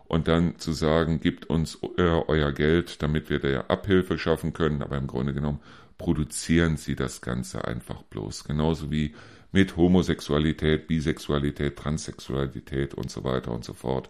und 0.07 0.27
dann 0.27 0.57
zu 0.57 0.71
sagen, 0.71 1.19
gibt 1.19 1.51
uns 1.51 1.77
euer, 1.97 2.25
euer 2.29 2.51
Geld, 2.51 3.03
damit 3.03 3.29
wir 3.29 3.39
der 3.39 3.69
Abhilfe 3.69 4.17
schaffen 4.17 4.53
können, 4.53 4.81
aber 4.81 4.97
im 4.97 5.05
Grunde 5.05 5.33
genommen 5.35 5.59
produzieren 5.99 6.77
sie 6.77 6.95
das 6.95 7.21
Ganze 7.21 7.65
einfach 7.65 8.01
bloß. 8.03 8.45
Genauso 8.45 8.89
wie 8.89 9.13
mit 9.51 9.77
Homosexualität, 9.77 10.87
Bisexualität, 10.87 11.75
Transsexualität 11.75 12.95
und 12.95 13.11
so 13.11 13.23
weiter 13.23 13.51
und 13.51 13.63
so 13.63 13.73
fort. 13.73 14.09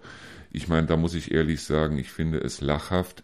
Ich 0.52 0.68
meine, 0.68 0.88
da 0.88 0.96
muss 0.96 1.16
ich 1.16 1.32
ehrlich 1.32 1.64
sagen, 1.64 1.98
ich 1.98 2.12
finde 2.12 2.38
es 2.38 2.62
lachhaft, 2.62 3.24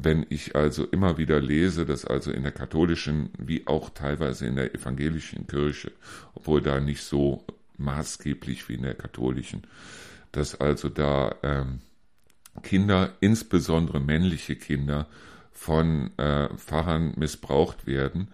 wenn 0.00 0.24
ich 0.28 0.54
also 0.54 0.84
immer 0.84 1.18
wieder 1.18 1.40
lese, 1.40 1.84
dass 1.84 2.04
also 2.04 2.30
in 2.30 2.44
der 2.44 2.52
katholischen 2.52 3.30
wie 3.36 3.66
auch 3.66 3.90
teilweise 3.90 4.46
in 4.46 4.54
der 4.54 4.74
evangelischen 4.74 5.48
Kirche, 5.48 5.90
obwohl 6.34 6.62
da 6.62 6.78
nicht 6.78 7.02
so 7.02 7.44
maßgeblich 7.78 8.68
wie 8.68 8.74
in 8.74 8.82
der 8.82 8.94
katholischen, 8.94 9.62
dass 10.30 10.60
also 10.60 10.88
da 10.88 11.34
ähm, 11.42 11.80
Kinder, 12.62 13.14
insbesondere 13.20 14.00
männliche 14.00 14.54
Kinder, 14.56 15.08
von 15.52 16.16
äh, 16.16 16.48
Pfarrern 16.56 17.14
missbraucht 17.16 17.88
werden, 17.88 18.28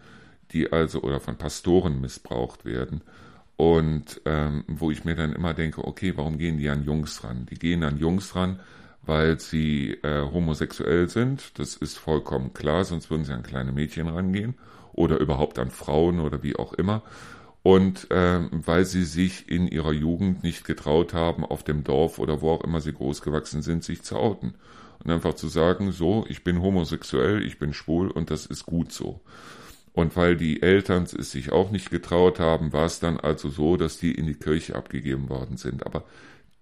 die 0.53 0.71
also 0.71 1.01
oder 1.01 1.21
von 1.21 1.39
Pastoren 1.39 1.99
missbraucht 2.01 2.67
werden. 2.67 3.01
Und 3.57 4.21
ähm, 4.27 4.65
wo 4.67 4.91
ich 4.91 5.05
mir 5.05 5.15
dann 5.15 5.33
immer 5.33 5.55
denke, 5.55 5.83
okay, 5.85 6.13
warum 6.17 6.37
gehen 6.37 6.59
die 6.59 6.69
an 6.69 6.85
Jungs 6.85 7.25
ran? 7.25 7.47
Die 7.47 7.59
gehen 7.59 7.85
an 7.85 7.99
Jungs 7.99 8.37
ran, 8.37 8.61
weil 9.07 9.41
sie 9.41 9.99
äh, 10.03 10.23
homosexuell 10.23 11.09
sind. 11.09 11.59
Das 11.59 11.77
ist 11.77 11.99
vollkommen 11.99 12.55
klar, 12.55 12.85
sonst 12.85 13.11
würden 13.11 13.25
sie 13.25 13.33
an 13.33 13.43
kleine 13.43 13.73
Mädchen 13.73 14.09
rangehen 14.09 14.55
oder 14.93 15.19
überhaupt 15.19 15.59
an 15.59 15.71
Frauen 15.71 16.21
oder 16.21 16.43
wie 16.43 16.57
auch 16.57 16.73
immer. 16.73 17.03
Und 17.63 18.11
äh, 18.11 18.41
weil 18.51 18.85
sie 18.85 19.05
sich 19.05 19.49
in 19.49 19.67
ihrer 19.67 19.93
Jugend 19.93 20.43
nicht 20.43 20.65
getraut 20.65 21.15
haben, 21.15 21.45
auf 21.45 21.65
dem 21.65 21.83
Dorf 21.83 22.19
oder 22.19 22.43
wo 22.43 22.51
auch 22.51 22.65
immer 22.65 22.81
sie 22.81 22.93
groß 22.93 23.23
gewachsen 23.23 23.63
sind, 23.63 23.83
sich 23.83 24.03
zu 24.03 24.17
outen. 24.17 24.55
Und 25.03 25.11
einfach 25.11 25.35
zu 25.35 25.49
sagen, 25.49 25.91
so, 25.91 26.25
ich 26.29 26.45
bin 26.45 26.63
homosexuell, 26.63 27.43
ich 27.43 27.59
bin 27.59 27.73
schwul 27.73 28.11
und 28.11 28.31
das 28.31 28.47
ist 28.47 28.67
gut 28.67 28.93
so. 28.93 29.21
Und 29.95 30.17
weil 30.17 30.37
die 30.37 30.61
Eltern 30.61 31.05
es 31.05 31.31
sich 31.31 31.53
auch 31.53 31.71
nicht 31.71 31.91
getraut 31.91 32.41
haben, 32.41 32.73
war 32.73 32.85
es 32.85 33.01
dann 33.01 33.19
also 33.19 33.49
so, 33.49 33.77
dass 33.77 33.99
die 33.99 34.13
in 34.13 34.27
die 34.27 34.35
Kirche 34.35 34.75
abgegeben 34.75 35.29
worden 35.29 35.57
sind. 35.57 35.87
Aber 35.87 36.05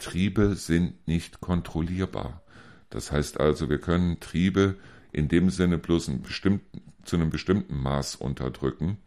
Triebe 0.02 0.56
sind 0.56 1.06
nicht 1.06 1.40
kontrollierbar. 1.40 2.42
Das 2.90 3.12
heißt 3.12 3.40
also, 3.40 3.70
wir 3.70 3.78
können 3.78 4.20
Triebe 4.20 4.76
in 5.12 5.28
dem 5.28 5.48
Sinne 5.48 5.78
bloß 5.78 6.10
zu 7.04 7.16
einem 7.16 7.30
bestimmten 7.30 7.80
Maß 7.80 8.16
unterdrücken. 8.16 8.98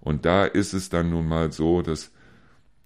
Und 0.00 0.24
da 0.24 0.44
ist 0.44 0.72
es 0.72 0.88
dann 0.88 1.10
nun 1.10 1.28
mal 1.28 1.52
so, 1.52 1.82
dass 1.82 2.10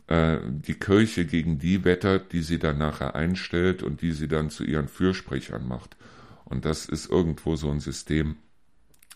äh, 0.08 0.38
die 0.46 0.74
Kirche 0.74 1.24
gegen 1.24 1.58
die 1.58 1.84
wettert, 1.84 2.32
die 2.32 2.42
sie 2.42 2.58
dann 2.58 2.78
nachher 2.78 3.14
einstellt 3.14 3.82
und 3.82 4.02
die 4.02 4.12
sie 4.12 4.28
dann 4.28 4.50
zu 4.50 4.64
ihren 4.64 4.88
Fürsprechern 4.88 5.66
macht. 5.66 5.96
Und 6.44 6.66
das 6.66 6.86
ist 6.86 7.10
irgendwo 7.10 7.56
so 7.56 7.70
ein 7.70 7.80
System. 7.80 8.36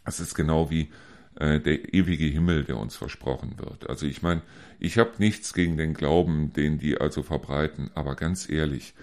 Das 0.04 0.20
ist 0.20 0.34
genau 0.34 0.70
wie 0.70 0.90
äh, 1.38 1.61
der 1.61 1.94
ewige 1.94 2.27
Himmel, 2.27 2.64
der 2.64 2.77
uns 2.79 2.96
versprochen 2.96 3.55
wird. 3.59 3.88
Also 3.88 4.07
ich 4.07 4.22
meine, 4.22 4.42
ich 4.81 4.98
habe 4.98 5.12
nichts 5.18 5.55
gegen 5.55 5.77
den 5.77 5.94
Glauben, 5.94 6.53
den 6.53 6.79
die 6.79 7.01
also 7.01 7.22
verbreiten, 7.22 7.90
aber 7.94 8.14
ganz 8.16 8.48
ehrlich, 8.48 8.94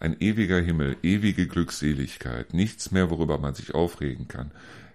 ein 0.00 0.16
ewiger 0.20 0.60
Himmel, 0.60 0.96
ewige 1.02 1.46
Glückseligkeit, 1.46 2.54
nichts 2.54 2.90
mehr, 2.90 3.10
worüber 3.10 3.38
man 3.38 3.54
sich 3.54 3.74
aufregen 3.74 4.28
kann, 4.28 4.50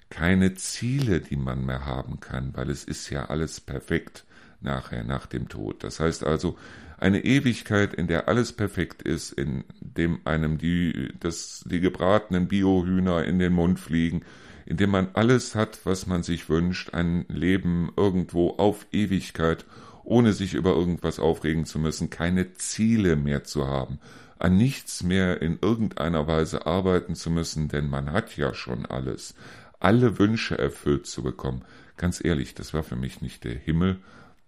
keine 0.10 0.53
Ziele, 0.53 1.19
die 1.19 1.36
man 1.36 1.65
mehr 1.65 1.86
haben 1.86 2.19
kann, 2.19 2.56
weil 2.56 2.69
es 2.69 2.84
ist 2.84 3.10
ja 3.10 3.25
alles 3.25 3.60
perfekt 3.60 4.23
nachher, 4.62 5.03
nach 5.03 5.25
dem 5.25 5.49
Tod. 5.49 5.84
Das 5.84 5.99
heißt 5.99 6.23
also, 6.23 6.58
eine 6.97 7.25
Ewigkeit, 7.25 7.93
in 7.93 8.08
der 8.08 8.27
alles 8.27 8.53
perfekt 8.53 9.01
ist, 9.01 9.34
in 9.34 9.65
dem 9.82 10.19
einem 10.25 10.58
die, 10.58 11.10
das, 11.19 11.65
die 11.67 11.82
gebratenen 11.82 12.47
Biohühner 12.47 13.25
in 13.25 13.39
den 13.39 13.53
Mund 13.53 13.79
fliegen, 13.79 14.21
in 14.65 14.78
dem 14.78 14.89
man 14.89 15.10
alles 15.13 15.56
hat, 15.56 15.80
was 15.86 16.08
man 16.08 16.23
sich 16.23 16.49
wünscht, 16.49 16.93
ein 16.93 17.26
Leben 17.28 17.91
irgendwo 17.95 18.52
auf 18.52 18.88
Ewigkeit, 18.91 19.65
ohne 20.04 20.34
sich 20.34 20.54
über 20.54 20.71
irgendwas 20.71 21.19
aufregen 21.19 21.65
zu 21.65 21.80
müssen, 21.80 22.10
keine 22.10 22.54
Ziele 22.54 23.15
mehr 23.15 23.43
zu 23.43 23.67
haben, 23.67 23.99
an 24.39 24.58
nichts 24.58 25.04
mehr 25.04 25.41
in 25.41 25.60
irgendeiner 25.62 26.28
Weise 26.28 26.65
arbeiten 26.65 27.15
zu 27.15 27.30
müssen, 27.30 27.69
denn 27.69 27.89
man 27.89 28.12
hat 28.12 28.36
ja 28.36 28.54
schon 28.54 28.86
alles, 28.86 29.36
alle 29.80 30.19
Wünsche 30.19 30.58
erfüllt 30.58 31.08
zu 31.08 31.23
bekommen. 31.23 31.63
Ganz 31.97 32.23
ehrlich, 32.23 32.56
das 32.56 32.73
war 32.73 32.84
für 32.84 32.95
mich 32.95 33.21
nicht 33.21 33.43
der 33.43 33.56
Himmel, 33.56 33.99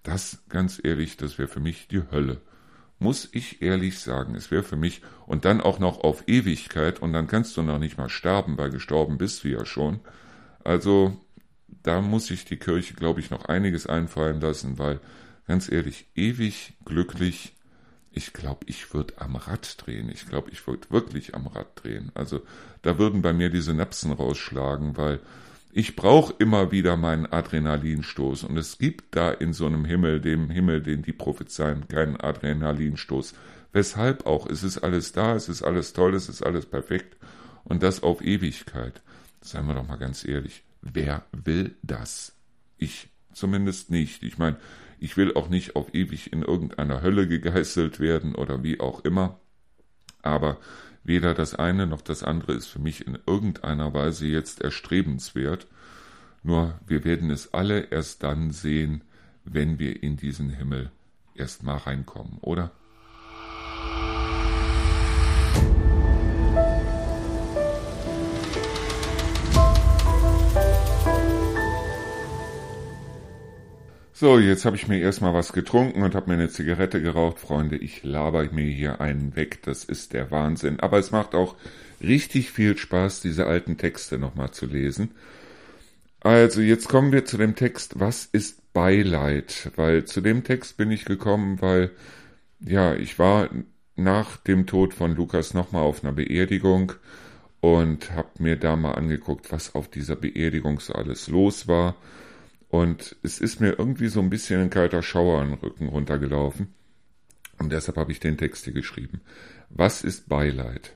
das, 0.04 0.44
ganz 0.50 0.80
ehrlich, 0.84 1.18
das 1.18 1.38
wäre 1.38 1.48
für 1.48 1.60
mich 1.60 1.88
die 1.88 2.04
Hölle 2.12 2.42
muss 3.00 3.30
ich 3.32 3.62
ehrlich 3.62 4.00
sagen, 4.00 4.36
es 4.36 4.52
wäre 4.52 4.64
für 4.64 4.76
mich, 4.76 5.02
und 5.28 5.46
dann 5.46 5.62
auch 5.62 5.80
noch 5.80 6.00
auf 6.00 6.24
Ewigkeit, 6.28 7.02
und 7.02 7.14
dann 7.14 7.28
kannst 7.28 7.58
du 7.58 7.62
noch 7.62 7.80
nicht 7.80 7.98
mal 7.98 8.10
sterben, 8.10 8.58
weil 8.58 8.70
gestorben 8.70 9.18
bist 9.18 9.44
du 9.44 9.50
ja 9.50 9.66
schon. 9.66 10.00
Also, 10.64 11.18
da 11.84 12.02
muss 12.02 12.32
ich 12.32 12.46
die 12.46 12.58
Kirche, 12.58 12.94
glaube 12.94 13.20
ich, 13.20 13.30
noch 13.30 13.46
einiges 13.46 13.88
einfallen 13.88 14.42
lassen, 14.42 14.80
weil, 14.80 15.00
ganz 15.48 15.72
ehrlich, 15.72 16.08
ewig 16.16 16.74
glücklich 16.86 17.56
ich 18.16 18.32
glaube, 18.32 18.66
ich 18.68 18.94
würde 18.94 19.14
am 19.18 19.36
Rad 19.36 19.86
drehen. 19.86 20.10
Ich 20.10 20.26
glaube, 20.26 20.50
ich 20.50 20.66
würde 20.68 20.90
wirklich 20.90 21.36
am 21.36 21.48
Rad 21.48 21.68
drehen. 21.76 22.12
Also 22.16 22.42
da 22.82 22.98
würden 22.98 23.22
bei 23.22 23.34
mir 23.34 23.50
die 23.50 23.60
Synapsen 23.60 24.14
rausschlagen, 24.14 24.96
weil 24.96 25.20
ich 25.78 25.98
brauche 25.98 26.34
immer 26.40 26.72
wieder 26.72 26.96
meinen 26.96 27.26
Adrenalinstoß. 27.26 28.46
Und 28.46 28.56
es 28.56 28.78
gibt 28.78 29.14
da 29.14 29.30
in 29.30 29.52
so 29.52 29.66
einem 29.66 29.84
Himmel, 29.84 30.22
dem 30.22 30.50
Himmel, 30.50 30.82
den 30.82 31.02
die 31.02 31.12
prophezeien, 31.12 31.90
keinen 31.90 32.16
Adrenalinstoß. 32.16 33.34
Weshalb 33.74 34.26
auch? 34.26 34.48
Es 34.48 34.64
ist 34.64 34.78
alles 34.78 35.12
da, 35.12 35.36
es 35.36 35.50
ist 35.50 35.64
alles 35.64 35.92
toll, 35.92 36.16
es 36.16 36.30
ist 36.30 36.44
alles 36.44 36.66
perfekt. 36.66 37.18
Und 37.66 37.84
das 37.84 38.04
auf 38.04 38.22
Ewigkeit. 38.22 39.02
Seien 39.42 39.68
wir 39.68 39.74
doch 39.74 39.86
mal 39.86 39.98
ganz 39.98 40.26
ehrlich. 40.26 40.64
Wer 40.82 41.26
will 41.34 41.76
das? 41.82 42.38
Ich 42.78 43.10
zumindest 43.34 43.92
nicht. 43.92 44.24
Ich 44.24 44.38
meine, 44.38 44.56
ich 44.98 45.18
will 45.18 45.34
auch 45.34 45.50
nicht 45.50 45.76
auf 45.76 45.94
ewig 45.94 46.32
in 46.32 46.42
irgendeiner 46.42 47.02
Hölle 47.02 47.28
gegeißelt 47.28 48.00
werden 48.00 48.34
oder 48.34 48.64
wie 48.64 48.80
auch 48.80 49.04
immer. 49.04 49.42
Aber 50.22 50.58
weder 51.06 51.34
das 51.34 51.56
eine 51.56 51.88
noch 51.88 52.02
das 52.02 52.24
andere 52.24 52.54
ist 52.54 52.68
für 52.68 52.80
mich 52.80 53.08
in 53.08 53.18
irgendeiner 53.26 53.94
Weise 53.94 54.28
jetzt 54.28 54.62
erstrebenswert. 54.62 55.68
Nur 56.44 56.80
wir 56.86 57.04
werden 57.06 57.30
es 57.30 57.54
alle 57.54 57.80
erst 57.92 58.24
dann 58.24 58.52
sehen, 58.52 59.02
wenn 59.46 59.80
wir 59.80 60.04
in 60.04 60.18
diesen 60.18 60.50
Himmel 60.50 60.92
erst 61.36 61.64
mal 61.64 61.78
reinkommen, 61.78 62.40
oder? 62.42 62.72
So, 74.18 74.40
jetzt 74.40 74.64
habe 74.64 74.78
ich 74.78 74.88
mir 74.88 75.00
erstmal 75.02 75.34
was 75.34 75.52
getrunken 75.52 76.02
und 76.02 76.16
habe 76.16 76.30
mir 76.30 76.36
eine 76.36 76.48
Zigarette 76.48 77.02
geraucht. 77.02 77.38
Freunde, 77.38 77.76
ich 77.76 78.02
laber 78.04 78.50
mir 78.50 78.72
hier 78.72 79.02
einen 79.02 79.36
weg. 79.36 79.62
Das 79.64 79.84
ist 79.84 80.14
der 80.14 80.32
Wahnsinn. 80.32 80.80
Aber 80.80 80.98
es 81.00 81.12
macht 81.12 81.36
auch 81.36 81.58
richtig 82.02 82.50
viel 82.50 82.78
Spaß, 82.78 83.20
diese 83.20 83.46
alten 83.46 83.78
Texte 83.78 84.18
nochmal 84.18 84.52
zu 84.52 84.68
lesen. 84.68 85.12
Also, 86.22 86.62
jetzt 86.62 86.88
kommen 86.88 87.12
wir 87.12 87.26
zu 87.26 87.36
dem 87.38 87.56
Text, 87.56 88.00
was 88.00 88.24
ist 88.24 88.72
Beileid? 88.72 89.72
Weil 89.76 90.06
zu 90.06 90.22
dem 90.22 90.46
Text 90.46 90.78
bin 90.78 90.92
ich 90.92 91.04
gekommen, 91.04 91.62
weil, 91.62 91.92
ja, 92.62 92.96
ich 92.96 93.20
war 93.20 93.50
nach 93.98 94.38
dem 94.38 94.66
Tod 94.66 94.94
von 94.94 95.14
Lukas 95.14 95.54
nochmal 95.54 95.84
auf 95.84 96.06
einer 96.06 96.14
Beerdigung 96.14 96.94
und 97.60 98.12
habe 98.12 98.30
mir 98.40 98.56
da 98.56 98.78
mal 98.78 98.94
angeguckt, 98.94 99.52
was 99.52 99.76
auf 99.76 99.90
dieser 99.90 100.16
Beerdigung 100.16 100.80
so 100.80 100.94
alles 100.94 101.28
los 101.28 101.68
war. 101.68 101.96
Und 102.70 103.16
es 103.24 103.40
ist 103.40 103.62
mir 103.62 103.78
irgendwie 103.78 104.08
so 104.08 104.20
ein 104.20 104.30
bisschen 104.30 104.62
ein 104.62 104.70
kalter 104.70 105.02
Schauer 105.02 105.42
an 105.42 105.50
den 105.50 105.60
Rücken 105.60 105.88
runtergelaufen. 105.88 106.74
Und 107.58 107.72
deshalb 107.72 107.98
habe 107.98 108.12
ich 108.12 108.20
den 108.20 108.38
Text 108.38 108.66
hier 108.66 108.74
geschrieben. 108.74 109.22
Was 109.70 110.04
ist 110.04 110.28
Beileid? 110.28 110.96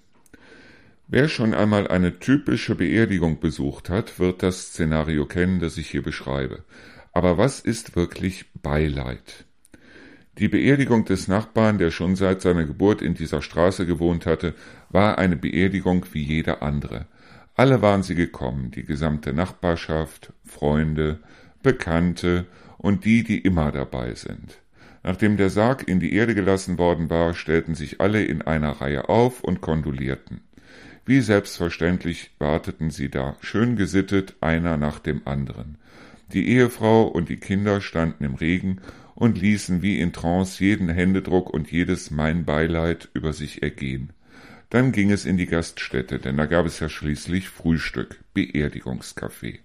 Wer 1.07 1.27
schon 1.27 1.53
einmal 1.53 1.87
eine 1.87 2.19
typische 2.19 2.75
Beerdigung 2.75 3.39
besucht 3.39 3.89
hat, 3.89 4.19
wird 4.19 4.43
das 4.43 4.67
Szenario 4.67 5.25
kennen, 5.25 5.59
das 5.59 5.77
ich 5.77 5.89
hier 5.89 6.03
beschreibe. 6.03 6.63
Aber 7.13 7.37
was 7.37 7.59
ist 7.59 7.95
wirklich 7.95 8.45
Beileid? 8.53 9.45
Die 10.37 10.47
Beerdigung 10.47 11.05
des 11.05 11.27
Nachbarn, 11.27 11.79
der 11.79 11.91
schon 11.91 12.15
seit 12.15 12.41
seiner 12.41 12.65
Geburt 12.65 13.01
in 13.01 13.15
dieser 13.15 13.41
Straße 13.41 13.85
gewohnt 13.85 14.25
hatte, 14.25 14.53
war 14.89 15.17
eine 15.17 15.35
Beerdigung 15.35 16.05
wie 16.13 16.23
jede 16.23 16.61
andere. 16.61 17.07
Alle 17.55 17.81
waren 17.81 18.03
sie 18.03 18.15
gekommen, 18.15 18.71
die 18.71 18.85
gesamte 18.85 19.33
Nachbarschaft, 19.33 20.31
Freunde, 20.45 21.19
Bekannte 21.61 22.45
und 22.77 23.05
die, 23.05 23.23
die 23.23 23.39
immer 23.39 23.71
dabei 23.71 24.13
sind. 24.13 24.59
Nachdem 25.03 25.37
der 25.37 25.49
Sarg 25.49 25.87
in 25.87 25.99
die 25.99 26.13
Erde 26.13 26.35
gelassen 26.35 26.77
worden 26.77 27.09
war, 27.09 27.33
stellten 27.33 27.75
sich 27.75 28.01
alle 28.01 28.23
in 28.23 28.41
einer 28.41 28.71
Reihe 28.81 29.09
auf 29.09 29.43
und 29.43 29.61
kondolierten. 29.61 30.41
Wie 31.05 31.21
selbstverständlich 31.21 32.31
warteten 32.37 32.91
sie 32.91 33.09
da, 33.09 33.35
schön 33.41 33.75
gesittet, 33.75 34.35
einer 34.41 34.77
nach 34.77 34.99
dem 34.99 35.21
anderen. 35.25 35.77
Die 36.33 36.49
Ehefrau 36.49 37.07
und 37.07 37.29
die 37.29 37.37
Kinder 37.37 37.81
standen 37.81 38.23
im 38.23 38.35
Regen 38.35 38.81
und 39.15 39.41
ließen 39.41 39.81
wie 39.81 39.99
in 39.99 40.13
Trance 40.13 40.63
jeden 40.63 40.87
Händedruck 40.87 41.49
und 41.49 41.71
jedes 41.71 42.11
Mein 42.11 42.45
Beileid 42.45 43.09
über 43.13 43.33
sich 43.33 43.63
ergehen. 43.63 44.13
Dann 44.69 44.91
ging 44.91 45.11
es 45.11 45.25
in 45.25 45.37
die 45.37 45.47
Gaststätte, 45.47 46.19
denn 46.19 46.37
da 46.37 46.45
gab 46.45 46.65
es 46.67 46.79
ja 46.79 46.89
schließlich 46.89 47.49
Frühstück, 47.49 48.19
Beerdigungskaffee. 48.35 49.59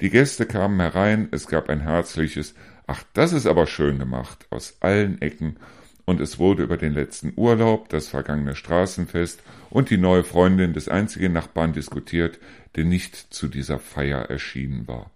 Die 0.00 0.10
Gäste 0.10 0.46
kamen 0.46 0.80
herein, 0.80 1.28
es 1.30 1.46
gab 1.46 1.68
ein 1.68 1.80
herzliches 1.80 2.54
Ach, 2.86 3.02
das 3.14 3.32
ist 3.32 3.46
aber 3.46 3.66
schön 3.66 3.98
gemacht 3.98 4.46
aus 4.50 4.76
allen 4.80 5.20
Ecken, 5.20 5.56
und 6.04 6.20
es 6.20 6.38
wurde 6.38 6.62
über 6.62 6.76
den 6.76 6.94
letzten 6.94 7.32
Urlaub, 7.36 7.88
das 7.88 8.08
vergangene 8.08 8.54
Straßenfest 8.54 9.42
und 9.70 9.90
die 9.90 9.98
neue 9.98 10.22
Freundin 10.22 10.72
des 10.72 10.88
einzigen 10.88 11.32
Nachbarn 11.32 11.72
diskutiert, 11.72 12.38
der 12.76 12.84
nicht 12.84 13.16
zu 13.34 13.48
dieser 13.48 13.80
Feier 13.80 14.30
erschienen 14.30 14.86
war. 14.86 15.10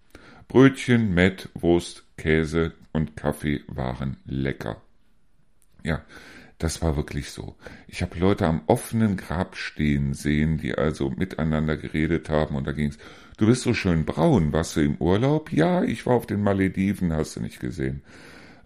Brötchen, 0.48 1.14
Mett, 1.14 1.48
Wurst, 1.54 2.04
Käse 2.16 2.72
und 2.92 3.16
Kaffee 3.16 3.62
waren 3.68 4.16
lecker. 4.26 4.82
Ja, 5.84 6.02
das 6.58 6.82
war 6.82 6.96
wirklich 6.96 7.30
so. 7.30 7.54
Ich 7.86 8.02
habe 8.02 8.18
Leute 8.18 8.46
am 8.46 8.62
offenen 8.66 9.16
Grab 9.16 9.56
stehen 9.56 10.12
sehen, 10.12 10.58
die 10.58 10.74
also 10.74 11.10
miteinander 11.10 11.76
geredet 11.76 12.28
haben 12.28 12.56
und 12.56 12.66
da 12.66 12.72
ging's, 12.72 12.98
du 13.40 13.46
bist 13.46 13.62
so 13.62 13.72
schön 13.72 14.04
braun, 14.04 14.52
warst 14.52 14.76
du 14.76 14.80
im 14.80 14.96
Urlaub? 14.96 15.50
Ja, 15.52 15.82
ich 15.82 16.04
war 16.06 16.14
auf 16.14 16.26
den 16.26 16.42
Malediven, 16.42 17.12
hast 17.12 17.36
du 17.36 17.40
nicht 17.40 17.58
gesehen. 17.58 18.02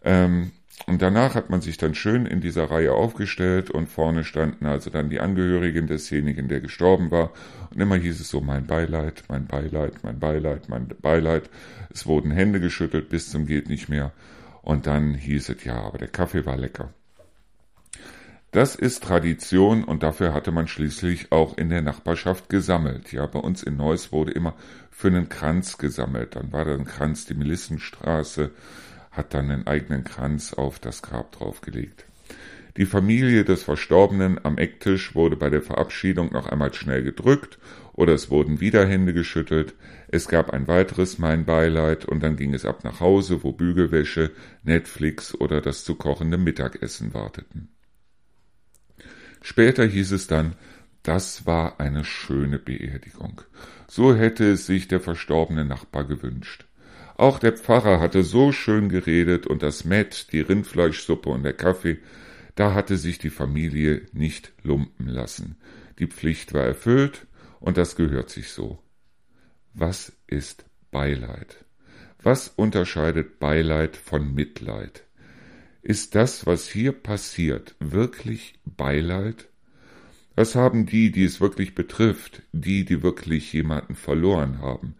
Ähm, 0.03 0.51
und 0.87 1.01
danach 1.01 1.37
hat 1.37 1.49
man 1.51 1.61
sich 1.61 1.77
dann 1.77 1.95
schön 1.95 2.27
in 2.27 2.41
dieser 2.41 2.71
Reihe 2.71 2.93
aufgestellt 2.93 3.71
und 3.71 3.89
vorne 3.89 4.25
standen 4.25 4.67
also 4.67 4.91
dann 4.91 5.09
die 5.09 5.21
Angehörigen 5.21 5.87
desjenigen, 5.87 6.49
der 6.49 6.61
gestorben 6.61 7.13
war. 7.13 7.31
Und 7.73 7.81
immer 7.81 7.95
hieß 7.97 8.21
es 8.21 8.29
so, 8.29 8.41
mein 8.41 8.67
Beileid, 8.67 9.23
mein 9.29 9.47
Beileid, 9.47 10.03
mein 10.03 10.19
Beileid, 10.19 10.69
mein 10.69 10.89
Beileid. 11.01 11.49
Es 11.91 12.07
wurden 12.07 12.33
Hände 12.33 12.59
geschüttelt 12.59 13.09
bis 13.09 13.31
zum 13.31 13.47
geht 13.47 13.69
nicht 13.69 13.89
mehr. 13.89 14.13
Und 14.63 14.87
dann 14.87 15.15
hieß 15.15 15.51
es, 15.51 15.65
ja, 15.65 15.81
aber 15.81 15.99
der 15.99 16.09
Kaffee 16.09 16.45
war 16.45 16.57
lecker. 16.57 16.93
Das 18.55 18.77
ist 18.77 19.03
Tradition 19.03 19.83
und 19.83 20.05
dafür 20.05 20.33
hatte 20.33 20.53
man 20.53 20.69
schließlich 20.69 21.33
auch 21.33 21.59
in 21.59 21.71
der 21.71 21.83
Nachbarschaft 21.83 22.49
gesammelt. 22.49 23.11
Ja, 23.11 23.27
bei 23.27 23.41
uns 23.41 23.65
in 23.65 23.77
Neuss 23.77 24.13
wurde 24.13 24.31
immer 24.31 24.55
für 24.93 25.09
einen 25.09 25.29
Kranz 25.29 25.77
gesammelt. 25.77 26.37
Dann 26.37 26.53
war 26.53 26.65
da 26.65 26.73
ein 26.73 26.85
Kranz, 26.85 27.27
die 27.27 27.35
Melissenstraße 27.35 28.53
hat 29.11 29.35
dann 29.35 29.51
einen 29.51 29.67
eigenen 29.67 30.05
Kranz 30.05 30.55
auf 30.55 30.79
das 30.79 31.03
Grab 31.03 31.33
draufgelegt. 31.33 32.05
Die 32.77 32.87
Familie 32.87 33.45
des 33.45 33.65
Verstorbenen 33.65 34.39
am 34.45 34.57
Ecktisch 34.57 35.17
wurde 35.17 35.35
bei 35.35 35.51
der 35.51 35.63
Verabschiedung 35.63 36.31
noch 36.33 36.47
einmal 36.47 36.73
schnell 36.75 37.03
gedrückt 37.03 37.59
oder 37.93 38.13
es 38.13 38.31
wurden 38.31 38.61
wieder 38.61 38.87
Hände 38.87 39.15
geschüttelt. 39.15 39.75
Es 40.07 40.29
gab 40.29 40.51
ein 40.51 40.69
weiteres 40.69 41.19
Mein 41.19 41.45
Beileid 41.45 42.05
und 42.05 42.23
dann 42.23 42.37
ging 42.37 42.55
es 42.55 42.65
ab 42.65 42.85
nach 42.85 43.01
Hause, 43.01 43.43
wo 43.43 43.51
Bügelwäsche, 43.51 44.31
Netflix 44.63 45.35
oder 45.35 45.61
das 45.61 45.83
zu 45.83 45.97
kochende 45.97 46.39
Mittagessen 46.39 47.15
warteten. 47.15 47.75
Später 49.47 49.85
hieß 49.85 50.13
es 50.13 50.27
dann, 50.27 50.55
das 51.03 51.45
war 51.45 51.79
eine 51.79 52.07
schöne 52.07 52.59
Beerdigung. 52.59 53.43
So 53.87 54.15
hätte 54.17 54.51
es 54.51 54.65
sich 54.65 54.89
der 54.89 55.01
verstorbene 55.01 55.67
Nachbar 55.67 56.05
gewünscht. 56.05 56.65
Auch 57.19 57.39
der 57.39 57.53
Pfarrer 57.53 58.01
hatte 58.01 58.25
so 58.25 58.53
schön 58.53 58.89
geredet 58.89 59.47
und 59.47 59.63
das 59.63 59.85
Mett, 59.85 60.33
die 60.33 60.41
Rindfleischsuppe 60.41 61.29
und 61.29 61.43
der 61.43 61.53
Kaffee, 61.53 61.99
da 62.55 62.73
hatte 62.73 62.97
sich 62.97 63.19
die 63.19 63.29
Familie 63.29 64.07
nicht 64.15 64.51
lumpen 64.63 65.09
lassen. 65.09 65.57
Die 65.99 66.07
Pflicht 66.07 66.55
war 66.55 66.65
erfüllt 66.65 67.27
und 67.61 67.77
das 67.77 67.97
gehört 67.97 68.31
sich 68.31 68.49
so. 68.49 68.79
Was 69.75 70.11
ist 70.27 70.65
Beileid? 70.91 71.67
Was 72.23 72.49
unterscheidet 72.49 73.41
Beileid 73.41 73.99
von 73.99 74.35
Mitleid? 74.35 75.05
Ist 75.87 76.15
das, 76.15 76.47
was 76.47 76.67
hier 76.67 76.93
passiert, 76.93 77.75
wirklich 77.79 78.55
Beileid? 78.65 79.49
Was 80.35 80.55
haben 80.55 80.87
die, 80.87 81.13
die 81.13 81.25
es 81.25 81.43
wirklich 81.43 81.75
betrifft, 81.75 82.41
die, 82.53 82.87
die 82.87 83.03
wirklich 83.03 83.53
jemanden 83.53 83.95
verloren 83.95 84.63
haben, 84.63 84.95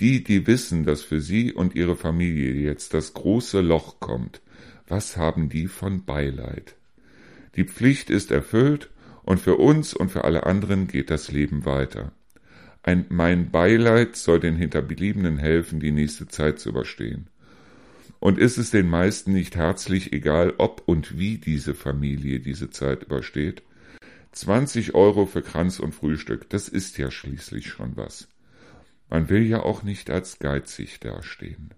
die, 0.00 0.24
die 0.24 0.46
wissen, 0.46 0.84
dass 0.84 1.02
für 1.02 1.20
sie 1.20 1.52
und 1.52 1.74
ihre 1.74 1.96
Familie 1.96 2.54
jetzt 2.54 2.94
das 2.94 3.12
große 3.12 3.60
Loch 3.60 4.00
kommt, 4.00 4.40
was 4.88 5.18
haben 5.18 5.50
die 5.50 5.66
von 5.66 6.06
Beileid? 6.06 6.76
Die 7.54 7.64
Pflicht 7.64 8.08
ist 8.08 8.30
erfüllt 8.30 8.88
und 9.24 9.38
für 9.38 9.56
uns 9.56 9.92
und 9.92 10.10
für 10.10 10.24
alle 10.24 10.46
anderen 10.46 10.88
geht 10.88 11.10
das 11.10 11.30
Leben 11.30 11.66
weiter. 11.66 12.10
Ein 12.82 13.04
Mein 13.10 13.50
Beileid 13.50 14.16
soll 14.16 14.40
den 14.40 14.56
Hinterbliebenen 14.56 15.36
helfen, 15.36 15.78
die 15.78 15.92
nächste 15.92 16.26
Zeit 16.26 16.58
zu 16.58 16.70
überstehen. 16.70 17.28
Und 18.22 18.38
ist 18.38 18.56
es 18.56 18.70
den 18.70 18.88
meisten 18.88 19.32
nicht 19.32 19.56
herzlich 19.56 20.12
egal, 20.12 20.54
ob 20.58 20.84
und 20.86 21.18
wie 21.18 21.38
diese 21.38 21.74
Familie 21.74 22.38
diese 22.38 22.70
Zeit 22.70 23.02
übersteht? 23.02 23.64
20 24.30 24.94
Euro 24.94 25.26
für 25.26 25.42
Kranz 25.42 25.80
und 25.80 25.92
Frühstück, 25.92 26.48
das 26.48 26.68
ist 26.68 26.98
ja 26.98 27.10
schließlich 27.10 27.66
schon 27.66 27.96
was. 27.96 28.28
Man 29.10 29.28
will 29.28 29.44
ja 29.44 29.64
auch 29.64 29.82
nicht 29.82 30.08
als 30.08 30.38
geizig 30.38 31.00
dastehen. 31.00 31.74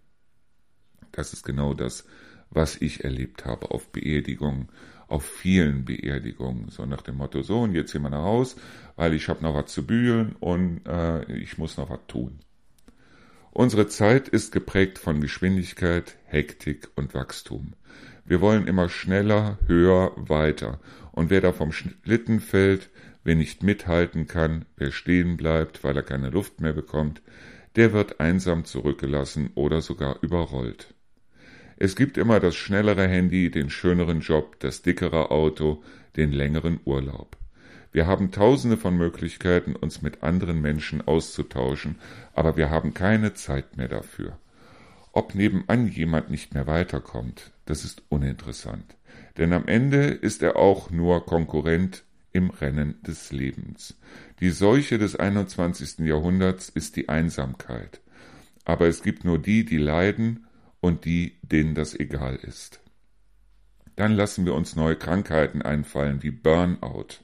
Das 1.12 1.32
ist 1.32 1.44
genau 1.44 1.72
das, 1.72 2.04
was 2.50 2.76
ich 2.76 3.04
erlebt 3.04 3.46
habe 3.46 3.70
auf 3.70 3.90
Beerdigungen, 3.90 4.68
auf 5.08 5.24
vielen 5.24 5.86
Beerdigungen, 5.86 6.68
so 6.68 6.84
nach 6.84 7.00
dem 7.00 7.16
Motto, 7.16 7.40
so 7.40 7.62
und 7.62 7.74
jetzt 7.74 7.94
gehen 7.94 8.02
wir 8.02 8.10
nach 8.10 8.22
Haus, 8.22 8.56
weil 8.96 9.14
ich 9.14 9.30
habe 9.30 9.42
noch 9.42 9.54
was 9.54 9.72
zu 9.72 9.86
bühlen 9.86 10.36
und 10.40 10.82
äh, 10.84 11.24
ich 11.38 11.56
muss 11.56 11.78
noch 11.78 11.88
was 11.88 12.00
tun. 12.06 12.43
Unsere 13.56 13.86
Zeit 13.86 14.26
ist 14.26 14.50
geprägt 14.50 14.98
von 14.98 15.20
Geschwindigkeit, 15.20 16.16
Hektik 16.24 16.88
und 16.96 17.14
Wachstum. 17.14 17.74
Wir 18.24 18.40
wollen 18.40 18.66
immer 18.66 18.88
schneller, 18.88 19.58
höher, 19.68 20.10
weiter. 20.16 20.80
Und 21.12 21.30
wer 21.30 21.40
da 21.40 21.52
vom 21.52 21.70
Schlitten 21.70 22.40
fällt, 22.40 22.90
wer 23.22 23.36
nicht 23.36 23.62
mithalten 23.62 24.26
kann, 24.26 24.64
wer 24.76 24.90
stehen 24.90 25.36
bleibt, 25.36 25.84
weil 25.84 25.96
er 25.96 26.02
keine 26.02 26.30
Luft 26.30 26.60
mehr 26.60 26.72
bekommt, 26.72 27.22
der 27.76 27.92
wird 27.92 28.18
einsam 28.18 28.64
zurückgelassen 28.64 29.50
oder 29.54 29.82
sogar 29.82 30.18
überrollt. 30.20 30.92
Es 31.76 31.94
gibt 31.94 32.18
immer 32.18 32.40
das 32.40 32.56
schnellere 32.56 33.06
Handy, 33.06 33.52
den 33.52 33.70
schöneren 33.70 34.18
Job, 34.18 34.58
das 34.58 34.82
dickere 34.82 35.30
Auto, 35.30 35.84
den 36.16 36.32
längeren 36.32 36.80
Urlaub. 36.84 37.36
Wir 37.94 38.08
haben 38.08 38.32
tausende 38.32 38.76
von 38.76 38.96
Möglichkeiten, 38.96 39.76
uns 39.76 40.02
mit 40.02 40.24
anderen 40.24 40.60
Menschen 40.60 41.00
auszutauschen, 41.00 41.94
aber 42.32 42.56
wir 42.56 42.68
haben 42.68 42.92
keine 42.92 43.34
Zeit 43.34 43.76
mehr 43.76 43.86
dafür. 43.86 44.36
Ob 45.12 45.36
nebenan 45.36 45.86
jemand 45.86 46.28
nicht 46.28 46.54
mehr 46.54 46.66
weiterkommt, 46.66 47.52
das 47.66 47.84
ist 47.84 48.02
uninteressant. 48.08 48.96
Denn 49.38 49.52
am 49.52 49.68
Ende 49.68 50.06
ist 50.06 50.42
er 50.42 50.56
auch 50.56 50.90
nur 50.90 51.24
Konkurrent 51.24 52.02
im 52.32 52.50
Rennen 52.50 53.00
des 53.04 53.30
Lebens. 53.30 53.96
Die 54.40 54.50
Seuche 54.50 54.98
des 54.98 55.14
21. 55.14 56.00
Jahrhunderts 56.00 56.70
ist 56.70 56.96
die 56.96 57.08
Einsamkeit. 57.08 58.00
Aber 58.64 58.88
es 58.88 59.04
gibt 59.04 59.24
nur 59.24 59.38
die, 59.38 59.64
die 59.64 59.78
leiden 59.78 60.48
und 60.80 61.04
die, 61.04 61.38
denen 61.42 61.76
das 61.76 61.94
egal 61.94 62.34
ist. 62.42 62.80
Dann 63.94 64.10
lassen 64.10 64.46
wir 64.46 64.54
uns 64.54 64.74
neue 64.74 64.96
Krankheiten 64.96 65.62
einfallen 65.62 66.24
wie 66.24 66.32
Burnout. 66.32 67.23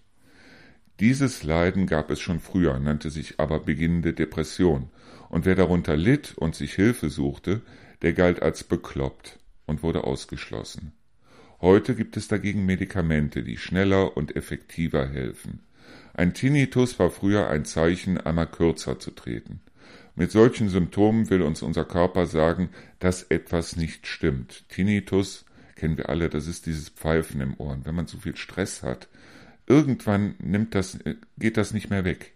Dieses 1.01 1.43
Leiden 1.45 1.87
gab 1.87 2.11
es 2.11 2.21
schon 2.21 2.41
früher, 2.41 2.79
nannte 2.79 3.09
sich 3.09 3.41
aber 3.41 3.61
beginnende 3.61 4.13
Depression, 4.13 4.91
und 5.31 5.47
wer 5.47 5.55
darunter 5.55 5.97
litt 5.97 6.37
und 6.37 6.55
sich 6.55 6.75
Hilfe 6.75 7.09
suchte, 7.09 7.63
der 8.03 8.13
galt 8.13 8.43
als 8.43 8.65
bekloppt 8.65 9.39
und 9.65 9.83
wurde 9.83 10.05
ausgeschlossen. 10.05 10.93
Heute 11.63 11.95
gibt 11.95 12.19
es 12.19 12.29
dagegen 12.29 12.67
Medikamente, 12.67 13.43
die 13.43 13.57
schneller 13.57 14.15
und 14.15 14.37
effektiver 14.37 15.09
helfen. 15.09 15.61
Ein 16.13 16.35
Tinnitus 16.35 16.99
war 16.99 17.11
früher 17.11 17.49
ein 17.49 17.65
Zeichen, 17.65 18.19
einmal 18.19 18.49
kürzer 18.49 18.99
zu 18.99 19.11
treten. 19.11 19.63
Mit 20.17 20.31
solchen 20.31 20.69
Symptomen 20.69 21.31
will 21.31 21.41
uns 21.41 21.63
unser 21.63 21.87
Körper 21.87 22.27
sagen, 22.27 22.69
dass 22.99 23.23
etwas 23.23 23.77
nicht 23.77 24.07
stimmt. 24.07 24.69
Tinnitus 24.69 25.47
kennen 25.77 25.97
wir 25.97 26.11
alle, 26.11 26.29
das 26.29 26.47
ist 26.47 26.67
dieses 26.67 26.91
Pfeifen 26.91 27.41
im 27.41 27.55
Ohren. 27.59 27.87
Wenn 27.87 27.95
man 27.95 28.07
zu 28.07 28.19
viel 28.19 28.37
Stress 28.37 28.83
hat, 28.83 29.09
Irgendwann 29.71 30.35
nimmt 30.41 30.75
das, 30.75 30.99
geht 31.39 31.57
das 31.57 31.73
nicht 31.73 31.91
mehr 31.91 32.05
weg. 32.05 32.35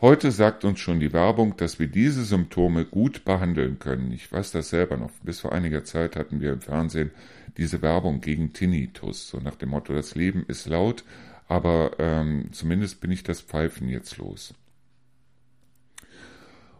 Heute 0.00 0.32
sagt 0.32 0.64
uns 0.64 0.80
schon 0.80 0.98
die 0.98 1.12
Werbung, 1.12 1.56
dass 1.56 1.78
wir 1.78 1.86
diese 1.86 2.24
Symptome 2.24 2.86
gut 2.86 3.24
behandeln 3.24 3.78
können. 3.78 4.10
Ich 4.10 4.32
weiß 4.32 4.50
das 4.50 4.70
selber 4.70 4.96
noch. 4.96 5.12
Bis 5.22 5.38
vor 5.38 5.52
einiger 5.52 5.84
Zeit 5.84 6.16
hatten 6.16 6.40
wir 6.40 6.54
im 6.54 6.60
Fernsehen 6.60 7.12
diese 7.56 7.82
Werbung 7.82 8.20
gegen 8.20 8.52
Tinnitus, 8.52 9.28
so 9.28 9.38
nach 9.38 9.54
dem 9.54 9.68
Motto, 9.68 9.94
das 9.94 10.16
Leben 10.16 10.44
ist 10.48 10.66
laut, 10.66 11.04
aber 11.46 11.92
ähm, 12.00 12.48
zumindest 12.50 13.00
bin 13.00 13.12
ich 13.12 13.22
das 13.22 13.40
Pfeifen 13.40 13.88
jetzt 13.88 14.16
los. 14.16 14.54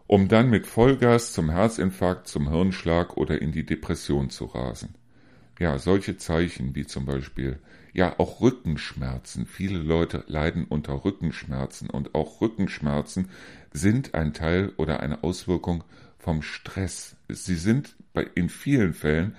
Um 0.05 0.27
dann 0.27 0.49
mit 0.49 0.67
Vollgas 0.67 1.31
zum 1.31 1.49
Herzinfarkt, 1.49 2.27
zum 2.27 2.49
Hirnschlag 2.49 3.15
oder 3.15 3.41
in 3.41 3.53
die 3.53 3.65
Depression 3.65 4.29
zu 4.29 4.47
rasen. 4.47 4.95
Ja, 5.59 5.77
solche 5.77 6.17
Zeichen 6.17 6.75
wie 6.75 6.85
zum 6.85 7.05
Beispiel 7.05 7.59
ja 7.93 8.19
auch 8.19 8.41
Rückenschmerzen. 8.41 9.45
Viele 9.45 9.79
Leute 9.79 10.25
leiden 10.27 10.65
unter 10.65 11.05
Rückenschmerzen 11.05 11.89
und 11.89 12.13
auch 12.13 12.41
Rückenschmerzen 12.41 13.29
sind 13.71 14.13
ein 14.15 14.33
Teil 14.33 14.73
oder 14.75 14.99
eine 14.99 15.23
Auswirkung 15.23 15.85
vom 16.17 16.41
Stress. 16.41 17.15
Sie 17.29 17.55
sind 17.55 17.95
bei, 18.13 18.27
in 18.35 18.49
vielen 18.49 18.93
Fällen 18.93 19.35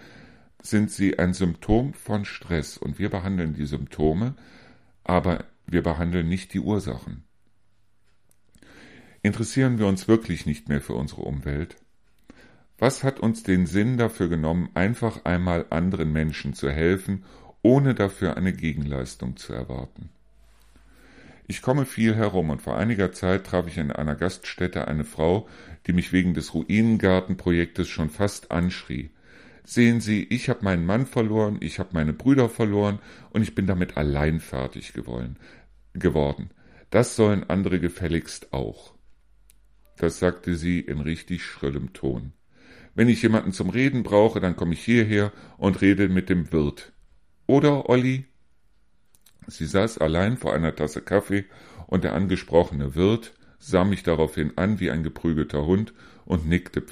sind 0.62 0.90
sie 0.90 1.18
ein 1.18 1.34
Symptom 1.34 1.92
von 1.92 2.24
Stress 2.24 2.78
und 2.78 2.98
wir 2.98 3.10
behandeln 3.10 3.54
die 3.54 3.66
Symptome, 3.66 4.34
aber 5.04 5.44
wir 5.66 5.82
behandeln 5.82 6.28
nicht 6.28 6.54
die 6.54 6.60
Ursachen. 6.60 7.24
Interessieren 9.22 9.78
wir 9.78 9.86
uns 9.86 10.08
wirklich 10.08 10.46
nicht 10.46 10.68
mehr 10.68 10.80
für 10.80 10.94
unsere 10.94 11.22
Umwelt? 11.22 11.76
Was 12.78 13.04
hat 13.04 13.20
uns 13.20 13.42
den 13.42 13.66
Sinn 13.66 13.96
dafür 13.96 14.28
genommen, 14.28 14.68
einfach 14.74 15.24
einmal 15.24 15.66
anderen 15.70 16.12
Menschen 16.12 16.52
zu 16.52 16.70
helfen 16.70 17.24
ohne 17.66 17.96
dafür 17.96 18.36
eine 18.36 18.52
Gegenleistung 18.52 19.36
zu 19.36 19.52
erwarten. 19.52 20.10
Ich 21.48 21.62
komme 21.62 21.84
viel 21.84 22.14
herum 22.14 22.50
und 22.50 22.62
vor 22.62 22.76
einiger 22.76 23.10
Zeit 23.10 23.44
traf 23.44 23.66
ich 23.66 23.76
in 23.76 23.90
einer 23.90 24.14
Gaststätte 24.14 24.86
eine 24.86 25.04
Frau, 25.04 25.48
die 25.86 25.92
mich 25.92 26.12
wegen 26.12 26.32
des 26.32 26.54
Ruinengartenprojektes 26.54 27.88
schon 27.88 28.08
fast 28.08 28.52
anschrie. 28.52 29.10
Sehen 29.64 30.00
Sie, 30.00 30.22
ich 30.30 30.48
habe 30.48 30.64
meinen 30.64 30.86
Mann 30.86 31.06
verloren, 31.06 31.56
ich 31.60 31.80
habe 31.80 31.90
meine 31.92 32.12
Brüder 32.12 32.48
verloren 32.48 33.00
und 33.30 33.42
ich 33.42 33.56
bin 33.56 33.66
damit 33.66 33.96
allein 33.96 34.38
fertig 34.38 34.92
gewollen, 34.92 35.36
geworden. 35.92 36.50
Das 36.90 37.16
sollen 37.16 37.50
andere 37.50 37.80
gefälligst 37.80 38.52
auch. 38.52 38.94
Das 39.96 40.20
sagte 40.20 40.54
sie 40.54 40.78
in 40.78 41.00
richtig 41.00 41.42
schrillem 41.44 41.92
Ton. 41.94 42.32
Wenn 42.96 43.10
ich 43.10 43.20
jemanden 43.22 43.52
zum 43.52 43.68
Reden 43.68 44.02
brauche, 44.02 44.40
dann 44.40 44.56
komme 44.56 44.72
ich 44.72 44.82
hierher 44.82 45.30
und 45.58 45.82
rede 45.82 46.08
mit 46.08 46.30
dem 46.30 46.50
Wirt. 46.50 46.94
Oder, 47.46 47.90
Olli? 47.90 48.24
Sie 49.46 49.66
saß 49.66 49.98
allein 49.98 50.38
vor 50.38 50.54
einer 50.54 50.74
Tasse 50.74 51.02
Kaffee, 51.02 51.44
und 51.86 52.04
der 52.04 52.14
angesprochene 52.14 52.94
Wirt 52.94 53.34
sah 53.58 53.84
mich 53.84 54.02
daraufhin 54.02 54.56
an 54.56 54.80
wie 54.80 54.90
ein 54.90 55.02
geprügelter 55.02 55.66
Hund 55.66 55.92
und 56.24 56.48
nickte 56.48 56.82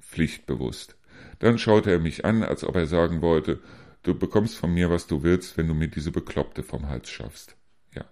pflichtbewusst. 0.00 0.96
Dann 1.40 1.58
schaute 1.58 1.90
er 1.90 2.00
mich 2.00 2.24
an, 2.24 2.42
als 2.42 2.64
ob 2.64 2.74
er 2.74 2.86
sagen 2.86 3.20
wollte, 3.20 3.60
du 4.02 4.18
bekommst 4.18 4.56
von 4.56 4.72
mir, 4.72 4.90
was 4.90 5.06
du 5.06 5.22
willst, 5.22 5.58
wenn 5.58 5.68
du 5.68 5.74
mir 5.74 5.88
diese 5.88 6.10
Bekloppte 6.10 6.62
vom 6.62 6.88
Hals 6.88 7.10
schaffst. 7.10 7.54
Ja, 7.94 8.06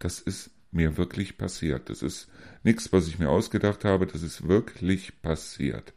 das 0.00 0.18
ist 0.18 0.50
mir 0.72 0.96
wirklich 0.96 1.38
passiert. 1.38 1.90
Das 1.90 2.02
ist 2.02 2.28
nichts, 2.64 2.92
was 2.92 3.06
ich 3.06 3.20
mir 3.20 3.30
ausgedacht 3.30 3.84
habe, 3.84 4.08
das 4.08 4.22
ist 4.22 4.48
wirklich 4.48 5.22
passiert. 5.22 5.94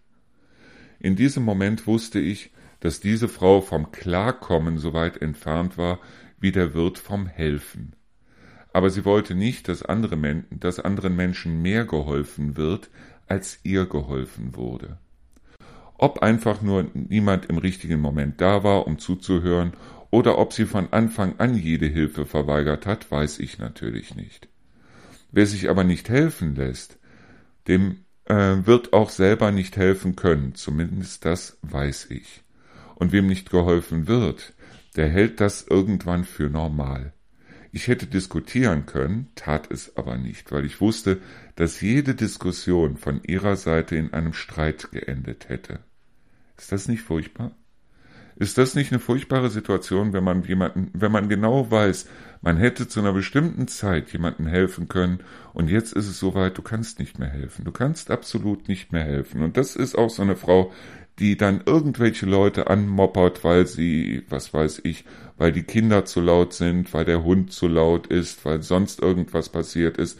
In 1.06 1.16
diesem 1.16 1.44
Moment 1.44 1.86
wusste 1.86 2.18
ich, 2.18 2.50
dass 2.80 3.00
diese 3.00 3.28
Frau 3.28 3.62
vom 3.62 3.92
Klarkommen 3.92 4.80
so 4.80 4.94
weit 4.94 5.22
entfernt 5.22 5.78
war 5.78 6.00
wie 6.40 6.52
der 6.52 6.74
Wirt 6.74 6.98
vom 6.98 7.28
Helfen. 7.28 7.94
Aber 8.74 8.90
sie 8.90 9.06
wollte 9.06 9.36
nicht, 9.36 9.68
dass, 9.68 9.84
andere 9.84 10.16
Men 10.16 10.46
dass 10.50 10.80
anderen 10.80 11.16
Menschen 11.16 11.62
mehr 11.62 11.86
geholfen 11.86 12.58
wird, 12.58 12.90
als 13.28 13.60
ihr 13.62 13.86
geholfen 13.86 14.56
wurde. 14.56 14.98
Ob 16.00 16.24
einfach 16.24 16.64
nur 16.64 16.90
niemand 16.96 17.46
im 17.52 17.60
richtigen 17.60 18.02
Moment 18.02 18.42
da 18.42 18.64
war, 18.64 18.88
um 18.88 18.98
zuzuhören, 18.98 19.74
oder 20.10 20.40
ob 20.40 20.54
sie 20.54 20.66
von 20.66 20.92
Anfang 20.92 21.36
an 21.38 21.56
jede 21.56 21.86
Hilfe 21.86 22.26
verweigert 22.26 22.88
hat, 22.88 23.12
weiß 23.12 23.38
ich 23.42 23.60
natürlich 23.60 24.16
nicht. 24.16 24.48
Wer 25.32 25.46
sich 25.46 25.70
aber 25.70 25.84
nicht 25.84 26.10
helfen 26.10 26.56
lässt, 26.56 26.98
dem 27.68 28.05
äh, 28.26 28.66
wird 28.66 28.94
auch 28.94 29.10
selber 29.10 29.52
nicht 29.52 29.78
helfen 29.78 30.16
können, 30.16 30.56
zumindest 30.56 31.26
das 31.26 31.58
weiß 31.62 32.08
ich. 32.10 32.44
Und 32.96 33.12
wem 33.12 33.28
nicht 33.28 33.50
geholfen 33.50 34.08
wird, 34.08 34.54
der 34.96 35.10
hält 35.10 35.42
das 35.42 35.66
irgendwann 35.68 36.24
für 36.24 36.50
normal. 36.50 37.14
Ich 37.72 37.90
hätte 37.90 38.08
diskutieren 38.08 38.86
können, 38.86 39.28
tat 39.36 39.70
es 39.70 39.98
aber 39.98 40.18
nicht, 40.18 40.50
weil 40.54 40.64
ich 40.64 40.80
wusste, 40.80 41.20
dass 41.58 41.82
jede 41.82 42.16
Diskussion 42.16 42.96
von 42.96 43.22
ihrer 43.24 43.58
Seite 43.58 43.98
in 43.98 44.14
einem 44.14 44.32
Streit 44.32 44.92
geendet 44.92 45.50
hätte. 45.50 45.80
Ist 46.58 46.72
das 46.72 46.88
nicht 46.88 47.02
furchtbar? 47.02 47.52
Ist 48.38 48.58
das 48.58 48.76
nicht 48.76 48.92
eine 48.92 49.00
furchtbare 49.00 49.50
Situation, 49.50 50.14
wenn 50.14 50.24
man 50.24 50.44
jemanden, 50.44 50.90
wenn 50.94 51.12
man 51.12 51.28
genau 51.28 51.70
weiß, 51.70 52.08
man 52.42 52.58
hätte 52.58 52.88
zu 52.88 53.00
einer 53.00 53.14
bestimmten 53.14 53.68
Zeit 53.68 54.12
jemanden 54.12 54.46
helfen 54.46 54.88
können 54.88 55.20
und 55.54 55.70
jetzt 55.70 55.94
ist 55.94 56.08
es 56.08 56.20
soweit, 56.20 56.58
du 56.58 56.62
kannst 56.62 57.00
nicht 57.00 57.18
mehr 57.18 57.30
helfen. 57.30 57.66
Du 57.66 57.72
kannst 57.72 58.12
absolut 58.12 58.68
nicht 58.68 58.92
mehr 58.92 59.04
helfen. 59.04 59.42
Und 59.42 59.58
das 59.58 59.76
ist 59.76 59.98
auch 59.98 60.10
so 60.10 60.22
eine 60.22 60.36
Frau, 60.36 60.72
die 61.20 61.38
dann 61.38 61.62
irgendwelche 61.66 62.26
Leute 62.26 62.68
anmoppert, 62.68 63.44
weil 63.44 63.68
sie, 63.68 64.24
was 64.30 64.54
weiß 64.54 64.82
ich, 64.84 65.06
weil 65.38 65.52
die 65.52 65.64
Kinder 65.64 66.06
zu 66.06 66.20
laut 66.20 66.54
sind, 66.54 66.94
weil 66.94 67.06
der 67.06 67.24
Hund 67.24 67.52
zu 67.54 67.68
laut 67.68 68.08
ist, 68.08 68.44
weil 68.46 68.62
sonst 68.62 69.02
irgendwas 69.02 69.50
passiert 69.50 69.98
ist. 69.98 70.20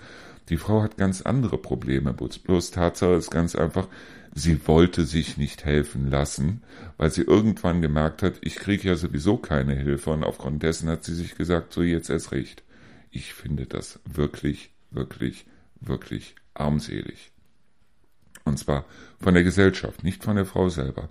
Die 0.50 0.58
Frau 0.58 0.82
hat 0.82 0.98
ganz 0.98 1.22
andere 1.22 1.58
Probleme. 1.58 2.14
Bloß 2.14 2.72
Tatsache 2.72 3.14
ist 3.14 3.32
ganz 3.32 3.56
einfach, 3.56 3.88
sie 4.36 4.68
wollte 4.68 5.06
sich 5.06 5.38
nicht 5.38 5.66
helfen 5.66 6.12
lassen, 6.12 6.62
weil 6.98 7.10
sie 7.10 7.22
irgendwann 7.22 7.82
gemerkt 7.82 8.22
hat, 8.22 8.36
ich 8.42 8.58
kriege 8.58 8.90
ja 8.90 8.96
sowieso 8.96 9.38
keine 9.38 9.74
Hilfe 9.74 10.12
und 10.12 10.24
aufgrund 10.24 10.62
dessen 10.62 10.90
hat 10.90 11.06
sie 11.06 11.16
sich 11.16 11.36
gesagt, 11.36 11.74
so 11.74 11.82
jetzt 11.82 12.10
erst 12.10 12.34
recht. 12.34 12.62
Ich 13.10 13.34
finde 13.34 13.66
das 13.66 14.00
wirklich, 14.06 14.72
wirklich, 14.92 15.46
wirklich 15.80 16.36
armselig. 16.54 17.32
Und 18.44 18.60
zwar 18.60 18.86
von 19.20 19.34
der 19.34 19.44
Gesellschaft, 19.44 20.04
nicht 20.04 20.24
von 20.24 20.36
der 20.36 20.46
Frau 20.46 20.68
selber. 20.68 21.10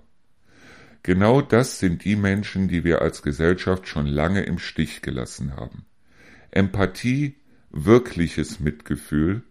Genau 1.01 1.41
das 1.41 1.79
sind 1.79 2.05
die 2.05 2.15
Menschen, 2.15 2.67
die 2.67 2.83
wir 2.83 3.01
als 3.01 3.23
Gesellschaft 3.23 3.87
schon 3.87 4.05
lange 4.05 4.43
im 4.43 4.59
Stich 4.59 5.01
gelassen 5.01 5.55
haben. 5.55 5.85
Empathie, 6.51 7.35
wirkliches 7.71 8.59
Mitgefühl, 8.59 9.43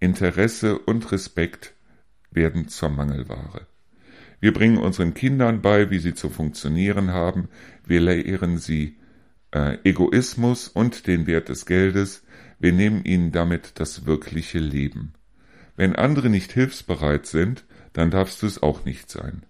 Interesse 0.00 0.78
und 0.78 1.10
Respekt 1.12 1.74
werden 2.34 2.68
zur 2.68 2.90
Mangelware. 2.90 3.66
Wir 4.40 4.52
bringen 4.52 4.78
unseren 4.78 5.14
Kindern 5.14 5.62
bei, 5.62 5.90
wie 5.90 5.98
sie 5.98 6.14
zu 6.14 6.28
funktionieren 6.28 7.10
haben, 7.12 7.48
wir 7.86 8.00
lehren 8.00 8.58
sie 8.58 8.96
äh, 9.52 9.78
Egoismus 9.84 10.68
und 10.68 11.06
den 11.06 11.26
Wert 11.26 11.48
des 11.48 11.66
Geldes, 11.66 12.24
wir 12.58 12.72
nehmen 12.72 13.04
ihnen 13.04 13.32
damit 13.32 13.80
das 13.80 14.06
wirkliche 14.06 14.58
Leben. 14.58 15.14
Wenn 15.76 15.96
andere 15.96 16.28
nicht 16.28 16.52
hilfsbereit 16.52 17.26
sind, 17.26 17.64
dann 17.92 18.10
darfst 18.10 18.42
du 18.42 18.46
es 18.46 18.62
auch 18.62 18.84
nicht 18.84 19.10
sein. 19.10 19.44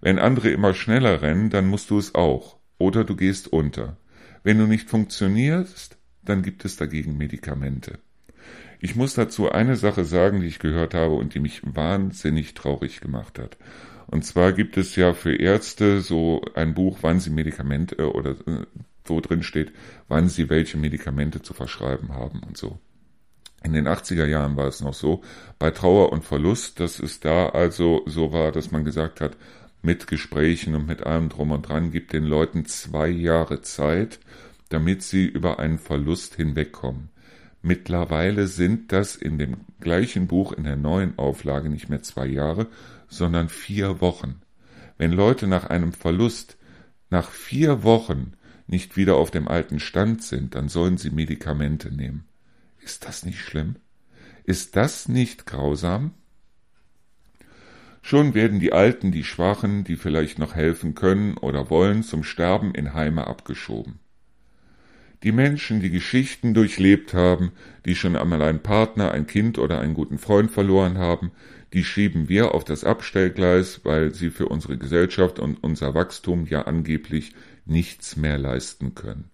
Wenn 0.00 0.18
andere 0.18 0.50
immer 0.50 0.74
schneller 0.74 1.22
rennen, 1.22 1.50
dann 1.50 1.66
musst 1.66 1.90
du 1.90 1.98
es 1.98 2.14
auch. 2.14 2.58
Oder 2.78 3.04
du 3.04 3.14
gehst 3.14 3.52
unter. 3.52 3.96
Wenn 4.42 4.58
du 4.58 4.66
nicht 4.66 4.90
funktionierst, 4.90 5.96
dann 6.24 6.42
gibt 6.42 6.64
es 6.64 6.76
dagegen 6.76 7.16
Medikamente. 7.16 7.98
Ich 8.84 8.96
muss 8.96 9.14
dazu 9.14 9.48
eine 9.48 9.76
Sache 9.76 10.04
sagen, 10.04 10.40
die 10.40 10.48
ich 10.48 10.58
gehört 10.58 10.92
habe 10.92 11.14
und 11.14 11.36
die 11.36 11.38
mich 11.38 11.62
wahnsinnig 11.64 12.54
traurig 12.54 13.00
gemacht 13.00 13.38
hat. 13.38 13.56
Und 14.08 14.24
zwar 14.24 14.52
gibt 14.52 14.76
es 14.76 14.96
ja 14.96 15.12
für 15.12 15.36
Ärzte 15.36 16.00
so 16.00 16.42
ein 16.56 16.74
Buch, 16.74 16.98
wann 17.02 17.20
sie 17.20 17.30
Medikamente 17.30 18.12
oder 18.12 18.32
äh, 18.32 18.66
wo 19.04 19.20
drin 19.20 19.44
steht, 19.44 19.70
wann 20.08 20.28
sie 20.28 20.50
welche 20.50 20.78
Medikamente 20.78 21.42
zu 21.42 21.54
verschreiben 21.54 22.12
haben 22.12 22.40
und 22.40 22.56
so. 22.56 22.80
In 23.62 23.72
den 23.72 23.86
80er 23.86 24.26
Jahren 24.26 24.56
war 24.56 24.66
es 24.66 24.80
noch 24.80 24.94
so, 24.94 25.22
bei 25.60 25.70
Trauer 25.70 26.10
und 26.10 26.24
Verlust, 26.24 26.80
dass 26.80 26.98
es 26.98 27.20
da 27.20 27.50
also 27.50 28.02
so 28.06 28.32
war, 28.32 28.50
dass 28.50 28.72
man 28.72 28.84
gesagt 28.84 29.20
hat, 29.20 29.36
mit 29.80 30.08
Gesprächen 30.08 30.74
und 30.74 30.88
mit 30.88 31.04
allem 31.04 31.28
drum 31.28 31.52
und 31.52 31.68
dran, 31.68 31.92
gibt 31.92 32.12
den 32.12 32.24
Leuten 32.24 32.66
zwei 32.66 33.08
Jahre 33.10 33.60
Zeit, 33.60 34.18
damit 34.70 35.04
sie 35.04 35.26
über 35.26 35.60
einen 35.60 35.78
Verlust 35.78 36.34
hinwegkommen. 36.34 37.11
Mittlerweile 37.62 38.48
sind 38.48 38.90
das 38.90 39.14
in 39.14 39.38
dem 39.38 39.58
gleichen 39.80 40.26
Buch 40.26 40.52
in 40.52 40.64
der 40.64 40.76
neuen 40.76 41.16
Auflage 41.16 41.70
nicht 41.70 41.88
mehr 41.88 42.02
zwei 42.02 42.26
Jahre, 42.26 42.66
sondern 43.08 43.48
vier 43.48 44.00
Wochen. 44.00 44.42
Wenn 44.98 45.12
Leute 45.12 45.46
nach 45.46 45.70
einem 45.70 45.92
Verlust 45.92 46.56
nach 47.08 47.30
vier 47.30 47.84
Wochen 47.84 48.32
nicht 48.66 48.96
wieder 48.96 49.16
auf 49.16 49.30
dem 49.30 49.46
alten 49.46 49.78
Stand 49.78 50.22
sind, 50.24 50.54
dann 50.56 50.68
sollen 50.68 50.98
sie 50.98 51.10
Medikamente 51.10 51.94
nehmen. 51.94 52.24
Ist 52.80 53.06
das 53.06 53.24
nicht 53.24 53.38
schlimm? 53.38 53.76
Ist 54.44 54.74
das 54.74 55.08
nicht 55.08 55.46
grausam? 55.46 56.14
Schon 58.00 58.34
werden 58.34 58.58
die 58.58 58.72
Alten, 58.72 59.12
die 59.12 59.22
Schwachen, 59.22 59.84
die 59.84 59.94
vielleicht 59.94 60.40
noch 60.40 60.56
helfen 60.56 60.96
können 60.96 61.36
oder 61.36 61.70
wollen, 61.70 62.02
zum 62.02 62.24
Sterben 62.24 62.74
in 62.74 62.94
Heime 62.94 63.28
abgeschoben. 63.28 64.00
Die 65.22 65.32
Menschen, 65.32 65.80
die 65.80 65.90
Geschichten 65.90 66.52
durchlebt 66.52 67.14
haben, 67.14 67.52
die 67.86 67.94
schon 67.94 68.16
einmal 68.16 68.42
einen 68.42 68.62
Partner, 68.62 69.12
ein 69.12 69.26
Kind 69.26 69.58
oder 69.58 69.80
einen 69.80 69.94
guten 69.94 70.18
Freund 70.18 70.50
verloren 70.50 70.98
haben, 70.98 71.30
die 71.72 71.84
schieben 71.84 72.28
wir 72.28 72.54
auf 72.54 72.64
das 72.64 72.84
Abstellgleis, 72.84 73.80
weil 73.84 74.12
sie 74.14 74.30
für 74.30 74.48
unsere 74.48 74.76
Gesellschaft 74.76 75.38
und 75.38 75.62
unser 75.62 75.94
Wachstum 75.94 76.46
ja 76.46 76.62
angeblich 76.62 77.32
nichts 77.64 78.16
mehr 78.16 78.36
leisten 78.36 78.94
können. 78.94 79.30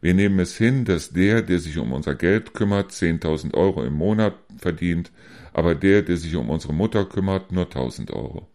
Wir 0.00 0.14
nehmen 0.14 0.38
es 0.40 0.56
hin, 0.56 0.84
dass 0.84 1.10
der, 1.10 1.42
der 1.42 1.58
sich 1.58 1.78
um 1.78 1.92
unser 1.92 2.14
Geld 2.14 2.54
kümmert, 2.54 2.90
10.000 2.90 3.54
Euro 3.54 3.84
im 3.84 3.94
Monat 3.94 4.34
verdient, 4.56 5.12
aber 5.52 5.74
der, 5.74 6.02
der 6.02 6.16
sich 6.16 6.34
um 6.36 6.48
unsere 6.48 6.72
Mutter 6.72 7.04
kümmert, 7.04 7.52
nur 7.52 7.64
1000 7.64 8.10
Euro. 8.10 8.48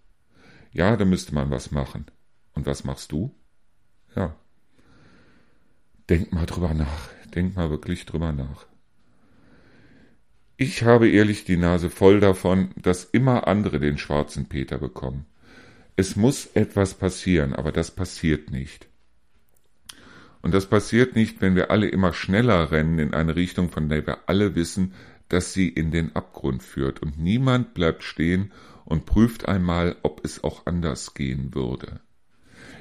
Ja, 0.71 0.97
da 0.97 1.05
müsste 1.05 1.33
man 1.33 1.51
was 1.51 1.71
machen. 1.71 2.05
Und 2.53 2.65
was 2.65 2.83
machst 2.83 3.11
du? 3.11 3.33
Ja. 4.15 4.35
Denk 6.09 6.31
mal 6.33 6.45
drüber 6.45 6.73
nach. 6.73 7.09
Denk 7.33 7.55
mal 7.55 7.69
wirklich 7.69 8.05
drüber 8.05 8.31
nach. 8.31 8.65
Ich 10.57 10.83
habe 10.83 11.09
ehrlich 11.09 11.43
die 11.43 11.57
Nase 11.57 11.89
voll 11.89 12.19
davon, 12.19 12.69
dass 12.77 13.03
immer 13.03 13.47
andere 13.47 13.79
den 13.79 13.97
schwarzen 13.97 14.47
Peter 14.47 14.77
bekommen. 14.77 15.25
Es 15.97 16.15
muss 16.15 16.45
etwas 16.53 16.93
passieren, 16.93 17.53
aber 17.53 17.71
das 17.71 17.91
passiert 17.91 18.51
nicht. 18.51 18.87
Und 20.41 20.53
das 20.53 20.67
passiert 20.67 21.15
nicht, 21.15 21.41
wenn 21.41 21.55
wir 21.55 21.71
alle 21.71 21.87
immer 21.87 22.13
schneller 22.13 22.71
rennen 22.71 22.99
in 22.99 23.13
eine 23.13 23.35
Richtung, 23.35 23.69
von 23.69 23.89
der 23.89 24.05
wir 24.05 24.29
alle 24.29 24.55
wissen, 24.55 24.93
dass 25.27 25.53
sie 25.53 25.67
in 25.67 25.91
den 25.91 26.15
Abgrund 26.15 26.61
führt. 26.61 27.01
Und 27.01 27.17
niemand 27.17 27.73
bleibt 27.73 28.03
stehen 28.03 28.51
und 28.85 29.05
prüft 29.05 29.47
einmal, 29.47 29.95
ob 30.03 30.23
es 30.23 30.43
auch 30.43 30.67
anders 30.67 31.15
gehen 31.15 31.55
würde. 31.55 31.99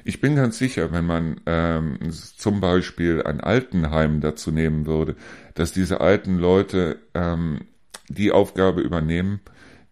Ich 0.07 0.21
bin 0.21 0.35
ganz 0.35 0.59
sicher, 0.59 0.91
wenn 0.91 1.07
man 1.07 1.41
ähm, 1.47 1.97
zum 2.11 2.61
Beispiel 2.61 3.23
ein 3.23 3.41
Altenheim 3.41 4.21
dazu 4.21 4.51
nehmen 4.51 4.85
würde, 4.85 5.15
dass 5.55 5.71
diese 5.71 5.99
alten 5.99 6.37
Leute 6.37 6.99
ähm, 7.15 7.61
die 8.07 8.31
Aufgabe 8.31 8.81
übernehmen, 8.81 9.39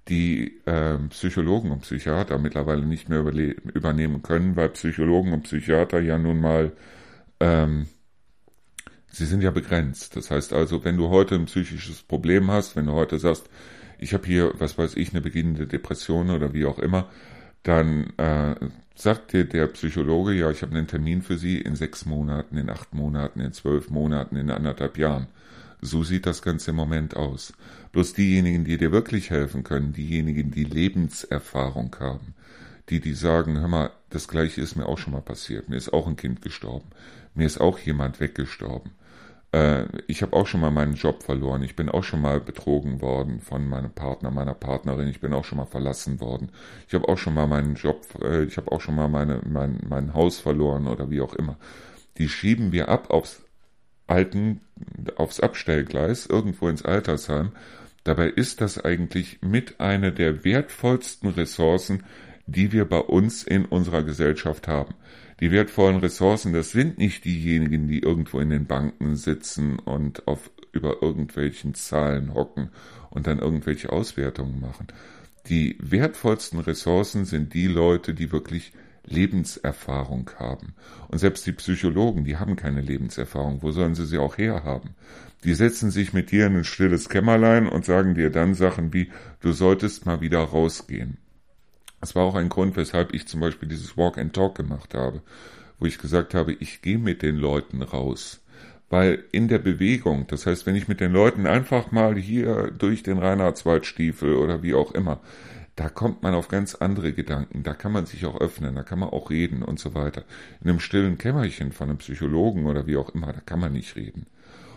die 0.09 0.61
äh, 0.65 0.99
Psychologen 1.09 1.71
und 1.71 1.81
Psychiater 1.81 2.37
mittlerweile 2.37 2.85
nicht 2.85 3.09
mehr 3.09 3.21
übernehmen 3.21 4.21
können, 4.21 4.55
weil 4.55 4.69
Psychologen 4.69 5.33
und 5.33 5.43
Psychiater 5.43 5.99
ja 5.99 6.19
nun 6.19 6.39
mal, 6.39 6.73
ähm, 7.39 7.87
sie 9.07 9.25
sind 9.25 9.41
ja 9.41 9.49
begrenzt. 9.49 10.15
Das 10.15 10.29
heißt 10.29 10.53
also, 10.53 10.85
wenn 10.85 10.95
du 10.95 11.09
heute 11.09 11.33
ein 11.33 11.45
psychisches 11.45 12.03
Problem 12.03 12.51
hast, 12.51 12.75
wenn 12.75 12.85
du 12.85 12.91
heute 12.91 13.17
sagst, 13.17 13.49
ich 13.97 14.13
habe 14.13 14.27
hier, 14.27 14.53
was 14.59 14.77
weiß 14.77 14.95
ich, 14.95 15.09
eine 15.09 15.21
beginnende 15.21 15.65
Depression 15.65 16.29
oder 16.29 16.53
wie 16.53 16.65
auch 16.65 16.77
immer, 16.77 17.09
dann 17.63 18.13
äh, 18.17 18.55
sagt 18.95 19.33
dir 19.33 19.45
der 19.45 19.67
Psychologe, 19.67 20.33
ja, 20.33 20.51
ich 20.51 20.61
habe 20.61 20.75
einen 20.75 20.87
Termin 20.87 21.21
für 21.21 21.37
Sie 21.37 21.59
in 21.59 21.75
sechs 21.75 22.05
Monaten, 22.05 22.57
in 22.57 22.69
acht 22.69 22.93
Monaten, 22.93 23.39
in 23.39 23.53
zwölf 23.53 23.89
Monaten, 23.89 24.35
in 24.35 24.51
anderthalb 24.51 24.97
Jahren. 24.97 25.27
So 25.81 26.03
sieht 26.03 26.25
das 26.25 26.41
Ganze 26.41 26.71
im 26.71 26.77
Moment 26.77 27.15
aus. 27.15 27.53
Bloß 27.91 28.13
diejenigen, 28.13 28.63
die 28.63 28.77
dir 28.77 28.91
wirklich 28.91 29.29
helfen 29.29 29.63
können, 29.63 29.93
diejenigen, 29.93 30.51
die 30.51 30.63
Lebenserfahrung 30.63 31.95
haben, 31.99 32.35
die, 32.89 32.99
die 32.99 33.13
sagen, 33.13 33.59
hör 33.59 33.67
mal, 33.67 33.91
das 34.09 34.27
gleiche 34.27 34.61
ist 34.61 34.75
mir 34.75 34.85
auch 34.85 34.97
schon 34.97 35.13
mal 35.13 35.21
passiert, 35.21 35.69
mir 35.69 35.75
ist 35.75 35.91
auch 35.91 36.07
ein 36.07 36.15
Kind 36.15 36.41
gestorben, 36.41 36.89
mir 37.33 37.45
ist 37.45 37.59
auch 37.59 37.79
jemand 37.79 38.19
weggestorben. 38.19 38.91
Äh, 39.53 39.85
ich 40.07 40.21
habe 40.21 40.33
auch 40.35 40.47
schon 40.47 40.61
mal 40.61 40.71
meinen 40.71 40.95
Job 40.95 41.23
verloren, 41.23 41.63
ich 41.63 41.75
bin 41.75 41.87
auch 41.87 42.03
schon 42.03 42.21
mal 42.21 42.41
betrogen 42.41 43.01
worden 43.01 43.39
von 43.39 43.69
meinem 43.69 43.91
Partner, 43.91 44.31
meiner 44.31 44.55
Partnerin, 44.55 45.07
ich 45.07 45.21
bin 45.21 45.33
auch 45.33 45.45
schon 45.45 45.59
mal 45.59 45.65
verlassen 45.65 46.19
worden, 46.19 46.49
ich 46.87 46.93
habe 46.95 47.07
auch 47.07 47.17
schon 47.17 47.35
mal 47.35 47.47
meinen 47.47 47.75
Job, 47.75 48.03
äh, 48.21 48.43
ich 48.43 48.57
habe 48.57 48.71
auch 48.71 48.81
schon 48.81 48.95
mal 48.95 49.07
meine, 49.07 49.41
mein, 49.47 49.79
mein 49.87 50.13
Haus 50.13 50.39
verloren 50.39 50.87
oder 50.87 51.09
wie 51.09 51.21
auch 51.21 51.35
immer. 51.35 51.57
Die 52.17 52.29
schieben 52.29 52.71
wir 52.71 52.89
ab 52.89 53.11
aufs 53.11 53.43
alten, 54.07 54.61
aufs 55.15 55.39
Abstellgleis, 55.39 56.25
irgendwo 56.25 56.67
ins 56.67 56.83
Altersheim. 56.83 57.51
Dabei 58.03 58.27
ist 58.27 58.59
das 58.59 58.83
eigentlich 58.83 59.39
mit 59.41 59.79
einer 59.79 60.11
der 60.11 60.43
wertvollsten 60.43 61.29
Ressourcen, 61.29 62.03
die 62.45 62.71
wir 62.71 62.85
bei 62.85 62.99
uns 62.99 63.43
in 63.43 63.65
unserer 63.65 64.03
Gesellschaft 64.03 64.67
haben. 64.67 64.95
Die 65.43 65.51
wertvollen 65.51 65.97
Ressourcen, 65.97 66.53
das 66.53 66.71
sind 66.71 66.99
nicht 66.99 67.25
diejenigen, 67.25 67.89
die 67.89 67.99
irgendwo 67.99 68.39
in 68.39 68.49
den 68.49 68.65
Banken 68.65 69.17
sitzen 69.17 69.77
und 69.77 70.25
auf 70.25 70.49
über 70.71 71.01
irgendwelchen 71.01 71.73
Zahlen 71.73 72.33
hocken 72.33 72.69
und 73.09 73.27
dann 73.27 73.39
irgendwelche 73.39 73.91
Auswertungen 73.91 74.61
machen. 74.61 74.87
Die 75.49 75.77
wertvollsten 75.81 76.61
Ressourcen 76.61 77.25
sind 77.25 77.53
die 77.53 77.67
Leute, 77.67 78.13
die 78.13 78.31
wirklich 78.31 78.71
Lebenserfahrung 79.05 80.29
haben. 80.39 80.75
Und 81.09 81.17
selbst 81.17 81.45
die 81.45 81.51
Psychologen, 81.51 82.23
die 82.23 82.37
haben 82.37 82.55
keine 82.55 82.79
Lebenserfahrung. 82.79 83.61
Wo 83.63 83.71
sollen 83.71 83.95
sie 83.95 84.05
sie 84.05 84.19
auch 84.19 84.37
herhaben? 84.37 84.91
Die 85.43 85.55
setzen 85.55 85.91
sich 85.91 86.13
mit 86.13 86.31
dir 86.31 86.47
in 86.47 86.55
ein 86.55 86.63
stilles 86.63 87.09
Kämmerlein 87.09 87.67
und 87.67 87.83
sagen 87.83 88.15
dir 88.15 88.29
dann 88.29 88.53
Sachen 88.53 88.93
wie, 88.93 89.11
du 89.41 89.51
solltest 89.51 90.05
mal 90.05 90.21
wieder 90.21 90.39
rausgehen. 90.39 91.17
Das 92.03 92.15
war 92.15 92.25
auch 92.25 92.35
ein 92.35 92.49
Grund, 92.49 92.75
weshalb 92.75 93.13
ich 93.13 93.29
zum 93.29 93.39
Beispiel 93.39 93.69
dieses 93.69 93.95
Walk 93.95 94.17
and 94.17 94.33
Talk 94.33 94.55
gemacht 94.55 94.93
habe, 94.93 95.21
wo 95.79 95.85
ich 95.85 95.99
gesagt 95.99 96.33
habe, 96.33 96.51
ich 96.51 96.81
gehe 96.81 96.97
mit 96.97 97.21
den 97.21 97.37
Leuten 97.37 97.81
raus. 97.81 98.41
Weil 98.89 99.23
in 99.31 99.47
der 99.47 99.59
Bewegung, 99.59 100.27
das 100.27 100.45
heißt, 100.45 100.65
wenn 100.65 100.75
ich 100.75 100.89
mit 100.89 100.99
den 100.99 101.13
Leuten 101.13 101.47
einfach 101.47 101.93
mal 101.93 102.17
hier 102.17 102.71
durch 102.71 103.03
den 103.03 103.19
Reinhardswaldstiefel 103.19 104.35
oder 104.35 104.61
wie 104.63 104.73
auch 104.73 104.91
immer, 104.91 105.21
da 105.77 105.87
kommt 105.87 106.23
man 106.23 106.33
auf 106.33 106.49
ganz 106.49 106.75
andere 106.75 107.13
Gedanken, 107.13 107.63
da 107.63 107.73
kann 107.73 107.93
man 107.93 108.05
sich 108.05 108.25
auch 108.25 108.41
öffnen, 108.41 108.75
da 108.75 108.83
kann 108.83 108.99
man 108.99 109.07
auch 109.07 109.29
reden 109.29 109.63
und 109.63 109.79
so 109.79 109.93
weiter. 109.93 110.25
In 110.61 110.69
einem 110.69 110.81
stillen 110.81 111.17
Kämmerchen 111.17 111.71
von 111.71 111.87
einem 111.87 111.99
Psychologen 111.99 112.65
oder 112.65 112.85
wie 112.85 112.97
auch 112.97 113.11
immer, 113.15 113.31
da 113.31 113.39
kann 113.39 113.61
man 113.61 113.71
nicht 113.71 113.95
reden. 113.95 114.25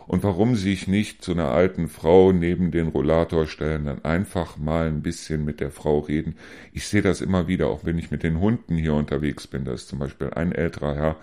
Und 0.07 0.23
warum 0.23 0.55
sich 0.55 0.87
nicht 0.87 1.23
zu 1.23 1.33
einer 1.33 1.49
alten 1.49 1.89
Frau 1.89 2.33
neben 2.33 2.71
den 2.71 2.89
Rollator 2.89 3.47
stellen, 3.47 3.87
dann 3.87 4.05
einfach 4.05 4.57
mal 4.57 4.87
ein 4.87 5.03
bisschen 5.03 5.45
mit 5.45 5.61
der 5.61 5.71
Frau 5.71 5.99
reden. 5.99 6.37
Ich 6.73 6.87
sehe 6.87 7.03
das 7.03 7.21
immer 7.21 7.49
wieder, 7.49 7.69
auch 7.69 7.85
wenn 7.85 7.99
ich 7.99 8.11
mit 8.11 8.23
den 8.23 8.41
Hunden 8.41 8.77
hier 8.77 8.95
unterwegs 8.95 9.47
bin. 9.47 9.65
Da 9.65 9.73
ist 9.73 9.89
zum 9.89 9.99
Beispiel 9.99 10.31
ein 10.31 10.53
älterer 10.53 10.95
Herr, 10.95 11.17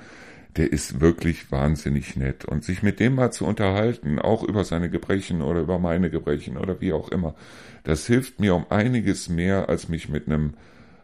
der 0.58 0.72
ist 0.72 1.00
wirklich 1.00 1.52
wahnsinnig 1.52 2.16
nett. 2.18 2.46
Und 2.46 2.64
sich 2.64 2.84
mit 2.84 3.00
dem 3.00 3.16
mal 3.16 3.32
zu 3.32 3.46
unterhalten, 3.46 4.20
auch 4.20 4.44
über 4.44 4.66
seine 4.66 4.90
Gebrechen 4.90 5.42
oder 5.42 5.62
über 5.62 5.80
meine 5.80 6.10
Gebrechen 6.10 6.58
oder 6.58 6.82
wie 6.82 6.94
auch 6.94 7.10
immer, 7.10 7.36
das 7.84 8.06
hilft 8.06 8.40
mir 8.40 8.54
um 8.54 8.66
einiges 8.70 9.30
mehr, 9.30 9.70
als 9.70 9.88
mich 9.88 10.10
mit 10.10 10.28
einem 10.28 10.56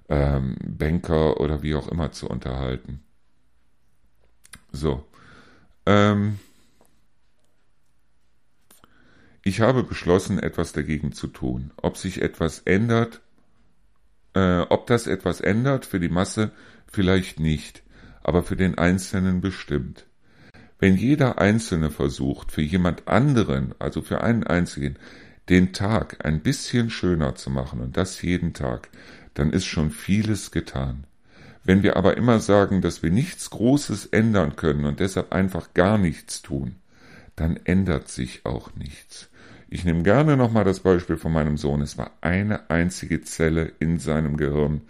ähm, 0.10 0.56
Banker 0.66 1.40
oder 1.40 1.64
wie 1.64 1.76
auch 1.76 1.88
immer 1.88 2.12
zu 2.12 2.30
unterhalten. 2.30 3.02
So. 4.72 5.06
Ähm, 5.86 6.40
ich 9.44 9.62
habe 9.62 9.84
beschlossen, 9.84 10.40
etwas 10.40 10.74
dagegen 10.74 11.14
zu 11.14 11.28
tun. 11.28 11.72
Ob 11.78 11.98
sich 11.98 12.22
etwas 12.22 12.60
ändert, 12.60 13.22
äh, 14.34 14.62
ob 14.62 14.88
das 14.88 15.08
etwas 15.08 15.42
ändert 15.42 15.86
für 15.86 16.00
die 16.00 16.10
Masse, 16.10 16.52
vielleicht 16.88 17.40
nicht, 17.40 17.84
aber 18.24 18.44
für 18.44 18.56
den 18.56 18.78
Einzelnen 18.78 19.42
bestimmt. 19.42 20.06
Wenn 20.78 20.96
jeder 20.96 21.40
Einzelne 21.40 21.92
versucht, 21.92 22.52
für 22.52 22.62
jemand 22.62 23.08
anderen, 23.08 23.76
also 23.80 24.02
für 24.02 24.22
einen 24.22 24.46
einzigen, 24.46 24.98
den 25.50 25.74
Tag 25.74 26.26
ein 26.26 26.42
bisschen 26.42 26.90
schöner 26.90 27.36
zu 27.36 27.50
machen 27.50 27.82
und 27.82 27.98
das 27.98 28.22
jeden 28.22 28.54
Tag, 28.54 28.90
dann 29.34 29.52
ist 29.52 29.66
schon 29.66 29.92
vieles 29.92 30.52
getan. 30.52 31.06
Wenn 31.64 31.84
wir 31.84 31.98
aber 31.98 32.18
immer 32.18 32.40
sagen, 32.40 32.82
dass 32.82 33.04
wir 33.04 33.12
nichts 33.12 33.50
Großes 33.50 34.08
ändern 34.08 34.56
können 34.56 34.86
und 34.86 35.00
deshalb 35.00 35.34
einfach 35.34 35.74
gar 35.74 35.98
nichts 35.98 36.42
tun, 36.42 36.76
dann 37.36 37.58
ändert 37.58 38.08
sich 38.10 38.46
auch 38.46 38.74
nichts. 38.76 39.29
Ich 39.72 39.86
nehme 39.86 40.02
gerne 40.02 40.36
nochmal 40.36 40.64
das 40.64 40.80
Beispiel 40.80 41.18
von 41.18 41.32
meinem 41.32 41.58
Sohn. 41.58 41.82
Es 41.82 41.96
war 41.96 42.12
eine 42.22 42.72
einzige 42.72 43.22
Zelle 43.22 43.72
in 43.80 44.00
seinem 44.00 44.36
Gehirn, 44.36 44.82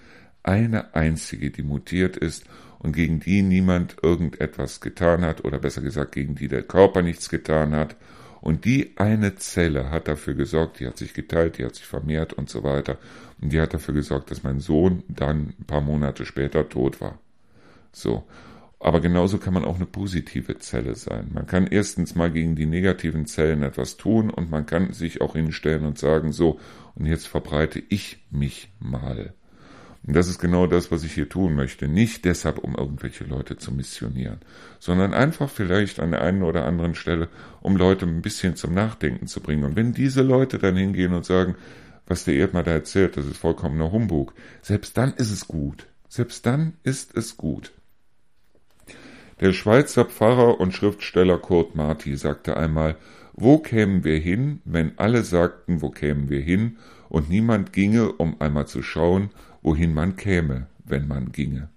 eine 0.41 0.95
einzige, 0.95 1.51
die 1.51 1.63
mutiert 1.63 2.15
ist 2.15 2.45
und 2.79 2.93
gegen 2.93 3.19
die 3.19 3.41
niemand 3.41 3.97
irgendetwas 4.01 4.79
getan 4.79 5.21
hat 5.25 5.43
oder 5.43 5.59
besser 5.59 5.81
gesagt, 5.81 6.13
gegen 6.13 6.35
die 6.35 6.47
der 6.47 6.63
Körper 6.63 7.01
nichts 7.01 7.27
getan 7.27 7.75
hat. 7.75 7.97
Und 8.39 8.63
die 8.63 8.93
eine 8.95 9.35
Zelle 9.35 9.91
hat 9.91 10.07
dafür 10.07 10.33
gesorgt, 10.33 10.79
die 10.79 10.87
hat 10.87 10.97
sich 10.97 11.13
geteilt, 11.13 11.57
die 11.57 11.65
hat 11.65 11.75
sich 11.75 11.85
vermehrt 11.85 12.31
und 12.31 12.49
so 12.49 12.63
weiter. 12.63 12.97
Und 13.41 13.51
die 13.51 13.59
hat 13.59 13.73
dafür 13.73 13.93
gesorgt, 13.93 14.31
dass 14.31 14.43
mein 14.43 14.61
Sohn 14.61 15.03
dann 15.09 15.55
ein 15.59 15.65
paar 15.67 15.81
Monate 15.81 16.25
später 16.25 16.69
tot 16.69 17.01
war. 17.01 17.19
So. 17.91 18.23
Aber 18.79 19.01
genauso 19.01 19.39
kann 19.39 19.53
man 19.53 19.65
auch 19.65 19.75
eine 19.75 19.85
positive 19.85 20.57
Zelle 20.57 20.95
sein. 20.95 21.31
Man 21.33 21.47
kann 21.47 21.67
erstens 21.67 22.15
mal 22.15 22.31
gegen 22.31 22.55
die 22.55 22.65
negativen 22.65 23.25
Zellen 23.25 23.61
etwas 23.61 23.97
tun 23.97 24.29
und 24.29 24.49
man 24.49 24.65
kann 24.65 24.93
sich 24.93 25.19
auch 25.19 25.33
hinstellen 25.33 25.85
und 25.85 25.97
sagen, 25.97 26.31
so, 26.31 26.59
und 26.95 27.05
jetzt 27.05 27.27
verbreite 27.27 27.83
ich 27.89 28.23
mich 28.31 28.71
mal. 28.79 29.33
Und 30.07 30.15
das 30.15 30.29
ist 30.29 30.39
genau 30.39 30.65
das, 30.65 30.91
was 30.91 31.03
ich 31.03 31.13
hier 31.13 31.27
tun 31.27 31.55
möchte. 31.55 31.89
Nicht 31.89 32.23
deshalb, 32.23 32.59
um 32.59 32.75
irgendwelche 32.75 33.25
Leute 33.25 33.57
zu 33.57 33.73
missionieren, 33.73 34.39
sondern 34.79 35.13
einfach 35.13 35.49
vielleicht 35.49 35.99
an 35.99 36.11
der 36.11 36.21
einen 36.21 36.43
oder 36.43 36.65
anderen 36.65 36.95
Stelle, 36.95 37.27
um 37.61 37.75
Leute 37.75 38.05
ein 38.05 38.21
bisschen 38.21 38.55
zum 38.55 38.73
Nachdenken 38.73 39.27
zu 39.27 39.41
bringen. 39.41 39.65
Und 39.65 39.75
wenn 39.75 39.93
diese 39.93 40.21
Leute 40.21 40.57
dann 40.57 40.77
hingehen 40.77 41.13
und 41.13 41.25
sagen, 41.25 41.55
was 42.07 42.23
der 42.23 42.35
Erdmann 42.35 42.65
da 42.65 42.71
erzählt, 42.71 43.17
das 43.17 43.25
ist 43.25 43.37
vollkommener 43.37 43.91
Humbug, 43.91 44.33
selbst 44.61 44.97
dann 44.97 45.13
ist 45.13 45.31
es 45.31 45.47
gut. 45.47 45.85
Selbst 46.07 46.45
dann 46.45 46.73
ist 46.83 47.15
es 47.15 47.35
gut. 47.35 47.71
Der 49.39 49.53
Schweizer 49.53 50.03
Pfarrer 50.03 50.59
und 50.59 50.73
Schriftsteller 50.73 51.37
Kurt 51.37 51.73
Marti 51.73 52.17
sagte 52.17 52.57
einmal, 52.57 52.97
wo 53.33 53.57
kämen 53.57 54.03
wir 54.03 54.19
hin, 54.19 54.61
wenn 54.65 54.97
alle 54.99 55.23
sagten, 55.23 55.81
wo 55.81 55.89
kämen 55.91 56.29
wir 56.29 56.41
hin, 56.41 56.77
und 57.07 57.29
niemand 57.29 57.71
ginge, 57.71 58.11
um 58.11 58.39
einmal 58.41 58.67
zu 58.67 58.81
schauen, 58.81 59.29
wohin 59.61 59.93
man 59.93 60.17
käme, 60.17 60.67
wenn 60.83 61.07
man 61.07 61.31
ginge. 61.31 61.69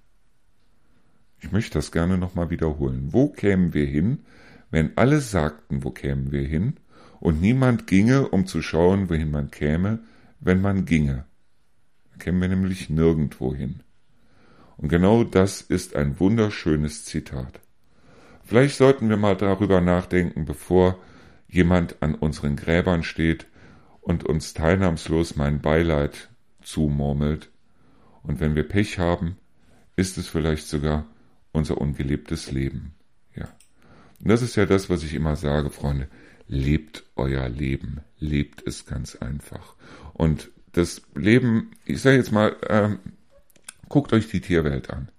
Ich 1.40 1.52
möchte 1.52 1.74
das 1.74 1.92
gerne 1.92 2.18
nochmal 2.18 2.50
wiederholen. 2.50 3.08
Wo 3.12 3.28
kämen 3.28 3.74
wir 3.74 3.86
hin, 3.86 4.24
wenn 4.70 4.96
alle 4.96 5.20
sagten, 5.20 5.84
wo 5.84 5.90
kämen 5.90 6.32
wir 6.32 6.42
hin, 6.42 6.74
und 7.20 7.40
niemand 7.40 7.86
ginge, 7.86 8.28
um 8.28 8.46
zu 8.46 8.60
schauen, 8.60 9.08
wohin 9.08 9.30
man 9.30 9.52
käme, 9.52 10.00
wenn 10.40 10.60
man 10.60 10.84
ginge? 10.84 11.26
Dann 12.10 12.18
kämen 12.18 12.40
wir 12.40 12.48
nämlich 12.48 12.90
nirgendwo 12.90 13.54
hin. 13.54 13.82
Und 14.82 14.88
genau 14.88 15.22
das 15.22 15.60
ist 15.60 15.94
ein 15.94 16.18
wunderschönes 16.18 17.04
Zitat. 17.04 17.60
Vielleicht 18.42 18.76
sollten 18.76 19.08
wir 19.08 19.16
mal 19.16 19.36
darüber 19.36 19.80
nachdenken, 19.80 20.44
bevor 20.44 20.98
jemand 21.48 22.02
an 22.02 22.16
unseren 22.16 22.56
Gräbern 22.56 23.04
steht 23.04 23.46
und 24.00 24.24
uns 24.24 24.54
teilnahmslos 24.54 25.36
mein 25.36 25.60
Beileid 25.60 26.30
zumurmelt. 26.62 27.50
Und 28.24 28.40
wenn 28.40 28.56
wir 28.56 28.66
Pech 28.66 28.98
haben, 28.98 29.36
ist 29.94 30.18
es 30.18 30.26
vielleicht 30.26 30.66
sogar 30.66 31.06
unser 31.52 31.78
ungelebtes 31.78 32.50
Leben. 32.50 32.96
Ja. 33.36 33.48
Und 34.18 34.30
das 34.30 34.42
ist 34.42 34.56
ja 34.56 34.66
das, 34.66 34.90
was 34.90 35.04
ich 35.04 35.14
immer 35.14 35.36
sage, 35.36 35.70
Freunde. 35.70 36.08
Lebt 36.48 37.04
euer 37.14 37.48
Leben. 37.48 38.00
Lebt 38.18 38.66
es 38.66 38.84
ganz 38.84 39.14
einfach. 39.14 39.76
Und 40.12 40.50
das 40.72 41.02
Leben, 41.14 41.70
ich 41.84 42.00
sage 42.00 42.16
jetzt 42.16 42.32
mal, 42.32 42.56
ähm, 42.68 42.98
Guckt 43.92 44.14
euch 44.14 44.26
die 44.26 44.40
Tierwelt 44.40 44.88
an. 44.88 45.10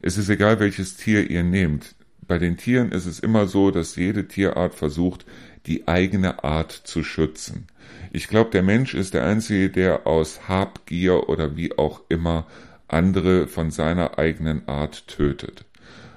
Es 0.00 0.16
ist 0.16 0.28
egal, 0.28 0.60
welches 0.60 0.96
Tier 0.96 1.28
ihr 1.28 1.42
nehmt. 1.42 1.96
Bei 2.20 2.38
den 2.38 2.56
Tieren 2.56 2.92
ist 2.92 3.06
es 3.06 3.18
immer 3.18 3.48
so, 3.48 3.72
dass 3.72 3.96
jede 3.96 4.28
Tierart 4.28 4.76
versucht, 4.76 5.26
die 5.66 5.88
eigene 5.88 6.44
Art 6.44 6.70
zu 6.70 7.02
schützen. 7.02 7.66
Ich 8.12 8.28
glaube, 8.28 8.50
der 8.50 8.62
Mensch 8.62 8.94
ist 8.94 9.14
der 9.14 9.24
Einzige, 9.24 9.70
der 9.70 10.06
aus 10.06 10.46
Habgier 10.46 11.28
oder 11.28 11.56
wie 11.56 11.76
auch 11.76 12.02
immer 12.08 12.46
andere 12.86 13.48
von 13.48 13.72
seiner 13.72 14.20
eigenen 14.20 14.68
Art 14.68 15.08
tötet. 15.08 15.64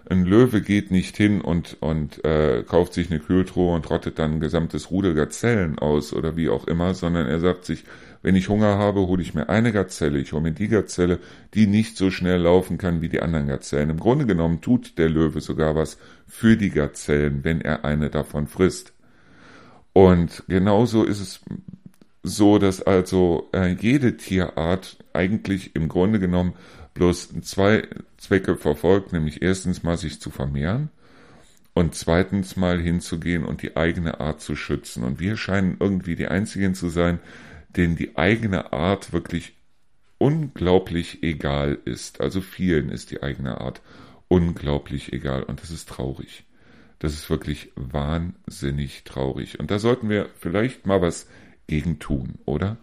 Ein 0.08 0.26
Löwe 0.26 0.62
geht 0.62 0.91
nicht 0.91 1.18
hin 1.18 1.41
und, 1.41 1.78
und 1.80 2.24
äh, 2.24 2.64
kauft 2.68 2.93
sich 2.93 3.10
eine 3.10 3.20
Kühltruhe 3.20 3.74
und 3.74 3.89
rottet 3.89 4.20
dann 4.20 4.34
ein 4.34 4.39
gesamtes 4.39 4.91
Rudel 4.91 5.16
Gazellen 5.16 5.80
aus 5.80 6.14
oder 6.14 6.38
wie 6.38 6.49
auch 6.49 6.68
immer, 6.68 6.93
sondern 6.93 7.26
er 7.26 7.39
sagt 7.39 7.66
sich, 7.66 7.84
wenn 8.26 8.36
ich 8.36 8.50
Hunger 8.50 8.80
habe, 8.80 9.02
hole 9.02 9.22
ich 9.22 9.36
mir 9.36 9.50
eine 9.50 9.72
Gazelle. 9.72 10.18
Ich 10.18 10.34
hole 10.34 10.42
mir 10.42 10.52
die 10.52 10.68
Gazelle, 10.68 11.20
die 11.54 11.68
nicht 11.68 11.96
so 11.96 12.10
schnell 12.10 12.40
laufen 12.40 12.80
kann 12.80 13.00
wie 13.00 13.08
die 13.08 13.22
anderen 13.22 13.46
Gazellen. 13.46 13.92
Im 13.92 14.00
Grunde 14.00 14.26
genommen 14.26 14.62
tut 14.62 14.98
der 14.98 15.10
Löwe 15.10 15.42
sogar 15.42 15.76
was 15.76 16.00
für 16.26 16.58
die 16.58 16.72
Gazellen, 16.72 17.44
wenn 17.44 17.62
er 17.62 17.86
eine 17.86 18.10
davon 18.10 18.48
frisst. 18.48 18.94
Und 19.94 20.44
genauso 20.48 21.04
ist 21.04 21.20
es 21.20 21.42
so, 22.24 22.58
dass 22.58 22.82
also 22.82 23.48
äh, 23.54 23.76
jede 23.80 24.18
Tierart 24.18 24.98
eigentlich 25.14 25.76
im 25.76 25.88
Grunde 25.88 26.20
genommen 26.20 26.54
bloß 26.96 27.30
zwei 27.44 27.88
Zwecke 28.18 28.56
verfolgt, 28.56 29.14
nämlich 29.14 29.44
erstens 29.44 29.84
mal 29.84 29.98
sich 29.98 30.20
zu 30.20 30.32
vermehren 30.32 30.90
und 31.76 31.94
zweitens 31.94 32.56
mal 32.56 32.82
hinzugehen 32.82 33.46
und 33.46 33.62
die 33.62 33.78
eigene 33.78 34.20
Art 34.20 34.42
zu 34.42 34.56
schützen. 34.56 35.04
Und 35.04 35.20
wir 35.20 35.38
scheinen 35.38 35.78
irgendwie 35.80 36.16
die 36.16 36.28
einzigen 36.28 36.74
zu 36.74 36.90
sein, 36.90 37.20
denen 37.78 37.96
die 37.96 38.18
eigene 38.18 38.74
Art 38.74 39.14
wirklich 39.14 39.54
unglaublich 40.18 41.24
egal 41.24 41.78
ist. 41.86 42.22
Also 42.22 42.42
vielen 42.42 42.90
ist 42.90 43.12
die 43.12 43.24
eigene 43.24 43.60
Art 43.62 43.82
unglaublich 44.28 45.14
egal 45.14 45.44
und 45.44 45.62
das 45.62 45.72
ist 45.72 45.90
traurig. 45.90 46.46
Das 47.00 47.14
ist 47.14 47.30
wirklich 47.30 47.72
wahnsinnig 47.76 49.04
traurig. 49.04 49.60
Und 49.60 49.70
da 49.70 49.80
sollten 49.80 50.10
wir 50.10 50.30
vielleicht 50.40 50.86
mal 50.86 51.02
was 51.02 51.28
gegen 51.68 52.00
tun, 52.00 52.36
oder? 52.46 52.78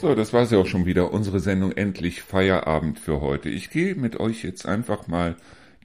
So, 0.00 0.14
das 0.14 0.32
war's 0.32 0.52
ja 0.52 0.58
auch 0.58 0.66
schon 0.66 0.86
wieder. 0.86 1.12
Unsere 1.12 1.40
Sendung 1.40 1.72
endlich 1.72 2.22
Feierabend 2.22 3.00
für 3.00 3.20
heute. 3.20 3.48
Ich 3.48 3.68
gehe 3.68 3.96
mit 3.96 4.20
euch 4.20 4.44
jetzt 4.44 4.64
einfach 4.64 5.08
mal 5.08 5.34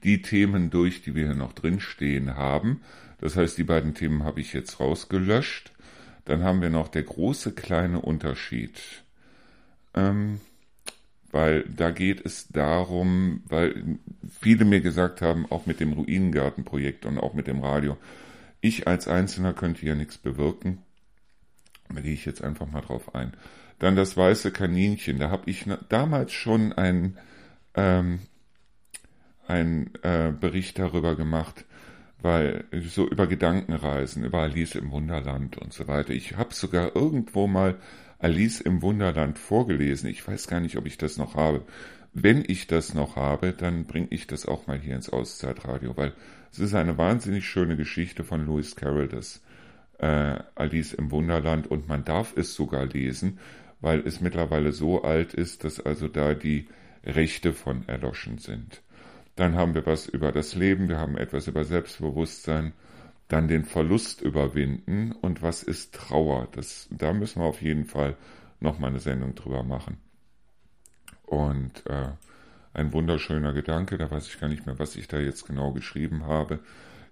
die 0.04 0.22
Themen 0.22 0.70
durch, 0.70 1.02
die 1.02 1.16
wir 1.16 1.26
hier 1.26 1.34
noch 1.34 1.52
drinstehen 1.52 2.36
haben. 2.36 2.80
Das 3.18 3.34
heißt, 3.34 3.58
die 3.58 3.64
beiden 3.64 3.92
Themen 3.94 4.22
habe 4.22 4.40
ich 4.40 4.52
jetzt 4.52 4.78
rausgelöscht. 4.78 5.72
Dann 6.26 6.44
haben 6.44 6.62
wir 6.62 6.70
noch 6.70 6.86
der 6.86 7.02
große 7.02 7.54
kleine 7.54 8.02
Unterschied. 8.02 8.80
Ähm, 9.94 10.40
weil 11.32 11.64
da 11.64 11.90
geht 11.90 12.24
es 12.24 12.46
darum, 12.46 13.42
weil 13.48 13.98
viele 14.40 14.64
mir 14.64 14.80
gesagt 14.80 15.22
haben, 15.22 15.44
auch 15.50 15.66
mit 15.66 15.80
dem 15.80 15.92
Ruinengartenprojekt 15.92 17.04
und 17.04 17.18
auch 17.18 17.34
mit 17.34 17.48
dem 17.48 17.58
Radio, 17.58 17.96
ich 18.60 18.86
als 18.86 19.08
Einzelner 19.08 19.54
könnte 19.54 19.80
hier 19.80 19.96
nichts 19.96 20.18
bewirken. 20.18 20.78
Da 21.92 22.00
gehe 22.00 22.14
ich 22.14 22.24
jetzt 22.24 22.44
einfach 22.44 22.70
mal 22.70 22.80
drauf 22.80 23.12
ein. 23.16 23.32
Dann 23.78 23.96
das 23.96 24.16
weiße 24.16 24.52
Kaninchen. 24.52 25.18
Da 25.18 25.30
habe 25.30 25.50
ich 25.50 25.66
damals 25.88 26.32
schon 26.32 26.72
einen 26.72 27.18
ähm, 27.74 28.20
ein, 29.46 29.90
äh, 30.02 30.32
Bericht 30.32 30.78
darüber 30.78 31.16
gemacht, 31.16 31.64
weil 32.22 32.64
so 32.88 33.06
über 33.06 33.26
Gedankenreisen, 33.26 34.24
über 34.24 34.38
Alice 34.38 34.74
im 34.74 34.90
Wunderland 34.90 35.58
und 35.58 35.72
so 35.72 35.86
weiter. 35.88 36.10
Ich 36.10 36.36
habe 36.36 36.54
sogar 36.54 36.96
irgendwo 36.96 37.46
mal 37.46 37.76
Alice 38.18 38.60
im 38.60 38.80
Wunderland 38.80 39.38
vorgelesen. 39.38 40.08
Ich 40.08 40.26
weiß 40.26 40.46
gar 40.46 40.60
nicht, 40.60 40.76
ob 40.76 40.86
ich 40.86 40.96
das 40.96 41.18
noch 41.18 41.34
habe. 41.34 41.62
Wenn 42.14 42.44
ich 42.46 42.66
das 42.66 42.94
noch 42.94 43.16
habe, 43.16 43.52
dann 43.52 43.84
bringe 43.84 44.06
ich 44.10 44.26
das 44.26 44.46
auch 44.46 44.66
mal 44.66 44.78
hier 44.78 44.94
ins 44.94 45.10
Auszeitradio, 45.10 45.96
weil 45.96 46.12
es 46.52 46.60
ist 46.60 46.74
eine 46.74 46.96
wahnsinnig 46.96 47.46
schöne 47.46 47.76
Geschichte 47.76 48.24
von 48.24 48.46
Lewis 48.46 48.76
Carroll, 48.76 49.08
das 49.08 49.42
äh, 49.98 50.38
Alice 50.54 50.94
im 50.94 51.10
Wunderland, 51.10 51.66
und 51.66 51.88
man 51.88 52.04
darf 52.04 52.32
es 52.36 52.54
sogar 52.54 52.86
lesen, 52.86 53.38
weil 53.84 54.00
es 54.00 54.22
mittlerweile 54.22 54.72
so 54.72 55.02
alt 55.02 55.34
ist, 55.34 55.62
dass 55.62 55.78
also 55.78 56.08
da 56.08 56.32
die 56.32 56.68
Rechte 57.04 57.52
von 57.52 57.86
erloschen 57.86 58.38
sind. 58.38 58.80
Dann 59.36 59.56
haben 59.56 59.74
wir 59.74 59.84
was 59.84 60.06
über 60.06 60.32
das 60.32 60.54
Leben, 60.54 60.88
wir 60.88 60.96
haben 60.96 61.18
etwas 61.18 61.48
über 61.48 61.64
Selbstbewusstsein, 61.64 62.72
dann 63.28 63.46
den 63.46 63.64
Verlust 63.64 64.22
überwinden 64.22 65.12
und 65.12 65.42
was 65.42 65.62
ist 65.62 65.94
Trauer. 65.94 66.48
Das, 66.52 66.88
da 66.92 67.12
müssen 67.12 67.42
wir 67.42 67.46
auf 67.46 67.60
jeden 67.60 67.84
Fall 67.84 68.16
nochmal 68.58 68.88
eine 68.88 69.00
Sendung 69.00 69.34
drüber 69.34 69.62
machen. 69.62 69.98
Und 71.26 71.84
äh, 71.86 72.08
ein 72.72 72.94
wunderschöner 72.94 73.52
Gedanke, 73.52 73.98
da 73.98 74.10
weiß 74.10 74.28
ich 74.28 74.40
gar 74.40 74.48
nicht 74.48 74.64
mehr, 74.64 74.78
was 74.78 74.96
ich 74.96 75.08
da 75.08 75.18
jetzt 75.18 75.46
genau 75.46 75.72
geschrieben 75.72 76.24
habe. 76.24 76.60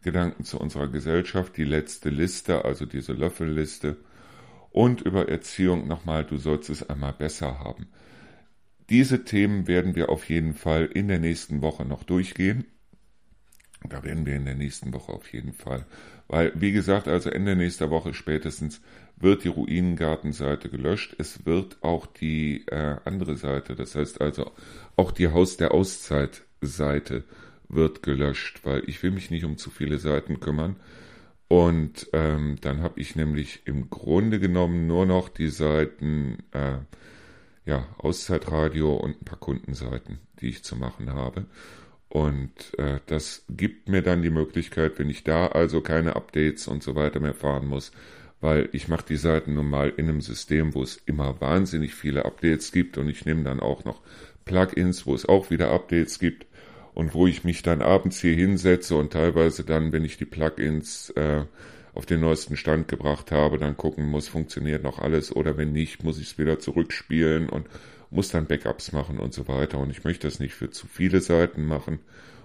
Gedanken 0.01 0.45
zu 0.45 0.59
unserer 0.59 0.89
Gesellschaft, 0.89 1.55
die 1.59 1.65
letzte 1.65 2.09
Liste, 2.09 2.65
also 2.65 2.87
diese 2.87 3.13
Löffelliste. 3.13 3.99
Und 4.73 5.03
über 5.03 5.29
Erziehung 5.29 5.87
nochmal, 5.87 6.25
du 6.25 6.39
sollst 6.39 6.71
es 6.71 6.89
einmal 6.89 7.13
besser 7.13 7.59
haben. 7.59 7.89
Diese 8.89 9.25
Themen 9.25 9.69
werden 9.69 9.95
wir 9.95 10.09
auf 10.09 10.29
jeden 10.29 10.55
Fall 10.55 10.87
in 10.87 11.09
der 11.09 11.19
nächsten 11.19 11.63
Woche 11.63 11.85
noch 11.85 12.03
durchgehen. 12.05 12.65
Da 13.89 14.03
werden 14.05 14.27
wir 14.27 14.37
in 14.37 14.45
der 14.45 14.55
nächsten 14.55 14.93
Woche 14.93 15.13
auf 15.13 15.33
jeden 15.33 15.53
Fall. 15.53 15.87
Weil, 16.29 16.53
wie 16.55 16.73
gesagt, 16.73 17.09
also 17.09 17.31
Ende 17.31 17.57
nächster 17.57 17.91
Woche 17.91 18.15
spätestens 18.15 18.81
wird 19.17 19.45
die 19.45 19.49
Ruinengartenseite 19.49 20.69
gelöscht. 20.69 21.15
Es 21.19 21.45
wird 21.47 21.79
auch 21.83 22.07
die 22.07 22.67
äh, 22.69 22.97
andere 23.05 23.37
Seite, 23.37 23.75
das 23.75 23.95
heißt 23.95 24.21
also 24.21 24.53
auch 24.97 25.13
die 25.13 25.29
Haus 25.29 25.57
der 25.57 25.73
Auszeit 25.73 26.43
Seite 26.61 27.25
wird 27.69 28.03
gelöscht, 28.03 28.61
weil 28.65 28.83
ich 28.89 29.03
will 29.03 29.11
mich 29.11 29.31
nicht 29.31 29.45
um 29.45 29.57
zu 29.57 29.71
viele 29.71 29.99
Seiten 29.99 30.41
kümmern. 30.41 30.77
Und 31.53 32.09
ähm, 32.15 32.57
dann 32.63 32.83
habe 32.83 32.99
ich 32.99 33.15
nämlich 33.15 33.61
im 33.67 33.91
Grunde 33.91 34.41
genommen 34.41 34.87
nur 34.87 35.05
noch 35.05 35.29
die 35.29 35.51
Seiten 35.51 36.39
äh, 36.53 36.79
ja, 37.67 37.87
Auszeitradio 37.99 38.95
und 38.95 39.21
ein 39.21 39.25
paar 39.27 39.39
Kundenseiten, 39.39 40.19
die 40.41 40.49
ich 40.49 40.65
zu 40.65 40.77
machen 40.77 41.13
habe. 41.13 41.45
Und 42.09 42.79
äh, 42.79 43.01
das 43.05 43.45
gibt 43.51 43.91
mir 43.91 44.01
dann 44.01 44.23
die 44.23 44.31
Möglichkeit, 44.31 44.99
wenn 44.99 45.11
ich 45.11 45.25
da 45.25 45.49
also 45.49 45.83
keine 45.83 46.17
Updates 46.17 46.69
und 46.69 46.83
so 46.83 46.95
weiter 46.95 47.21
mehr 47.21 47.35
fahren 47.35 47.67
muss, 47.67 47.93
weil 48.41 48.71
ich 48.73 48.89
mache 48.89 49.05
die 49.07 49.17
Seiten 49.17 49.53
nun 49.53 49.69
mal 49.69 49.91
in 49.91 50.09
einem 50.09 50.23
System, 50.23 50.73
wo 50.73 50.83
es 50.83 51.03
immer 51.05 51.39
wahnsinnig 51.43 51.95
viele 51.95 52.25
Updates 52.25 52.73
gibt 52.73 52.97
und 52.97 53.11
ich 53.11 53.27
nehme 53.27 53.43
dann 53.43 53.61
auch 53.61 53.85
noch 53.85 54.01
Plugins, 54.47 55.05
wo 55.05 55.15
es 55.15 55.29
auch 55.29 55.51
wieder 55.51 55.71
Updates 55.71 56.19
gibt 56.19 56.47
und 56.95 57.15
wo 57.15 57.27
ich 57.27 57.45
mich 57.45 57.63
dann 57.63 57.83
abends 57.83 58.21
hier 58.21 58.35
hinsetze 58.35 58.97
und 58.97 59.13
teilweise 59.13 59.65
dann, 59.65 59.93
wenn 59.93 60.05
ich 60.05 60.17
die 60.17 60.25
Plugins 60.25 61.11
äh, 61.11 61.45
auf 61.95 62.07
den 62.07 62.21
neuesten 62.21 62.57
Stand 62.57 62.89
gebracht 62.89 63.33
habe, 63.33 63.59
dann 63.59 63.77
gucken 63.77 64.09
muss, 64.09 64.29
funktioniert 64.29 64.83
noch 64.83 64.99
alles 64.99 65.35
oder 65.35 65.57
wenn 65.57 65.73
nicht, 65.73 66.05
muss 66.05 66.19
ich 66.19 66.33
es 66.33 66.39
wieder 66.39 66.59
zurückspielen 66.59 67.49
und 67.49 67.67
muss 68.11 68.29
dann 68.29 68.47
Backups 68.47 68.93
machen 68.93 69.19
und 69.19 69.33
so 69.33 69.49
weiter. 69.49 69.79
Und 69.79 69.91
ich 69.91 70.05
möchte 70.05 70.27
das 70.27 70.39
nicht 70.39 70.55
für 70.55 70.71
zu 70.71 70.87
viele 70.87 71.21
Seiten 71.21 71.65
machen. 71.65 72.01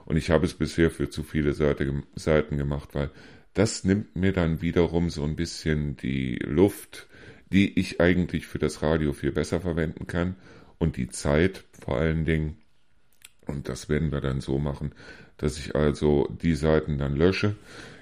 Und 0.06 0.16
ich 0.16 0.30
habe 0.30 0.45
es 0.45 0.54
bisher 0.54 0.89
für 0.89 1.10
zu 1.10 1.24
viele 1.24 1.54
Seite, 1.54 2.04
Seiten 2.16 2.58
gemacht, 2.58 2.89
weil 2.93 3.10
das 3.54 3.84
nimmt 3.84 4.16
mir 4.16 4.32
dann 4.32 4.62
wiederum 4.62 5.10
so 5.10 5.24
ein 5.24 5.36
bisschen 5.36 5.98
die 5.98 6.36
Luft, 6.36 7.08
die 7.52 7.78
ich 7.80 8.00
eigentlich 8.00 8.48
für 8.48 8.60
das 8.60 8.82
Radio 8.82 9.14
viel 9.14 9.32
besser 9.32 9.60
verwenden 9.60 10.08
kann 10.08 10.36
und 10.78 10.95
die 10.95 11.10
Zeit 11.10 11.66
vor 11.80 11.98
allen 11.98 12.24
Dingen. 12.24 12.58
Und 13.48 13.70
das 13.70 13.89
werden 13.89 14.12
wir 14.12 14.22
dann 14.22 14.41
so 14.41 14.60
machen, 14.60 14.91
dass 15.38 15.58
ich 15.58 15.76
also 15.76 16.28
die 16.41 16.56
Seiten 16.56 16.98
dann 16.98 17.16
lösche. 17.16 17.56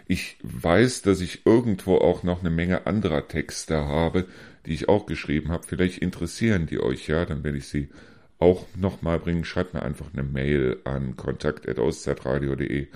Ich 0.08 0.38
weiß, 0.44 1.02
dass 1.02 1.22
ich 1.22 1.46
irgendwo 1.46 1.98
auch 1.98 2.24
noch 2.24 2.42
eine 2.42 2.52
Menge 2.52 2.86
anderer 2.86 3.28
Texte 3.28 3.86
habe, 3.86 4.26
die 4.66 4.74
ich 4.74 4.90
auch 4.90 5.06
geschrieben 5.06 5.52
habe. 5.52 5.66
Vielleicht 5.68 6.00
interessieren 6.00 6.68
die 6.68 6.80
euch 6.80 7.08
ja, 7.08 7.26
dann 7.26 7.44
werde 7.44 7.58
ich 7.58 7.68
sie 7.68 7.90
auch 8.38 8.66
nochmal 8.76 9.20
bringen. 9.20 9.46
Schreibt 9.46 9.74
mir 9.74 9.84
einfach 9.84 10.14
eine 10.14 10.24
Mail 10.24 10.80
an 10.84 11.16
kontakt.auszeitradio.de 11.16 12.88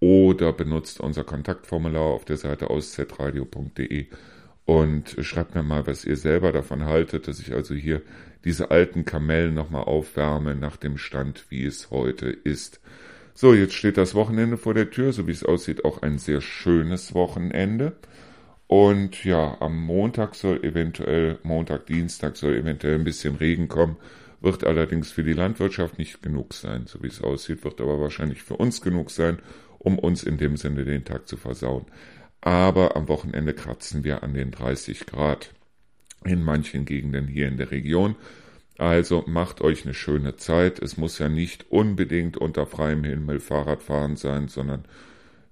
oder 0.00 0.52
benutzt 0.52 1.00
unser 1.00 1.24
Kontaktformular 1.24 2.02
auf 2.02 2.24
der 2.24 2.36
Seite 2.36 2.70
auszeitradio.de 2.70 4.06
und 4.70 5.16
schreibt 5.18 5.56
mir 5.56 5.64
mal, 5.64 5.88
was 5.88 6.04
ihr 6.04 6.16
selber 6.16 6.52
davon 6.52 6.84
haltet, 6.84 7.26
dass 7.26 7.40
ich 7.40 7.52
also 7.52 7.74
hier 7.74 8.02
diese 8.44 8.70
alten 8.70 9.04
Kamellen 9.04 9.52
nochmal 9.52 9.82
aufwärme 9.82 10.54
nach 10.54 10.76
dem 10.76 10.96
Stand, 10.96 11.46
wie 11.48 11.64
es 11.64 11.90
heute 11.90 12.26
ist. 12.26 12.80
So, 13.34 13.52
jetzt 13.52 13.74
steht 13.74 13.96
das 13.96 14.14
Wochenende 14.14 14.56
vor 14.56 14.72
der 14.72 14.88
Tür, 14.88 15.12
so 15.12 15.26
wie 15.26 15.32
es 15.32 15.44
aussieht, 15.44 15.84
auch 15.84 16.02
ein 16.02 16.18
sehr 16.18 16.40
schönes 16.40 17.14
Wochenende. 17.14 17.96
Und 18.68 19.24
ja, 19.24 19.56
am 19.58 19.76
Montag 19.76 20.36
soll 20.36 20.62
eventuell, 20.62 21.40
Montag, 21.42 21.86
Dienstag 21.86 22.36
soll 22.36 22.54
eventuell 22.54 22.94
ein 22.94 23.02
bisschen 23.02 23.34
Regen 23.34 23.66
kommen, 23.66 23.96
wird 24.40 24.62
allerdings 24.62 25.10
für 25.10 25.24
die 25.24 25.32
Landwirtschaft 25.32 25.98
nicht 25.98 26.22
genug 26.22 26.54
sein, 26.54 26.84
so 26.86 27.02
wie 27.02 27.08
es 27.08 27.20
aussieht, 27.20 27.64
wird 27.64 27.80
aber 27.80 28.00
wahrscheinlich 28.00 28.44
für 28.44 28.54
uns 28.54 28.80
genug 28.82 29.10
sein, 29.10 29.40
um 29.80 29.98
uns 29.98 30.22
in 30.22 30.36
dem 30.38 30.56
Sinne 30.56 30.84
den 30.84 31.04
Tag 31.04 31.26
zu 31.26 31.36
versauen. 31.36 31.86
Aber 32.40 32.96
am 32.96 33.08
Wochenende 33.08 33.54
kratzen 33.54 34.04
wir 34.04 34.22
an 34.22 34.34
den 34.34 34.50
30 34.50 35.06
Grad 35.06 35.52
in 36.24 36.42
manchen 36.42 36.84
Gegenden 36.84 37.26
hier 37.26 37.48
in 37.48 37.56
der 37.56 37.70
Region. 37.70 38.16
Also 38.78 39.24
macht 39.26 39.60
euch 39.60 39.84
eine 39.84 39.94
schöne 39.94 40.36
Zeit. 40.36 40.78
Es 40.78 40.96
muss 40.96 41.18
ja 41.18 41.28
nicht 41.28 41.70
unbedingt 41.70 42.38
unter 42.38 42.66
freiem 42.66 43.04
Himmel 43.04 43.40
Fahrradfahren 43.40 44.16
sein, 44.16 44.48
sondern 44.48 44.84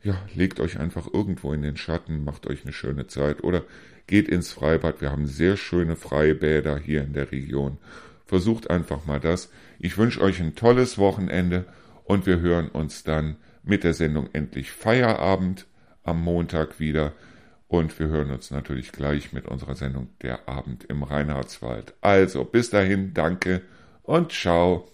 ja, 0.03 0.17
legt 0.35 0.61
euch 0.61 0.79
einfach 0.79 1.09
irgendwo 1.13 1.53
in 1.53 1.63
den 1.63 1.77
Schatten, 1.77 2.25
macht 2.25 2.47
euch 2.47 2.63
eine 2.63 2.73
schöne 2.73 3.07
Zeit 3.07 3.45
oder 3.45 3.65
geht 4.07 4.29
ins 4.29 4.53
Freibad. 4.53 5.01
Wir 5.01 5.11
haben 5.11 5.27
sehr 5.27 5.57
schöne 5.57 5.97
Freibäder 5.97 6.79
hier 6.79 7.03
in 7.03 7.13
der 7.13 7.31
Region. 7.31 7.79
Versucht 8.25 8.71
einfach 8.71 9.05
mal 9.05 9.21
das. 9.21 9.51
Ich 9.79 9.99
wünsche 9.99 10.23
euch 10.23 10.41
ein 10.41 10.55
tolles 10.55 10.97
Wochenende 10.97 11.67
und 12.05 12.25
wir 12.27 12.41
hören 12.41 12.69
uns 12.69 13.05
dann 13.05 13.37
mit 13.63 13.85
der 13.85 13.93
Sendung 13.93 14.31
endlich 14.33 14.71
Feierabend 14.71 15.67
am 16.03 16.23
Montag 16.23 16.81
wieder. 16.81 17.13
Und 17.67 17.99
wir 17.99 18.09
hören 18.09 18.31
uns 18.31 18.51
natürlich 18.51 18.93
gleich 18.93 19.33
mit 19.33 19.47
unserer 19.47 19.75
Sendung 19.75 20.09
Der 20.23 20.49
Abend 20.49 20.85
im 20.85 21.03
Reinhardswald. 21.03 21.95
Also 22.01 22.45
bis 22.45 22.71
dahin, 22.71 23.13
danke 23.13 23.63
und 24.03 24.33
ciao. 24.33 24.89